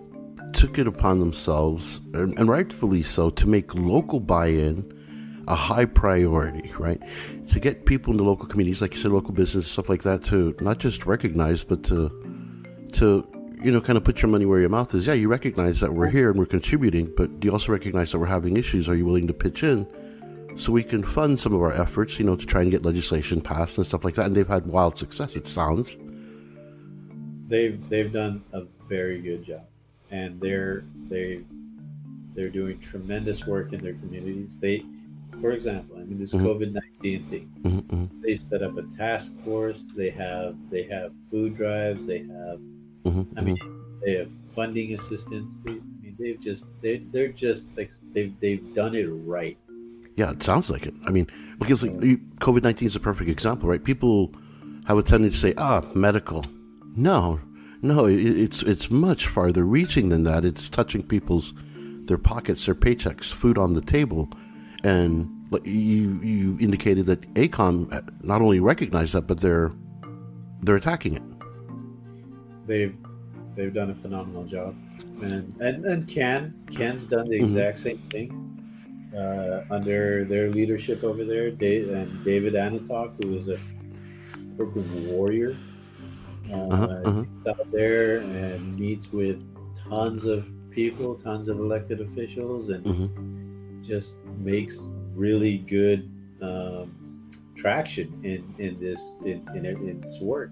took 0.54 0.78
it 0.78 0.86
upon 0.86 1.20
themselves, 1.20 2.00
and, 2.12 2.48
rightfully 2.48 3.02
so, 3.02 3.30
to 3.30 3.46
make 3.46 3.74
local 3.74 4.20
buy-in 4.20 5.44
a 5.46 5.54
high 5.54 5.84
priority, 5.84 6.72
right? 6.78 7.00
To 7.48 7.60
get 7.60 7.84
people 7.84 8.12
in 8.12 8.16
the 8.16 8.24
local 8.24 8.46
communities, 8.46 8.80
like 8.80 8.94
you 8.94 9.00
said, 9.00 9.10
local 9.10 9.32
business, 9.32 9.70
stuff 9.70 9.88
like 9.88 10.02
that, 10.02 10.24
to 10.26 10.56
not 10.60 10.78
just 10.78 11.04
recognize, 11.06 11.64
but 11.64 11.82
to 11.84 12.10
to 12.94 13.28
you 13.64 13.72
know, 13.72 13.80
kind 13.80 13.96
of 13.96 14.04
put 14.04 14.20
your 14.20 14.30
money 14.30 14.44
where 14.44 14.60
your 14.60 14.68
mouth 14.68 14.94
is. 14.94 15.06
Yeah, 15.06 15.14
you 15.14 15.26
recognize 15.26 15.80
that 15.80 15.94
we're 15.94 16.10
here 16.10 16.28
and 16.28 16.38
we're 16.38 16.44
contributing, 16.44 17.10
but 17.16 17.40
do 17.40 17.46
you 17.46 17.52
also 17.52 17.72
recognize 17.72 18.12
that 18.12 18.18
we're 18.18 18.26
having 18.26 18.58
issues? 18.58 18.90
Are 18.90 18.94
you 18.94 19.06
willing 19.06 19.26
to 19.26 19.32
pitch 19.32 19.62
in 19.62 19.86
so 20.58 20.70
we 20.70 20.84
can 20.84 21.02
fund 21.02 21.40
some 21.40 21.54
of 21.54 21.62
our 21.62 21.72
efforts, 21.72 22.18
you 22.18 22.26
know, 22.26 22.36
to 22.36 22.44
try 22.44 22.60
and 22.60 22.70
get 22.70 22.84
legislation 22.84 23.40
passed 23.40 23.78
and 23.78 23.86
stuff 23.86 24.04
like 24.04 24.16
that? 24.16 24.26
And 24.26 24.36
they've 24.36 24.46
had 24.46 24.66
wild 24.66 24.98
success. 24.98 25.34
It 25.34 25.46
sounds. 25.46 25.96
They've 27.48 27.88
they've 27.88 28.12
done 28.12 28.44
a 28.52 28.64
very 28.86 29.22
good 29.22 29.46
job, 29.46 29.64
and 30.14 30.40
they're 30.40 30.84
they 31.08 31.42
they're 32.34 32.54
doing 32.60 32.78
tremendous 32.78 33.46
work 33.46 33.72
in 33.72 33.80
their 33.80 33.94
communities. 33.94 34.56
They 34.60 34.82
for 35.40 35.50
example, 35.50 35.96
I 35.96 36.04
mean 36.04 36.18
this 36.20 36.32
mm-hmm. 36.32 36.46
COVID 36.46 36.72
nineteen 36.72 37.28
thing. 37.28 37.50
Mm-hmm, 37.62 37.94
mm-hmm. 37.94 38.22
They 38.22 38.36
set 38.36 38.62
up 38.62 38.76
a 38.78 38.84
task 38.96 39.32
force. 39.44 39.80
They 39.96 40.10
have 40.10 40.54
they 40.70 40.84
have 40.84 41.12
food 41.30 41.56
drives. 41.56 42.06
They 42.06 42.20
have, 42.20 42.58
mm-hmm. 43.04 43.38
I 43.38 43.40
mean, 43.40 43.56
mm-hmm. 43.56 44.00
they 44.04 44.14
have 44.14 44.30
funding 44.54 44.94
assistance. 44.94 45.52
They, 45.64 45.72
I 45.72 45.84
mean, 46.02 46.16
they've 46.18 46.40
just 46.40 46.64
they 46.80 46.98
they're 47.12 47.34
just 47.46 47.68
like 47.76 47.90
they've 48.12 48.34
they've 48.40 48.74
done 48.74 48.94
it 48.94 49.06
right. 49.06 49.58
Yeah, 50.16 50.30
it 50.30 50.44
sounds 50.44 50.70
like 50.70 50.86
it. 50.86 50.94
I 51.06 51.10
mean, 51.10 51.26
because 51.58 51.82
like, 51.82 51.92
COVID 52.38 52.62
nineteen 52.62 52.86
is 52.86 52.94
a 52.94 53.00
perfect 53.00 53.28
example, 53.28 53.68
right? 53.68 53.82
People 53.82 54.32
have 54.86 54.96
a 54.96 55.02
tendency 55.02 55.34
to 55.36 55.42
say, 55.48 55.54
"Ah, 55.58 55.82
medical," 55.94 56.44
No, 56.96 57.40
no, 57.84 58.06
it, 58.06 58.18
it's 58.18 58.62
it's 58.62 58.90
much 58.90 59.26
farther 59.26 59.64
reaching 59.64 60.08
than 60.08 60.22
that. 60.24 60.44
It's 60.44 60.70
touching 60.70 61.02
people's 61.02 61.52
their 62.06 62.18
pockets, 62.18 62.64
their 62.64 62.74
paychecks, 62.74 63.32
food 63.32 63.58
on 63.58 63.74
the 63.74 63.82
table, 63.82 64.30
and 64.82 65.30
you 65.64 66.18
you 66.22 66.56
indicated 66.60 67.04
that 67.06 67.20
ACOM 67.34 68.24
not 68.24 68.40
only 68.40 68.58
recognized 68.58 69.12
that, 69.12 69.26
but 69.26 69.40
they're 69.40 69.70
they're 70.62 70.76
attacking 70.76 71.16
it. 71.16 71.22
They've 72.66 72.96
they've 73.54 73.74
done 73.74 73.90
a 73.90 73.94
phenomenal 73.94 74.44
job, 74.44 74.74
and 75.22 75.54
and 75.60 75.84
and 75.84 76.08
Can 76.08 76.54
Can's 76.74 77.04
done 77.04 77.28
the 77.28 77.36
mm-hmm. 77.36 77.56
exact 77.56 77.78
mm-hmm. 77.78 77.86
same 77.86 77.98
thing 78.08 79.14
uh, 79.14 79.64
under 79.70 80.24
their 80.24 80.50
leadership 80.50 81.04
over 81.04 81.22
there. 81.22 81.50
Dave, 81.50 81.90
and 81.90 82.24
David 82.24 82.54
Anatok, 82.54 83.22
who 83.22 83.36
is 83.36 83.48
a 83.48 83.58
Brooklyn 84.56 85.10
Warrior, 85.10 85.54
uh, 86.50 86.56
uh-huh, 86.56 86.84
uh-huh. 87.04 87.50
out 87.50 87.72
there 87.72 88.18
and 88.18 88.78
meets 88.78 89.12
with 89.12 89.42
tons 89.88 90.24
of 90.24 90.46
people, 90.70 91.14
tons 91.16 91.48
of 91.48 91.58
elected 91.58 92.00
officials, 92.00 92.70
and 92.70 92.84
mm-hmm. 92.84 93.84
just 93.84 94.16
makes 94.38 94.76
really 95.14 95.58
good 95.58 96.10
um, 96.42 97.30
traction 97.56 98.20
in 98.24 98.54
in 98.58 98.78
this 98.80 99.00
in 99.24 99.48
in, 99.54 99.64
in 99.66 100.00
this 100.00 100.20
work. 100.20 100.50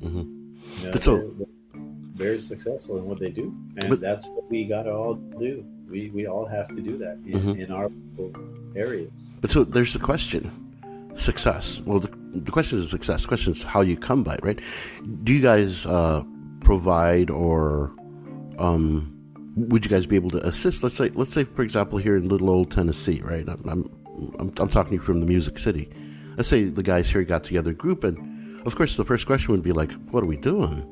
Mm-hmm. 0.00 0.54
You 0.78 0.90
know, 0.90 1.00
so, 1.00 1.16
they're, 1.16 1.46
very 2.14 2.40
successful 2.40 2.98
in 2.98 3.06
what 3.06 3.18
they 3.18 3.30
do, 3.30 3.54
and 3.78 3.88
but, 3.88 4.00
that's 4.00 4.24
what 4.26 4.48
we 4.50 4.64
got 4.64 4.84
to 4.84 4.92
all 4.92 5.14
do. 5.14 5.64
We 5.88 6.10
we 6.10 6.26
all 6.26 6.46
have 6.46 6.68
to 6.68 6.80
do 6.80 6.98
that 6.98 7.18
in, 7.26 7.32
mm-hmm. 7.32 7.60
in 7.60 7.72
our 7.72 7.90
areas. 8.76 9.10
But 9.40 9.50
so 9.50 9.64
there's 9.64 9.92
the 9.92 9.98
question: 9.98 10.50
success. 11.16 11.80
Well, 11.84 12.00
the, 12.00 12.21
the 12.32 12.50
question 12.50 12.78
is 12.78 12.90
success. 12.90 13.22
The 13.22 13.28
question 13.28 13.52
is 13.52 13.62
how 13.62 13.82
you 13.82 13.96
come 13.96 14.22
by 14.22 14.34
it, 14.34 14.40
right? 14.42 14.60
Do 15.22 15.32
you 15.32 15.42
guys 15.42 15.86
uh, 15.86 16.22
provide 16.60 17.30
or 17.30 17.92
um, 18.58 19.18
would 19.56 19.84
you 19.84 19.90
guys 19.90 20.06
be 20.06 20.16
able 20.16 20.30
to 20.30 20.46
assist? 20.46 20.82
Let's 20.82 20.96
say, 20.96 21.10
let's 21.10 21.32
say, 21.32 21.44
for 21.44 21.62
example, 21.62 21.98
here 21.98 22.16
in 22.16 22.28
little 22.28 22.50
old 22.50 22.70
Tennessee, 22.70 23.20
right? 23.22 23.46
I'm, 23.48 23.62
I'm, 23.68 24.36
I'm, 24.38 24.52
I'm 24.58 24.68
talking 24.68 24.98
from 24.98 25.20
the 25.20 25.26
Music 25.26 25.58
City. 25.58 25.90
Let's 26.36 26.48
say 26.48 26.64
the 26.64 26.82
guys 26.82 27.10
here 27.10 27.22
got 27.24 27.44
together 27.44 27.72
group, 27.72 28.04
and 28.04 28.66
of 28.66 28.74
course, 28.74 28.96
the 28.96 29.04
first 29.04 29.26
question 29.26 29.52
would 29.52 29.62
be 29.62 29.72
like, 29.72 29.92
"What 30.10 30.22
are 30.22 30.26
we 30.26 30.38
doing?" 30.38 30.88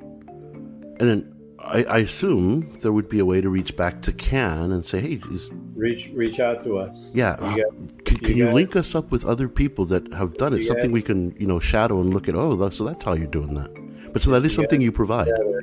And 1.00 1.08
then 1.08 1.39
I, 1.62 1.84
I 1.84 1.98
assume 1.98 2.78
there 2.80 2.92
would 2.92 3.08
be 3.08 3.18
a 3.18 3.24
way 3.24 3.40
to 3.40 3.48
reach 3.48 3.76
back 3.76 4.02
to 4.02 4.12
Can 4.12 4.72
and 4.72 4.84
say, 4.84 5.00
"Hey, 5.00 5.20
is, 5.30 5.50
reach 5.74 6.10
reach 6.14 6.40
out 6.40 6.64
to 6.64 6.78
us." 6.78 6.96
Yeah, 7.12 7.36
you 7.54 7.64
got, 7.64 8.04
can, 8.04 8.16
can 8.18 8.36
you, 8.36 8.46
you 8.46 8.52
link 8.52 8.76
us 8.76 8.94
up 8.94 9.10
with 9.10 9.24
other 9.24 9.48
people 9.48 9.84
that 9.86 10.12
have 10.14 10.34
done 10.34 10.54
it? 10.54 10.64
Something 10.64 10.90
we 10.90 11.02
can 11.02 11.34
you 11.38 11.46
know 11.46 11.60
shadow 11.60 12.00
and 12.00 12.14
look 12.14 12.28
at. 12.28 12.34
Oh, 12.34 12.70
so 12.70 12.84
that's 12.84 13.04
how 13.04 13.12
you're 13.12 13.26
doing 13.26 13.54
that. 13.54 13.70
But 14.12 14.22
so 14.22 14.30
that 14.30 14.44
is 14.44 14.54
something 14.54 14.80
you 14.80 14.90
provide. 14.90 15.26
Together 15.26 15.60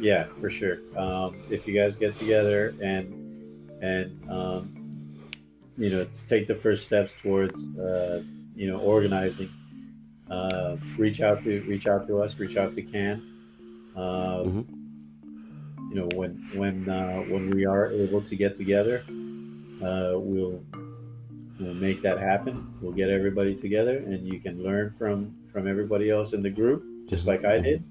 yeah, 0.00 0.26
for 0.40 0.50
sure. 0.50 0.78
Um, 0.96 1.36
if 1.50 1.66
you 1.66 1.74
guys 1.74 1.96
get 1.96 2.18
together 2.18 2.74
and 2.82 3.70
and 3.82 4.30
um, 4.30 5.20
you 5.76 5.90
know 5.90 6.06
take 6.28 6.46
the 6.46 6.54
first 6.54 6.84
steps 6.84 7.14
towards 7.20 7.54
uh, 7.78 8.22
you 8.54 8.70
know 8.70 8.78
organizing, 8.78 9.50
uh, 10.30 10.76
reach 10.98 11.20
out 11.20 11.42
to 11.44 11.60
reach 11.62 11.86
out 11.86 12.06
to 12.08 12.22
us, 12.22 12.38
reach 12.38 12.56
out 12.56 12.74
to 12.74 12.82
Can. 12.82 13.22
Uh, 13.96 14.42
mm-hmm. 14.44 14.75
You 15.96 16.02
know 16.02 16.08
when 16.14 16.32
when 16.52 16.90
uh, 16.90 17.22
when 17.32 17.48
we 17.48 17.64
are 17.64 17.90
able 17.90 18.20
to 18.20 18.36
get 18.36 18.54
together, 18.54 19.02
uh, 19.80 20.12
we'll 20.20 20.62
we'll 21.58 21.72
make 21.72 22.02
that 22.02 22.18
happen. 22.18 22.68
We'll 22.82 22.92
get 22.92 23.08
everybody 23.08 23.54
together, 23.54 23.96
and 23.96 24.28
you 24.28 24.38
can 24.38 24.62
learn 24.62 24.92
from 24.98 25.34
from 25.50 25.66
everybody 25.66 26.10
else 26.10 26.34
in 26.34 26.42
the 26.42 26.50
group, 26.50 26.84
just 27.08 27.26
like 27.26 27.46
I 27.46 27.60
did 27.60 27.82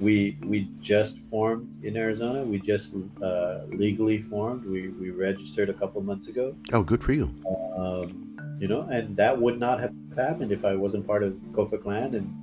we 0.00 0.36
we 0.44 0.68
just 0.80 1.18
formed 1.30 1.84
in 1.84 1.96
Arizona. 1.96 2.42
We 2.42 2.58
just 2.58 2.90
uh, 3.22 3.60
legally 3.68 4.22
formed. 4.22 4.64
We, 4.64 4.88
we 4.88 5.10
registered 5.10 5.70
a 5.70 5.74
couple 5.74 6.00
months 6.02 6.26
ago. 6.28 6.56
Oh, 6.72 6.82
good 6.82 7.02
for 7.04 7.12
you. 7.12 7.32
Um, 7.76 8.58
you 8.60 8.66
know, 8.66 8.82
and 8.82 9.16
that 9.16 9.40
would 9.40 9.60
not 9.60 9.78
have 9.80 9.94
happened 10.16 10.50
if 10.50 10.64
I 10.64 10.74
wasn't 10.74 11.06
part 11.06 11.22
of 11.22 11.34
COFA 11.52 11.78
CLAN 11.82 12.14
and 12.14 12.34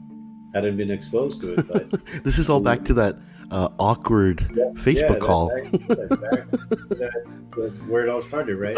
hadn't 0.54 0.78
been 0.78 0.92
exposed 0.92 1.42
to 1.42 1.54
it. 1.54 1.68
But 1.68 1.90
this 2.24 2.38
is 2.38 2.50
all 2.50 2.60
back 2.60 2.84
to 2.86 2.94
that 2.96 3.18
uh, 3.52 3.70
awkward 3.80 4.50
yeah, 4.56 4.66
Facebook 4.74 5.20
yeah, 5.20 5.26
call. 5.26 5.52
that's, 6.90 7.80
where 7.88 8.04
it 8.04 8.10
all 8.10 8.22
started, 8.22 8.58
right? 8.58 8.78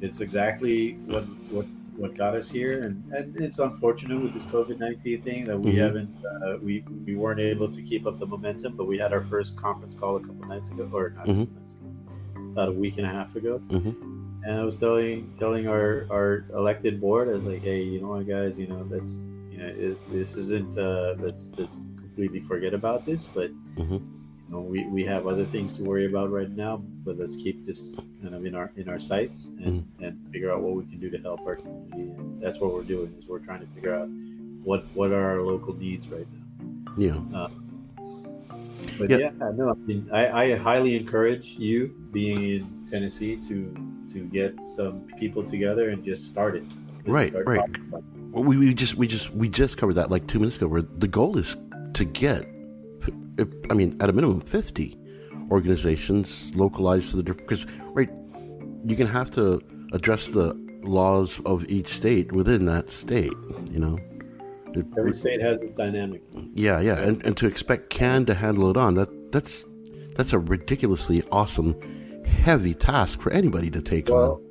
it's 0.00 0.20
exactly 0.20 0.94
what 1.06 1.24
what 1.50 1.66
what 1.96 2.14
got 2.14 2.34
us 2.34 2.48
here, 2.48 2.82
and, 2.82 3.02
and 3.12 3.36
it's 3.40 3.58
unfortunate 3.58 4.22
with 4.22 4.34
this 4.34 4.44
COVID 4.44 4.78
nineteen 4.78 5.22
thing 5.22 5.44
that 5.44 5.58
we 5.58 5.72
mm-hmm. 5.72 5.80
haven't 5.80 6.16
uh, 6.24 6.58
we 6.62 6.84
we 7.04 7.16
weren't 7.16 7.40
able 7.40 7.72
to 7.72 7.82
keep 7.82 8.06
up 8.06 8.18
the 8.18 8.26
momentum. 8.26 8.76
But 8.76 8.86
we 8.86 8.98
had 8.98 9.12
our 9.12 9.24
first 9.24 9.56
conference 9.56 9.94
call 9.98 10.16
a 10.16 10.20
couple 10.20 10.46
nights 10.46 10.68
ago, 10.70 10.88
or 10.92 11.10
not 11.10 11.26
mm-hmm. 11.26 11.42
ago, 11.42 12.50
about 12.52 12.68
a 12.68 12.72
week 12.72 12.98
and 12.98 13.06
a 13.06 13.10
half 13.10 13.34
ago. 13.36 13.60
Mm-hmm. 13.68 14.44
And 14.44 14.60
I 14.60 14.64
was 14.64 14.76
telling 14.76 15.34
telling 15.38 15.66
our 15.66 16.06
our 16.10 16.44
elected 16.54 17.00
board, 17.00 17.28
I 17.28 17.32
was 17.32 17.44
like, 17.44 17.62
hey, 17.62 17.82
you 17.82 18.00
know 18.00 18.08
what, 18.08 18.28
guys, 18.28 18.58
you 18.58 18.66
know, 18.66 18.86
let's 18.90 19.08
you 19.50 19.58
know, 19.58 19.68
it, 19.68 20.12
this 20.12 20.34
isn't 20.34 20.78
uh, 20.78 21.14
let's 21.18 21.46
let's 21.56 21.72
completely 22.16 22.40
forget 22.48 22.72
about 22.72 23.04
this, 23.04 23.28
but 23.34 23.50
mm-hmm 23.76 23.98
you 24.48 24.54
know, 24.54 24.60
we, 24.60 24.86
we 24.86 25.04
have 25.04 25.26
other 25.26 25.44
things 25.44 25.72
to 25.74 25.82
worry 25.82 26.06
about 26.06 26.30
right 26.30 26.50
now, 26.50 26.76
but 27.04 27.18
let's 27.18 27.34
keep 27.34 27.66
this 27.66 27.80
kind 28.22 28.34
of 28.34 28.46
in 28.46 28.54
our 28.54 28.70
in 28.76 28.88
our 28.88 29.00
sights 29.00 29.44
and, 29.44 29.82
mm-hmm. 29.82 30.04
and 30.04 30.32
figure 30.32 30.52
out 30.52 30.60
what 30.60 30.74
we 30.74 30.84
can 30.84 31.00
do 31.00 31.10
to 31.10 31.18
help 31.18 31.40
our 31.40 31.56
community. 31.56 32.02
And 32.02 32.40
that's 32.40 32.58
what 32.60 32.72
we're 32.72 32.84
doing 32.84 33.12
is 33.18 33.26
we're 33.26 33.40
trying 33.40 33.60
to 33.60 33.66
figure 33.74 33.94
out 33.94 34.08
what 34.62 34.84
what 34.94 35.10
are 35.10 35.30
our 35.32 35.42
local 35.42 35.74
needs 35.74 36.06
right 36.08 36.26
now. 36.32 36.92
Yeah. 36.96 37.36
Uh, 37.36 37.48
but 38.98 39.10
yeah. 39.10 39.16
yeah, 39.16 39.30
no, 39.54 39.70
I 39.70 39.74
mean, 39.78 40.08
I, 40.12 40.28
I 40.28 40.56
highly 40.56 40.96
encourage 40.96 41.44
you 41.44 41.88
being 42.12 42.44
in 42.44 42.88
Tennessee 42.88 43.36
to 43.48 43.74
to 44.12 44.20
get 44.26 44.54
some 44.76 45.08
people 45.18 45.42
together 45.42 45.90
and 45.90 46.04
just 46.04 46.28
start 46.28 46.54
it. 46.54 46.68
Just 46.68 47.08
right, 47.08 47.30
start 47.30 47.46
right. 47.48 47.70
Well, 48.30 48.44
we, 48.44 48.56
we 48.58 48.74
just 48.74 48.94
we 48.94 49.08
just 49.08 49.30
we 49.30 49.48
just 49.48 49.76
covered 49.76 49.94
that 49.94 50.08
like 50.08 50.28
two 50.28 50.38
minutes 50.38 50.56
ago. 50.56 50.68
Where 50.68 50.82
the 50.82 51.08
goal 51.08 51.36
is 51.36 51.56
to 51.96 52.04
get 52.04 52.46
I 53.70 53.74
mean, 53.74 53.96
at 54.00 54.08
a 54.08 54.12
minimum, 54.12 54.40
50 54.40 54.98
organizations 55.50 56.54
localized 56.54 57.10
to 57.10 57.16
the 57.16 57.22
different, 57.22 57.48
because 57.48 57.66
right, 57.92 58.10
you're 58.84 58.96
gonna 58.96 59.10
have 59.10 59.30
to 59.32 59.60
address 59.92 60.28
the 60.28 60.54
laws 60.82 61.40
of 61.44 61.68
each 61.68 61.88
state 61.88 62.32
within 62.32 62.64
that 62.66 62.90
state. 62.90 63.32
You 63.70 63.78
know, 63.78 63.98
every 64.96 65.16
state 65.16 65.40
has 65.42 65.60
its 65.60 65.74
dynamic. 65.74 66.22
Yeah, 66.54 66.80
yeah, 66.80 66.98
and 66.98 67.24
and 67.24 67.36
to 67.36 67.46
expect 67.46 67.90
Can 67.90 68.26
to 68.26 68.34
handle 68.34 68.70
it 68.70 68.76
on 68.76 68.94
that 68.94 69.32
that's 69.32 69.64
that's 70.14 70.32
a 70.32 70.38
ridiculously 70.38 71.22
awesome, 71.30 71.78
heavy 72.24 72.74
task 72.74 73.20
for 73.20 73.30
anybody 73.32 73.70
to 73.70 73.82
take 73.82 74.08
well, 74.08 74.32
on. 74.32 74.45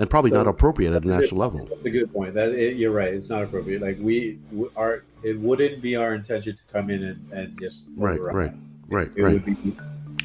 And 0.00 0.08
probably 0.08 0.30
so 0.30 0.38
not 0.38 0.46
appropriate 0.46 0.94
at 0.94 1.04
a 1.04 1.06
national 1.06 1.38
level. 1.38 1.66
That's 1.66 1.84
a 1.84 1.90
good 1.90 2.10
point. 2.10 2.32
That 2.32 2.52
it, 2.52 2.76
you're 2.76 2.90
right. 2.90 3.12
It's 3.12 3.28
not 3.28 3.42
appropriate. 3.42 3.82
Like 3.82 3.98
we, 4.00 4.38
are 4.74 5.04
it 5.22 5.38
wouldn't 5.38 5.82
be 5.82 5.94
our 5.94 6.14
intention 6.14 6.56
to 6.56 6.62
come 6.72 6.88
in 6.88 7.04
and, 7.04 7.32
and 7.32 7.60
just 7.60 7.82
right, 7.96 8.18
right, 8.18 8.54
right, 8.88 9.10
it 9.14 9.22
right. 9.22 9.34
would 9.34 9.44
be 9.44 9.76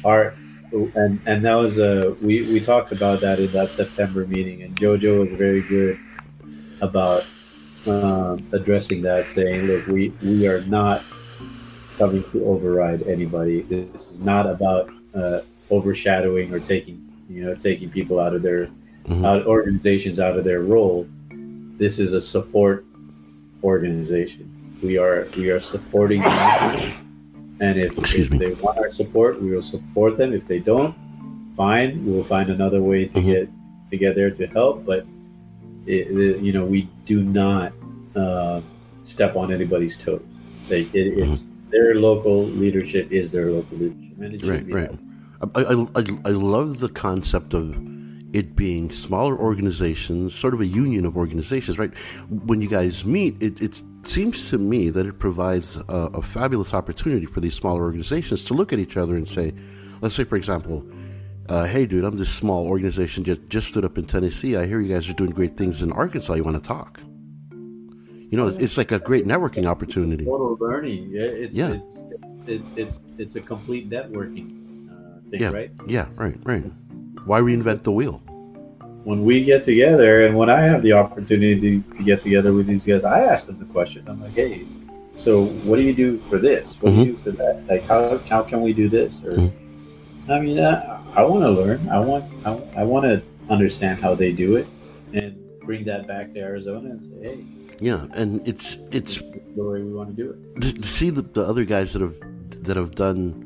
our 0.02 0.34
and 0.72 1.20
and 1.26 1.44
that 1.44 1.54
was 1.56 1.78
a 1.78 2.16
we 2.22 2.50
we 2.50 2.58
talked 2.58 2.90
about 2.90 3.20
that 3.20 3.38
in 3.38 3.52
that 3.52 3.68
September 3.68 4.26
meeting, 4.26 4.62
and 4.62 4.74
JoJo 4.76 5.20
was 5.20 5.38
very 5.38 5.60
good 5.60 6.00
about 6.80 7.26
um, 7.86 8.48
addressing 8.52 9.02
that, 9.02 9.26
saying, 9.26 9.66
"Look, 9.66 9.86
we 9.88 10.08
we 10.22 10.48
are 10.48 10.62
not 10.62 11.04
coming 11.98 12.24
to 12.32 12.46
override 12.46 13.02
anybody. 13.02 13.60
This 13.60 14.10
is 14.10 14.20
not 14.20 14.46
about 14.46 14.90
uh, 15.14 15.40
overshadowing 15.70 16.54
or 16.54 16.60
taking 16.60 17.12
you 17.28 17.44
know 17.44 17.54
taking 17.56 17.90
people 17.90 18.18
out 18.18 18.34
of 18.34 18.40
their 18.40 18.70
mm-hmm. 19.06 19.24
out, 19.24 19.46
organizations 19.46 20.20
out 20.20 20.36
of 20.36 20.44
their 20.44 20.60
role. 20.60 21.06
This 21.78 21.98
is 21.98 22.12
a 22.12 22.20
support 22.20 22.84
organization." 23.62 24.56
we 24.82 24.98
are 24.98 25.28
we 25.36 25.50
are 25.50 25.60
supporting 25.60 26.22
them. 26.22 27.02
And 27.58 27.78
if, 27.78 27.96
if 28.14 28.28
they 28.28 28.52
want 28.52 28.78
our 28.78 28.92
support, 28.92 29.40
we 29.40 29.50
will 29.50 29.62
support 29.62 30.18
them. 30.18 30.34
If 30.34 30.46
they 30.46 30.58
don't, 30.58 30.94
fine, 31.56 32.04
we 32.04 32.12
will 32.12 32.24
find 32.24 32.50
another 32.50 32.82
way 32.82 33.06
to 33.06 33.18
mm-hmm. 33.18 33.30
get 33.30 33.48
to 33.90 33.96
get 33.96 34.14
there 34.14 34.30
to 34.30 34.46
help. 34.48 34.84
But 34.84 35.06
it, 35.86 36.10
it, 36.10 36.40
you 36.42 36.52
know, 36.52 36.64
we 36.64 36.88
do 37.06 37.22
not 37.22 37.72
uh, 38.14 38.60
step 39.04 39.36
on 39.36 39.52
anybody's 39.52 39.96
toes. 39.96 40.22
They, 40.68 40.82
it, 40.82 41.18
it's 41.18 41.38
mm-hmm. 41.42 41.70
their 41.70 41.94
local 41.94 42.44
leadership 42.44 43.10
is 43.10 43.32
their 43.32 43.50
local 43.50 43.78
leadership. 43.78 44.44
right, 44.44 44.90
right. 44.90 44.98
I, 45.54 45.60
I, 45.62 46.00
I, 46.00 46.04
I 46.26 46.30
love 46.30 46.80
the 46.80 46.88
concept 46.88 47.54
of 47.54 47.74
it 48.36 48.54
being 48.54 48.90
smaller 48.90 49.34
organizations, 49.34 50.34
sort 50.34 50.52
of 50.52 50.60
a 50.60 50.66
union 50.66 51.06
of 51.06 51.16
organizations, 51.16 51.78
right? 51.78 51.94
When 52.28 52.60
you 52.60 52.68
guys 52.68 53.02
meet, 53.02 53.42
it, 53.42 53.62
it 53.62 53.82
seems 54.02 54.50
to 54.50 54.58
me 54.58 54.90
that 54.90 55.06
it 55.06 55.18
provides 55.18 55.78
a, 55.88 56.10
a, 56.20 56.20
fabulous 56.20 56.74
opportunity 56.74 57.24
for 57.24 57.40
these 57.40 57.54
smaller 57.54 57.82
organizations 57.82 58.44
to 58.44 58.52
look 58.52 58.74
at 58.74 58.78
each 58.78 58.98
other 58.98 59.16
and 59.16 59.26
say, 59.26 59.54
let's 60.02 60.14
say, 60.14 60.24
for 60.24 60.36
example, 60.36 60.84
uh, 61.48 61.64
hey, 61.64 61.86
dude, 61.86 62.04
I'm 62.04 62.18
this 62.18 62.28
small 62.28 62.66
organization 62.66 63.24
just, 63.24 63.48
just 63.48 63.68
stood 63.68 63.86
up 63.86 63.96
in 63.96 64.04
Tennessee. 64.04 64.54
I 64.54 64.66
hear 64.66 64.82
you 64.82 64.92
guys 64.92 65.08
are 65.08 65.14
doing 65.14 65.30
great 65.30 65.56
things 65.56 65.80
in 65.80 65.90
Arkansas. 65.90 66.34
You 66.34 66.44
want 66.44 66.62
to 66.62 66.68
talk? 66.68 67.00
You 67.48 68.36
know, 68.36 68.48
it's 68.48 68.76
like 68.76 68.92
a 68.92 68.98
great 68.98 69.24
networking 69.24 69.64
opportunity. 69.64 70.26
Total 70.26 70.58
learning. 70.60 71.08
Yeah, 71.10 71.22
it's, 71.22 71.54
Yeah. 71.54 71.78
It's, 71.78 71.88
it's 72.48 72.68
it's 72.76 72.98
it's 73.18 73.36
a 73.36 73.40
complete 73.40 73.88
networking 73.88 74.90
uh, 74.90 75.30
thing, 75.30 75.40
Yeah. 75.40 75.52
right? 75.52 75.70
Yeah, 75.86 76.08
right, 76.16 76.36
right. 76.44 76.64
Why 77.26 77.40
reinvent 77.40 77.82
the 77.82 77.92
wheel? 77.92 78.22
When 79.04 79.24
we 79.24 79.44
get 79.44 79.64
together, 79.64 80.26
and 80.26 80.36
when 80.36 80.48
I 80.48 80.60
have 80.60 80.82
the 80.82 80.92
opportunity 80.92 81.80
to 81.80 82.02
get 82.02 82.22
together 82.22 82.52
with 82.52 82.66
these 82.66 82.84
guys, 82.84 83.04
I 83.04 83.20
ask 83.20 83.46
them 83.46 83.58
the 83.58 83.64
question. 83.66 84.04
I'm 84.08 84.20
like, 84.22 84.34
hey, 84.34 84.64
so 85.16 85.46
what 85.66 85.76
do 85.76 85.82
you 85.82 85.94
do 85.94 86.18
for 86.28 86.38
this? 86.38 86.68
What 86.80 86.90
do 86.90 86.96
you 86.96 87.14
mm-hmm. 87.14 87.24
do 87.24 87.30
for 87.30 87.30
that? 87.32 87.66
Like, 87.68 87.84
how 87.86 88.18
how 88.30 88.42
can 88.42 88.62
we 88.62 88.72
do 88.72 88.88
this? 88.88 89.14
Or, 89.24 89.32
mm-hmm. 89.32 90.32
I 90.32 90.40
mean, 90.40 90.58
I, 90.58 91.00
I 91.14 91.22
want 91.24 91.42
to 91.42 91.50
learn. 91.50 91.88
I 91.88 92.00
want 92.00 92.24
I, 92.44 92.80
I 92.80 92.84
want 92.84 93.04
to 93.04 93.22
understand 93.48 94.00
how 94.00 94.14
they 94.14 94.32
do 94.32 94.56
it, 94.56 94.66
and 95.12 95.36
bring 95.60 95.84
that 95.84 96.06
back 96.06 96.32
to 96.34 96.40
Arizona 96.40 96.90
and 96.90 97.00
say, 97.02 97.28
hey, 97.28 97.44
Yeah, 97.80 98.06
and 98.14 98.46
it's 98.46 98.76
it's 98.92 99.18
the 99.18 99.64
way 99.64 99.82
we 99.82 99.92
want 99.92 100.16
to 100.16 100.22
do 100.22 100.30
it. 100.30 100.60
to, 100.60 100.72
to 100.72 100.88
see 100.88 101.10
the, 101.10 101.22
the 101.22 101.44
other 101.44 101.64
guys 101.64 101.92
that 101.92 102.02
have 102.02 102.16
that 102.64 102.76
have 102.76 102.94
done 102.94 103.42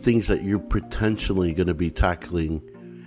things 0.00 0.26
that 0.26 0.42
you're 0.42 0.58
potentially 0.58 1.54
going 1.54 1.66
to 1.66 1.74
be 1.74 1.90
tackling, 1.90 2.62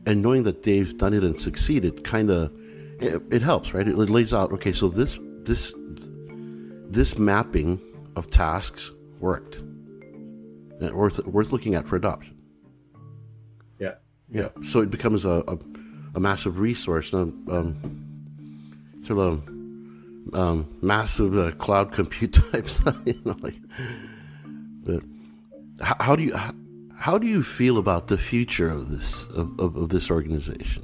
and 0.07 0.21
knowing 0.21 0.43
that 0.43 0.63
Dave's 0.63 0.93
done 0.93 1.13
it 1.13 1.21
and 1.21 1.39
succeeded, 1.39 2.05
kind 2.05 2.31
of 2.31 2.51
it, 2.99 3.21
it 3.29 3.41
helps, 3.41 3.73
right? 3.73 3.85
It, 3.87 3.95
lays 3.97 4.33
out 4.33 4.53
okay, 4.53 4.71
so 4.71 4.87
this 4.87 5.19
this 5.43 5.75
this 6.89 7.19
mapping 7.19 7.79
of 8.15 8.31
tasks 8.31 8.89
worked, 9.19 9.55
and 9.55 10.91
worth 10.93 11.23
worth 11.27 11.51
looking 11.51 11.75
at 11.75 11.85
for 11.85 11.97
adoption. 11.97 12.35
Yeah. 13.79 13.95
Yeah, 14.29 14.49
so 14.65 14.79
it 14.79 14.89
becomes 14.89 15.25
a 15.25 15.43
a, 15.45 15.59
a 16.15 16.19
massive 16.21 16.57
resource, 16.57 17.13
um, 17.13 17.45
um, 17.51 19.01
sort 19.05 19.19
of 19.19 19.47
um, 20.33 20.77
massive 20.81 21.37
uh, 21.37 21.51
cloud 21.51 21.91
compute 21.91 22.33
type 22.51 22.69
stuff. 22.69 22.95
You 23.05 23.21
know, 23.25 23.35
like, 23.41 23.55
but 24.83 25.03
how, 25.81 25.95
how 25.99 26.15
do 26.15 26.23
you 26.23 26.35
how, 26.35 26.53
how 26.97 27.17
do 27.17 27.27
you 27.27 27.43
feel 27.43 27.77
about 27.77 28.07
the 28.07 28.17
future 28.17 28.69
of 28.69 28.89
this 28.91 29.25
of, 29.25 29.59
of, 29.59 29.75
of 29.75 29.89
this 29.89 30.09
organization? 30.11 30.83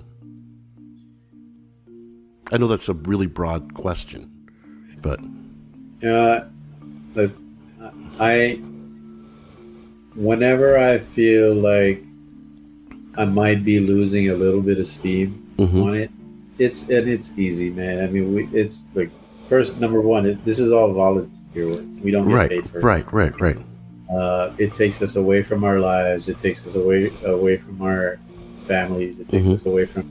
I 2.51 2.57
know 2.57 2.67
that's 2.67 2.89
a 2.89 2.93
really 2.93 3.27
broad 3.27 3.73
question, 3.73 4.29
but 5.01 5.19
Uh, 6.07 6.45
but 7.13 7.31
I, 8.19 8.59
whenever 10.15 10.77
I 10.77 10.99
feel 10.99 11.53
like 11.55 12.03
I 13.17 13.25
might 13.25 13.63
be 13.63 13.79
losing 13.79 14.29
a 14.29 14.33
little 14.35 14.61
bit 14.61 14.79
of 14.79 14.87
steam 14.87 15.39
Mhm. 15.57 15.83
on 15.85 15.95
it, 15.95 16.11
it's 16.59 16.81
and 16.83 17.07
it's 17.07 17.29
easy, 17.37 17.69
man. 17.69 18.03
I 18.03 18.07
mean, 18.07 18.33
we 18.33 18.47
it's 18.53 18.79
like 18.93 19.09
first 19.49 19.77
number 19.79 20.01
one, 20.01 20.25
it, 20.25 20.43
this 20.45 20.59
is 20.59 20.71
all 20.71 20.93
volunteer 20.93 21.67
work. 21.69 21.81
We 22.03 22.11
don't 22.11 22.27
get 22.27 22.33
right, 22.35 22.49
paid 22.49 22.69
for 22.69 22.79
it. 22.79 22.83
right, 22.83 23.13
right, 23.13 23.41
right. 23.41 23.57
Uh, 24.13 24.53
it 24.57 24.73
takes 24.73 25.01
us 25.01 25.15
away 25.15 25.41
from 25.43 25.63
our 25.63 25.79
lives. 25.79 26.29
It 26.29 26.39
takes 26.39 26.65
us 26.67 26.75
away 26.75 27.11
away 27.25 27.57
from 27.57 27.81
our 27.81 28.19
families. 28.67 29.19
It 29.19 29.27
takes 29.29 29.45
Mhm. 29.45 29.53
us 29.53 29.65
away 29.65 29.85
from 29.85 30.05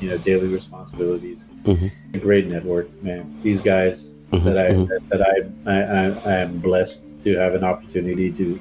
you 0.00 0.08
know 0.10 0.18
daily 0.18 0.48
responsibilities. 0.48 1.38
Mhm. 1.64 1.90
A 2.14 2.18
great 2.18 2.46
network, 2.48 2.88
man. 3.02 3.24
These 3.42 3.60
guys 3.60 4.08
Mhm, 4.32 4.44
that 4.44 4.58
I 4.58 4.68
mhm. 4.70 5.08
that 5.10 5.22
I, 5.32 5.34
I 5.74 5.78
I 6.00 6.04
I 6.32 6.34
am 6.44 6.58
blessed 6.58 7.00
to 7.24 7.36
have 7.36 7.54
an 7.54 7.64
opportunity 7.64 8.30
to 8.32 8.58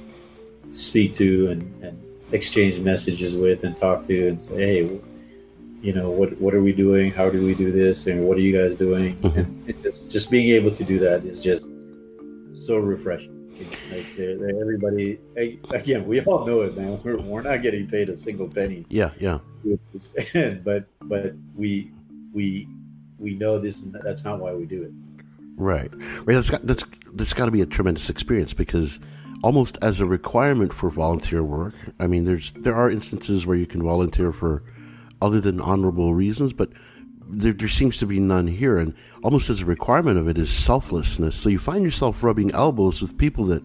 speak 0.76 1.16
to 1.16 1.48
and, 1.52 1.62
and 1.84 1.98
exchange 2.32 2.80
messages 2.84 3.34
with 3.36 3.64
and 3.64 3.78
talk 3.78 4.06
to 4.08 4.28
and 4.30 4.44
say, 4.44 4.56
hey, 4.72 4.90
you 5.82 5.94
know, 5.94 6.10
what 6.10 6.30
what 6.42 6.54
are 6.54 6.62
we 6.62 6.74
doing? 6.74 7.12
How 7.12 7.30
do 7.30 7.40
we 7.46 7.54
do 7.56 7.72
this? 7.72 8.08
And 8.08 8.26
what 8.28 8.38
are 8.38 8.42
you 8.42 8.54
guys 8.60 8.76
doing? 8.78 9.16
Mhm. 9.22 9.38
And 9.38 9.64
it 9.70 9.76
just 9.84 10.10
just 10.16 10.30
being 10.32 10.50
able 10.58 10.72
to 10.72 10.84
do 10.84 11.00
that 11.00 11.24
is 11.26 11.40
just 11.40 11.66
so 12.68 12.78
refreshing. 12.78 13.35
Like 13.92 14.06
they're, 14.18 14.38
they're 14.38 14.60
everybody, 14.62 15.20
again, 15.72 16.06
we 16.08 16.20
all 16.22 16.46
know 16.46 16.62
it, 16.62 16.76
man. 16.78 17.00
We're, 17.04 17.18
we're 17.18 17.42
not 17.42 17.62
getting 17.62 17.88
paid 17.88 18.10
a 18.10 18.18
single 18.18 18.48
penny 18.50 18.86
Yeah, 18.90 19.12
yeah, 19.20 19.40
but 20.64 20.88
but 21.02 21.34
we 21.56 21.92
we 22.34 22.68
we 23.18 23.36
know 23.36 23.60
this. 23.60 23.78
is- 23.78 23.92
That's 24.04 24.24
not 24.24 24.40
why 24.40 24.54
we 24.54 24.66
do 24.66 24.84
it. 24.84 24.92
right, 25.56 25.90
right. 26.26 26.34
That's 26.36 26.50
got 26.50 26.66
that's 26.68 26.86
that's 27.14 27.34
got 27.34 27.46
to 27.46 27.52
be 27.52 27.62
a 27.62 27.66
tremendous 27.66 28.10
experience 28.10 28.54
because 28.54 29.00
almost 29.44 29.78
as 29.82 30.00
a 30.02 30.06
requirement 30.06 30.74
for 30.74 30.90
volunteer 30.90 31.44
work. 31.44 31.76
I 32.00 32.08
mean, 32.08 32.26
there's 32.26 32.52
there 32.58 32.76
are 32.76 32.90
instances 32.90 33.46
where 33.46 33.58
you 33.58 33.66
can 33.68 33.82
volunteer 33.82 34.32
for 34.34 34.64
other 35.22 35.40
than 35.40 35.62
honorable 35.62 36.14
reasons, 36.14 36.52
but 36.52 36.70
there, 37.28 37.54
there 37.54 37.68
seems 37.68 37.98
to 37.98 38.06
be 38.06 38.20
none 38.20 38.48
here. 38.48 38.78
And 38.78 38.94
almost 39.24 39.50
as 39.50 39.62
a 39.62 39.66
requirement 39.66 40.18
of 40.18 40.28
it 40.28 40.38
is 40.38 40.52
selflessness. 40.52 41.36
So 41.36 41.50
you 41.50 41.60
find 41.60 41.84
yourself 41.84 42.24
rubbing 42.24 42.52
elbows 42.52 43.02
with 43.02 43.18
people 43.18 43.46
that 43.46 43.64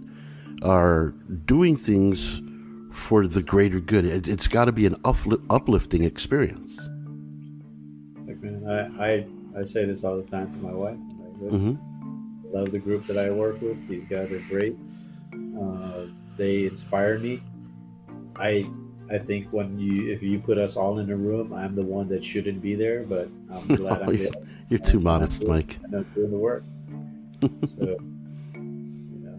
are 0.62 1.14
doing 1.44 1.76
things 1.76 2.40
for 2.92 3.26
the 3.26 3.42
greater 3.42 3.80
good. 3.80 4.04
It, 4.04 4.28
it's 4.28 4.48
got 4.48 4.66
to 4.66 4.72
be 4.72 4.86
an 4.86 4.96
upli- 4.96 5.44
uplifting 5.48 6.04
experience. 6.04 6.78
I, 8.68 8.88
I 9.04 9.26
I 9.58 9.64
say 9.64 9.84
this 9.84 10.04
all 10.04 10.16
the 10.16 10.30
time 10.30 10.50
to 10.52 10.58
my 10.58 10.72
wife. 10.72 10.96
Like, 11.40 11.50
hmm 11.50 11.74
love 12.52 12.70
the 12.70 12.78
group 12.78 13.06
that 13.06 13.18
I 13.18 13.30
work 13.30 13.60
with. 13.60 13.86
These 13.88 14.04
guys 14.06 14.30
are 14.30 14.40
great. 14.48 14.76
Uh, 15.58 16.06
they 16.36 16.66
inspire 16.66 17.18
me. 17.18 17.42
I 18.36 18.68
I 19.10 19.18
think 19.18 19.48
when 19.50 19.78
you 19.78 20.12
if 20.12 20.22
you 20.22 20.38
put 20.38 20.56
us 20.58 20.76
all 20.76 20.98
in 21.00 21.10
a 21.10 21.16
room, 21.16 21.52
I'm 21.52 21.74
the 21.74 21.82
one 21.82 22.08
that 22.08 22.24
shouldn't 22.24 22.62
be 22.62 22.74
there, 22.74 23.02
but 23.02 23.28
I'm 23.52 23.66
glad 23.76 24.02
I'm 24.02 24.16
there. 24.16 24.28
You're 24.68 24.78
too 24.78 25.00
modest, 25.00 25.44
Mike. 25.46 25.78
and 25.84 25.94
I'm 25.94 26.02
doing 26.14 26.30
the 26.30 26.38
work. 26.38 26.62
so 27.42 27.98
you 28.54 29.20
know, 29.24 29.38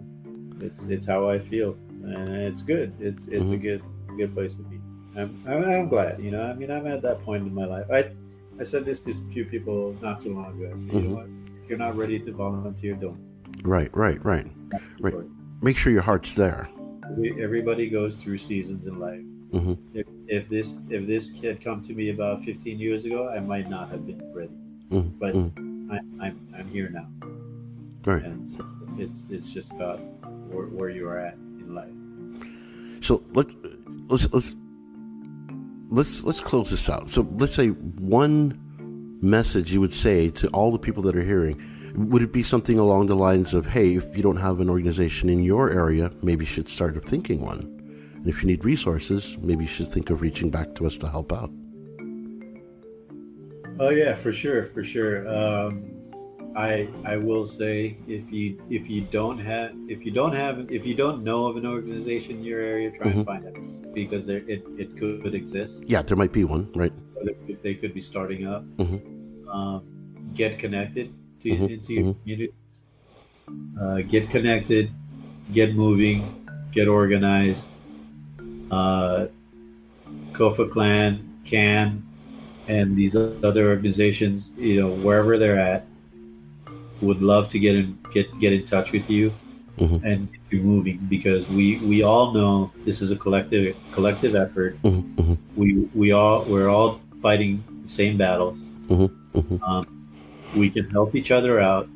it's 0.65 0.83
it's 0.83 1.05
how 1.05 1.29
I 1.29 1.39
feel, 1.39 1.77
and 2.03 2.29
it's 2.29 2.61
good. 2.61 2.93
It's 2.99 3.23
it's 3.27 3.35
a 3.43 3.55
Mhm. 3.55 3.61
good 3.61 3.83
good 4.17 4.33
place 4.33 4.55
to 4.55 4.63
be. 4.63 4.77
I'm, 5.15 5.41
I'm 5.47 5.63
I'm 5.63 5.87
glad. 5.89 6.21
You 6.21 6.31
know, 6.31 6.43
I 6.43 6.53
mean, 6.53 6.69
I'm 6.71 6.85
at 6.87 7.01
that 7.03 7.21
point 7.23 7.47
in 7.47 7.53
my 7.53 7.65
life. 7.65 7.85
I 7.91 8.11
I 8.59 8.63
said 8.65 8.83
this 8.85 8.99
to 9.01 9.11
a 9.11 9.31
few 9.33 9.45
people 9.45 9.95
not 10.01 10.21
too 10.21 10.33
long 10.35 10.47
ago. 10.61 10.67
I 10.67 10.79
said, 10.79 10.93
you 10.93 10.99
Mhm. 10.99 11.03
know 11.09 11.15
what? 11.15 11.25
If 11.63 11.69
you're 11.69 11.77
not 11.77 11.95
ready 11.95 12.19
to 12.19 12.31
volunteer, 12.33 12.93
don't. 12.95 13.17
Right, 13.63 13.89
right, 13.95 14.23
right. 14.25 14.47
Right. 14.99 15.13
Make 15.61 15.77
sure 15.77 15.93
your 15.93 16.01
heart's 16.01 16.33
there. 16.33 16.69
Everybody 17.39 17.89
goes 17.89 18.17
through 18.17 18.39
seasons 18.39 18.85
in 18.87 18.99
life. 18.99 19.21
Hmm 19.51 19.73
If, 19.93 20.07
if 20.27 20.49
this 20.49 20.73
if 20.89 21.05
this 21.07 21.29
kid 21.31 21.61
come 21.63 21.83
to 21.83 21.93
me 21.93 22.09
about 22.09 22.43
15 22.43 22.79
years 22.79 23.05
ago, 23.05 23.29
I 23.29 23.39
might 23.39 23.69
not 23.69 23.89
have 23.91 24.05
been 24.07 24.21
ready, 24.33 24.55
hmm 24.89 25.09
but 25.19 25.33
Mhm. 25.35 25.91
I, 25.91 25.97
I'm 26.25 26.35
I'm 26.57 26.69
here 26.69 26.89
now. 26.89 27.07
Right. 28.05 28.23
and 28.23 28.47
so 28.49 28.65
it's 28.97 29.17
it's 29.29 29.47
just 29.49 29.71
about 29.71 29.99
where, 30.49 30.65
where 30.67 30.89
you 30.89 31.07
are 31.07 31.19
at 31.19 31.35
in 31.35 31.75
life. 31.75 31.93
So 33.01 33.23
let 33.33 33.47
let's 34.07 34.31
let's 34.33 34.55
let's 35.89 36.23
let's 36.23 36.39
close 36.39 36.69
this 36.69 36.89
out. 36.89 37.11
So 37.11 37.27
let's 37.37 37.53
say 37.53 37.69
one 37.69 38.57
message 39.21 39.71
you 39.73 39.81
would 39.81 39.93
say 39.93 40.29
to 40.29 40.47
all 40.49 40.71
the 40.71 40.79
people 40.79 41.03
that 41.03 41.15
are 41.15 41.23
hearing. 41.23 41.61
Would 41.93 42.21
it 42.21 42.31
be 42.31 42.41
something 42.41 42.79
along 42.79 43.07
the 43.07 43.15
lines 43.15 43.53
of, 43.53 43.65
"Hey, 43.67 43.95
if 43.95 44.15
you 44.15 44.23
don't 44.23 44.37
have 44.37 44.61
an 44.61 44.69
organization 44.69 45.27
in 45.29 45.43
your 45.43 45.69
area, 45.69 46.09
maybe 46.23 46.45
you 46.45 46.49
should 46.49 46.69
start 46.69 47.03
thinking 47.05 47.41
one, 47.41 47.80
and 48.21 48.27
if 48.29 48.41
you 48.41 48.47
need 48.47 48.63
resources, 48.63 49.37
maybe 49.41 49.63
you 49.63 49.69
should 49.69 49.87
think 49.87 50.09
of 50.11 50.21
reaching 50.21 50.49
back 50.49 50.75
to 50.75 50.85
us 50.85 50.97
to 50.99 51.07
help 51.09 51.33
out." 51.33 51.51
Oh 53.79 53.89
yeah, 53.89 54.13
for 54.15 54.31
sure, 54.31 54.67
for 54.73 54.83
sure. 54.83 55.27
Um, 55.27 55.83
I 56.55 56.87
I 57.05 57.17
will 57.17 57.45
say 57.47 57.97
if 58.07 58.31
you 58.31 58.61
if 58.69 58.89
you 58.89 59.01
don't 59.09 59.39
have 59.39 59.71
if 59.87 60.05
you 60.05 60.11
don't 60.11 60.33
have 60.33 60.69
if 60.71 60.85
you 60.85 60.93
don't 60.93 61.23
know 61.23 61.45
of 61.47 61.55
an 61.57 61.65
organization 61.65 62.37
in 62.37 62.43
your 62.43 62.59
area, 62.61 62.91
try 62.91 63.07
Mhm. 63.07 63.15
and 63.15 63.25
find 63.25 63.45
it 63.45 63.93
because 63.93 64.27
there, 64.27 64.43
it 64.47 64.61
it 64.77 64.95
could 64.97 65.33
exist. 65.33 65.83
Yeah, 65.87 66.01
there 66.03 66.17
might 66.17 66.33
be 66.33 66.43
one, 66.43 66.67
right? 66.75 66.93
They 67.25 67.33
could- 67.47 67.63
they 67.63 67.75
could 67.75 67.93
be 67.93 68.01
starting 68.01 68.45
up. 68.45 68.63
Mhm. 68.77 68.99
Um, 69.47 69.81
get 70.35 70.59
connected 70.59 71.13
to 71.41 71.49
Mhm, 71.49 71.69
into 71.69 71.93
your 71.93 72.03
mhm. 72.03 72.15
communities. 72.21 72.53
Uh, 73.81 74.01
get 74.01 74.29
connected, 74.29 74.89
get 75.53 75.75
moving, 75.75 76.23
get 76.71 76.87
organized. 76.87 77.67
Uh, 78.71 79.27
COFA 80.33 80.65
CLAN, 80.71 81.39
CAN, 81.45 82.03
and 82.67 82.95
these 82.95 83.15
other 83.15 83.69
organizations, 83.69 84.49
you 84.57 84.79
know, 84.81 84.89
wherever 84.89 85.37
they're 85.37 85.59
at, 85.59 85.85
would 87.01 87.21
love 87.21 87.49
to 87.49 87.59
get 87.59 87.75
in 87.75 87.97
get 88.13 88.27
get 88.39 88.53
in 88.53 88.65
touch 88.65 88.91
with 88.91 89.09
you 89.09 89.33
Mhm. 89.79 90.03
and 90.03 90.31
get 90.31 90.41
you 90.51 90.61
moving 90.61 90.99
because 91.09 91.47
we 91.49 91.77
we 91.79 92.03
all 92.03 92.33
know 92.33 92.71
this 92.85 93.01
is 93.01 93.09
a 93.11 93.15
collective 93.15 93.75
collective 93.91 94.35
effort. 94.35 94.77
hmm 94.83 94.99
hmm 95.19 95.33
We 95.55 95.73
we 95.93 96.11
all 96.11 96.45
we're 96.45 96.69
all 96.69 97.01
fighting 97.21 97.63
the 97.83 97.89
same 97.89 98.15
battles. 98.17 98.57
hmm 98.87 99.05
hmm 99.33 99.55
Um, 99.67 99.85
we 100.55 100.69
can 100.69 100.89
help 100.91 101.15
each 101.15 101.31
other 101.31 101.59
out, 101.59 101.89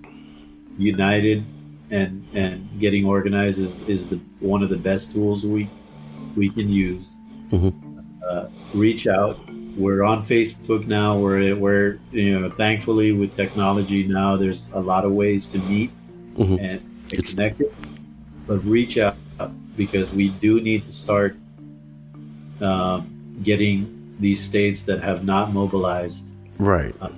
united, 0.77 1.43
and 1.91 2.25
and 2.33 2.67
getting 2.79 3.05
organized 3.05 3.59
is, 3.59 3.73
is 3.87 4.09
the 4.09 4.19
one 4.39 4.63
of 4.63 4.69
the 4.69 4.77
best 4.89 5.11
tools 5.11 5.43
we 5.45 5.69
we 6.35 6.49
can 6.49 6.69
use. 6.69 7.07
Mhm. 7.51 7.73
Uh, 8.27 8.47
reach 8.73 9.07
out, 9.07 9.37
we're 9.77 10.03
on 10.03 10.25
Facebook 10.25 10.87
now. 10.87 11.17
We're 11.17 11.55
we're 11.55 11.99
you 12.11 12.39
know 12.39 12.49
thankfully 12.49 13.11
with 13.11 13.35
technology 13.35 14.07
now, 14.07 14.37
there's 14.37 14.61
a 14.73 14.79
lot 14.79 15.05
of 15.05 15.11
ways 15.11 15.47
to 15.49 15.57
meet 15.59 15.91
mm-hmm. 16.35 16.57
and 16.59 16.81
it's, 17.11 17.33
connected. 17.33 17.73
But 18.47 18.63
reach 18.63 18.97
out 18.97 19.17
because 19.75 20.09
we 20.11 20.29
do 20.29 20.61
need 20.61 20.85
to 20.85 20.93
start 20.93 21.35
um, 22.61 23.37
getting 23.43 24.15
these 24.19 24.41
states 24.41 24.83
that 24.83 25.03
have 25.03 25.25
not 25.25 25.53
mobilized 25.53 26.23
right 26.57 26.95
uh, 27.01 27.09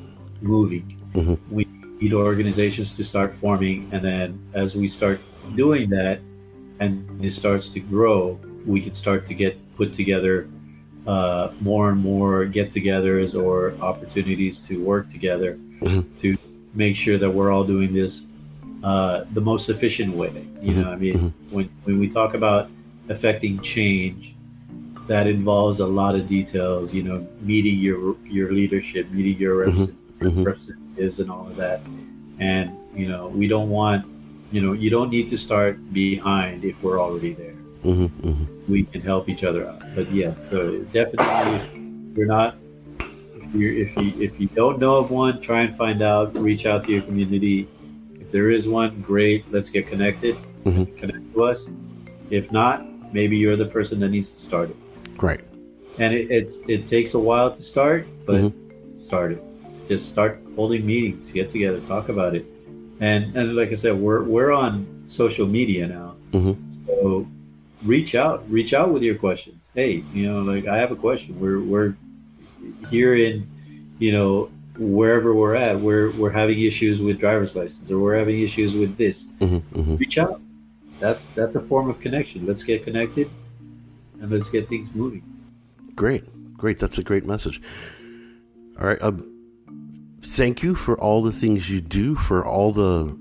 moving. 0.41 0.97
Mm-hmm. 1.13 1.55
We 1.55 1.67
need 2.01 2.13
organizations 2.13 2.95
to 2.97 3.03
start 3.03 3.35
forming, 3.35 3.89
and 3.91 4.03
then 4.03 4.49
as 4.53 4.75
we 4.75 4.87
start 4.87 5.21
doing 5.55 5.89
that, 5.91 6.19
and 6.79 7.23
it 7.23 7.31
starts 7.31 7.69
to 7.69 7.79
grow, 7.79 8.39
we 8.67 8.81
could 8.81 8.95
start 8.95 9.25
to 9.27 9.33
get 9.33 9.57
put 9.75 9.93
together 9.93 10.47
uh, 11.07 11.51
more 11.61 11.89
and 11.89 11.99
more 12.01 12.45
get-togethers 12.45 13.33
or 13.33 13.73
opportunities 13.81 14.59
to 14.59 14.83
work 14.83 15.09
together 15.09 15.57
mm-hmm. 15.79 16.01
to 16.19 16.37
make 16.73 16.95
sure 16.95 17.17
that 17.17 17.29
we're 17.29 17.49
all 17.49 17.63
doing 17.63 17.93
this 17.93 18.23
uh, 18.83 19.25
the 19.33 19.41
most 19.41 19.69
efficient 19.69 20.15
way. 20.15 20.45
You 20.61 20.71
mm-hmm. 20.71 20.81
know, 20.81 20.91
I 20.91 20.95
mean, 20.95 21.13
mm-hmm. 21.13 21.55
when 21.55 21.69
when 21.83 21.99
we 21.99 22.09
talk 22.09 22.33
about 22.33 22.69
affecting 23.09 23.59
change, 23.61 24.35
that 25.07 25.25
involves 25.27 25.79
a 25.79 25.85
lot 25.85 26.15
of 26.15 26.27
details. 26.27 26.93
You 26.93 27.03
know, 27.03 27.27
meeting 27.41 27.79
your 27.79 28.15
your 28.25 28.51
leadership, 28.51 29.09
meeting 29.11 29.39
your 29.39 29.65
mm-hmm. 29.65 30.27
mm-hmm. 30.27 30.43
representatives, 30.43 31.19
and 31.19 31.31
all 31.31 31.47
of 31.47 31.55
that. 31.55 31.81
And 32.39 32.77
you 32.93 33.07
know, 33.07 33.29
we 33.29 33.47
don't 33.47 33.69
want 33.69 34.05
you 34.51 34.61
know 34.61 34.73
you 34.73 34.89
don't 34.89 35.09
need 35.09 35.29
to 35.31 35.37
start 35.37 35.81
behind 35.91 36.63
if 36.63 36.81
we're 36.83 36.99
already 37.01 37.33
there. 37.33 37.56
Mm-hmm, 37.83 38.27
mm-hmm. 38.27 38.71
We 38.71 38.83
can 38.83 39.01
help 39.01 39.29
each 39.29 39.43
other 39.43 39.67
out. 39.67 39.81
But 39.95 40.11
yeah, 40.11 40.33
so 40.49 40.79
definitely, 40.91 42.07
if 42.11 42.17
you're 42.17 42.25
not 42.25 42.57
if 43.47 43.55
you 43.55 43.81
if 43.81 43.97
you 43.97 44.21
if 44.21 44.39
you 44.39 44.47
don't 44.47 44.79
know 44.79 44.97
of 44.97 45.11
one, 45.11 45.41
try 45.41 45.61
and 45.61 45.77
find 45.77 46.01
out. 46.01 46.35
Reach 46.35 46.65
out 46.65 46.83
to 46.85 46.91
your 46.91 47.01
community. 47.01 47.67
If 48.19 48.31
there 48.31 48.51
is 48.51 48.67
one, 48.67 49.01
great. 49.01 49.49
Let's 49.51 49.69
get 49.69 49.87
connected. 49.87 50.35
Mm-hmm. 50.65 50.97
Connect 50.97 51.33
to 51.33 51.43
us. 51.43 51.67
If 52.29 52.51
not, 52.51 52.85
maybe 53.13 53.37
you're 53.37 53.55
the 53.55 53.65
person 53.65 53.99
that 54.01 54.09
needs 54.09 54.31
to 54.31 54.39
start 54.39 54.69
it. 54.71 54.75
Right. 55.21 55.41
And 55.97 56.13
it 56.13 56.29
it's, 56.29 56.53
it 56.67 56.87
takes 56.87 57.13
a 57.13 57.19
while 57.19 57.55
to 57.55 57.63
start, 57.63 58.07
but 58.25 58.35
mm-hmm. 58.35 59.01
start 59.01 59.31
it. 59.33 59.43
Just 59.87 60.09
start 60.09 60.41
holding 60.55 60.85
meetings, 60.85 61.31
get 61.31 61.51
together, 61.51 61.79
talk 61.81 62.09
about 62.09 62.35
it. 62.35 62.45
And 62.99 63.35
and 63.35 63.55
like 63.55 63.71
I 63.71 63.75
said, 63.75 63.95
we're 63.95 64.23
we're 64.23 64.51
on 64.51 65.05
social 65.07 65.47
media 65.47 65.87
now. 65.87 66.15
Mm-hmm. 66.33 66.85
So 66.85 67.27
reach 67.83 68.15
out, 68.15 68.49
reach 68.49 68.73
out 68.73 68.91
with 68.91 69.03
your 69.03 69.15
questions. 69.15 69.63
Hey, 69.73 70.03
you 70.13 70.31
know, 70.31 70.41
like 70.41 70.67
I 70.67 70.77
have 70.77 70.91
a 70.91 70.95
question. 70.95 71.39
We're 71.39 71.59
we're 71.59 71.95
here 72.89 73.15
in, 73.15 73.49
you 73.99 74.11
know, 74.11 74.49
wherever 74.77 75.33
we're 75.33 75.55
at, 75.55 75.79
we're 75.79 76.11
we're 76.11 76.31
having 76.31 76.61
issues 76.61 76.99
with 76.99 77.19
driver's 77.19 77.55
license 77.55 77.89
or 77.89 77.99
we're 77.99 78.17
having 78.17 78.41
issues 78.41 78.73
with 78.73 78.97
this. 78.97 79.23
Mm-hmm, 79.39 79.79
mm-hmm. 79.79 79.95
Reach 79.97 80.17
out. 80.17 80.41
That's 80.99 81.25
that's 81.27 81.55
a 81.55 81.61
form 81.61 81.89
of 81.89 81.99
connection. 81.99 82.45
Let's 82.45 82.63
get 82.63 82.83
connected 82.83 83.29
and 84.19 84.31
let's 84.31 84.49
get 84.49 84.67
things 84.67 84.93
moving. 84.93 85.23
Great, 85.95 86.57
great. 86.57 86.79
That's 86.79 86.97
a 86.97 87.03
great 87.03 87.25
message. 87.25 87.61
All 88.79 88.87
right. 88.87 89.01
Um, 89.01 89.33
thank 90.21 90.63
you 90.63 90.75
for 90.75 90.99
all 90.99 91.21
the 91.21 91.31
things 91.31 91.69
you 91.69 91.81
do, 91.81 92.15
for 92.15 92.45
all 92.45 92.71
the 92.71 93.17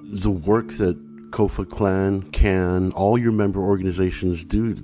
the 0.00 0.30
work 0.30 0.68
that 0.72 0.96
COFA 1.32 1.64
CLAN 1.64 2.30
can, 2.30 2.92
all 2.92 3.18
your 3.18 3.32
member 3.32 3.60
organizations 3.60 4.44
do. 4.44 4.76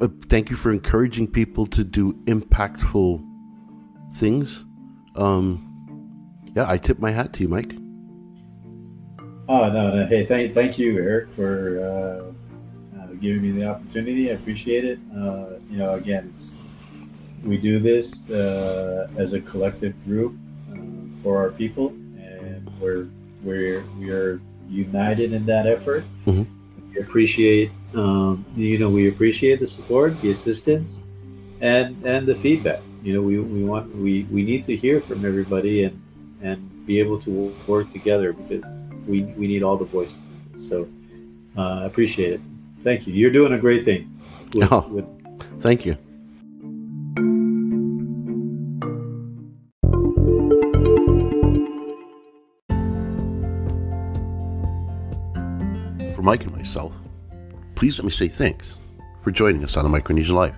Uh, 0.00 0.08
thank 0.28 0.48
you 0.48 0.56
for 0.56 0.72
encouraging 0.72 1.26
people 1.26 1.66
to 1.66 1.84
do 1.84 2.14
impactful 2.24 3.22
things. 4.14 4.64
Um, 5.16 5.66
yeah, 6.54 6.70
I 6.70 6.78
tip 6.78 6.98
my 7.00 7.10
hat 7.10 7.32
to 7.34 7.42
you, 7.42 7.48
Mike. 7.48 7.74
Oh 9.48 9.68
no, 9.68 9.94
no. 9.94 10.06
Hey, 10.06 10.24
thank 10.26 10.54
thank 10.54 10.78
you, 10.78 10.96
Eric, 10.98 11.28
for 11.34 11.80
uh, 11.80 13.00
uh, 13.00 13.06
giving 13.20 13.42
me 13.42 13.50
the 13.50 13.68
opportunity. 13.68 14.30
I 14.30 14.34
appreciate 14.34 14.84
it. 14.84 15.00
Uh, 15.12 15.58
you 15.68 15.76
know, 15.76 15.94
again, 15.94 16.32
we 17.42 17.56
do 17.56 17.80
this 17.80 18.14
uh, 18.30 19.08
as 19.16 19.32
a 19.32 19.40
collective 19.40 19.92
group 20.04 20.36
uh, 20.72 20.76
for 21.22 21.36
our 21.36 21.50
people, 21.50 21.88
and 21.88 22.70
we're 22.80 23.08
we're 23.42 23.84
we 23.98 24.10
are 24.10 24.40
united 24.70 25.32
in 25.32 25.46
that 25.46 25.66
effort. 25.66 26.04
Mm-hmm. 26.26 26.44
We 26.90 27.00
appreciate, 27.00 27.70
um, 27.94 28.44
you 28.56 28.78
know, 28.78 28.88
we 28.88 29.08
appreciate 29.08 29.60
the 29.60 29.66
support, 29.66 30.20
the 30.20 30.30
assistance, 30.30 30.96
and 31.60 32.04
and 32.04 32.26
the 32.26 32.34
feedback. 32.34 32.80
You 33.02 33.14
know, 33.14 33.22
we, 33.22 33.38
we 33.38 33.64
want 33.64 33.94
we, 33.94 34.24
we 34.24 34.42
need 34.42 34.66
to 34.66 34.76
hear 34.76 35.00
from 35.00 35.24
everybody 35.24 35.84
and 35.84 36.00
and 36.42 36.86
be 36.86 36.98
able 37.00 37.20
to 37.22 37.54
work 37.66 37.92
together 37.92 38.32
because 38.32 38.64
we 39.06 39.22
we 39.22 39.46
need 39.46 39.62
all 39.62 39.76
the 39.76 39.84
voices. 39.84 40.18
So 40.68 40.88
uh, 41.56 41.60
I 41.60 41.82
uh, 41.82 41.86
appreciate 41.86 42.34
it. 42.34 42.40
Thank 42.84 43.06
you. 43.06 43.14
You're 43.14 43.30
doing 43.30 43.52
a 43.52 43.58
great 43.58 43.84
thing. 43.84 44.18
With, 44.54 44.72
oh, 44.72 44.80
with, 44.88 45.06
thank 45.60 45.84
you. 45.84 45.96
Mike 56.30 56.44
and 56.44 56.56
myself, 56.56 56.94
please 57.74 57.98
let 57.98 58.04
me 58.04 58.10
say 58.12 58.28
thanks 58.28 58.78
for 59.20 59.32
joining 59.32 59.64
us 59.64 59.76
on 59.76 59.84
a 59.84 59.88
Micronesian 59.88 60.34
Life. 60.34 60.54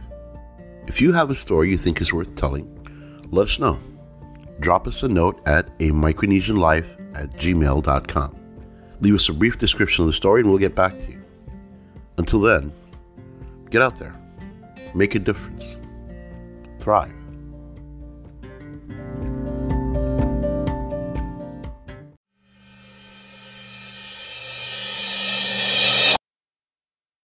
If 0.86 1.00
you 1.00 1.14
have 1.14 1.30
a 1.30 1.34
story 1.34 1.70
you 1.70 1.78
think 1.78 1.98
is 2.02 2.12
worth 2.12 2.34
telling, 2.34 2.68
let 3.30 3.44
us 3.44 3.58
know. 3.58 3.78
Drop 4.60 4.86
us 4.86 5.02
a 5.02 5.08
note 5.08 5.40
at 5.46 5.68
a 5.80 5.88
Micronesian 5.88 6.58
Life 6.58 6.98
at 7.14 7.32
gmail.com. 7.38 8.36
Leave 9.00 9.14
us 9.14 9.30
a 9.30 9.32
brief 9.32 9.56
description 9.56 10.02
of 10.02 10.08
the 10.08 10.12
story 10.12 10.42
and 10.42 10.50
we'll 10.50 10.58
get 10.58 10.74
back 10.74 10.92
to 10.92 11.10
you. 11.10 11.22
Until 12.18 12.42
then, 12.42 12.70
get 13.70 13.80
out 13.80 13.96
there, 13.96 14.14
make 14.94 15.14
a 15.14 15.18
difference, 15.18 15.78
thrive. 16.80 17.21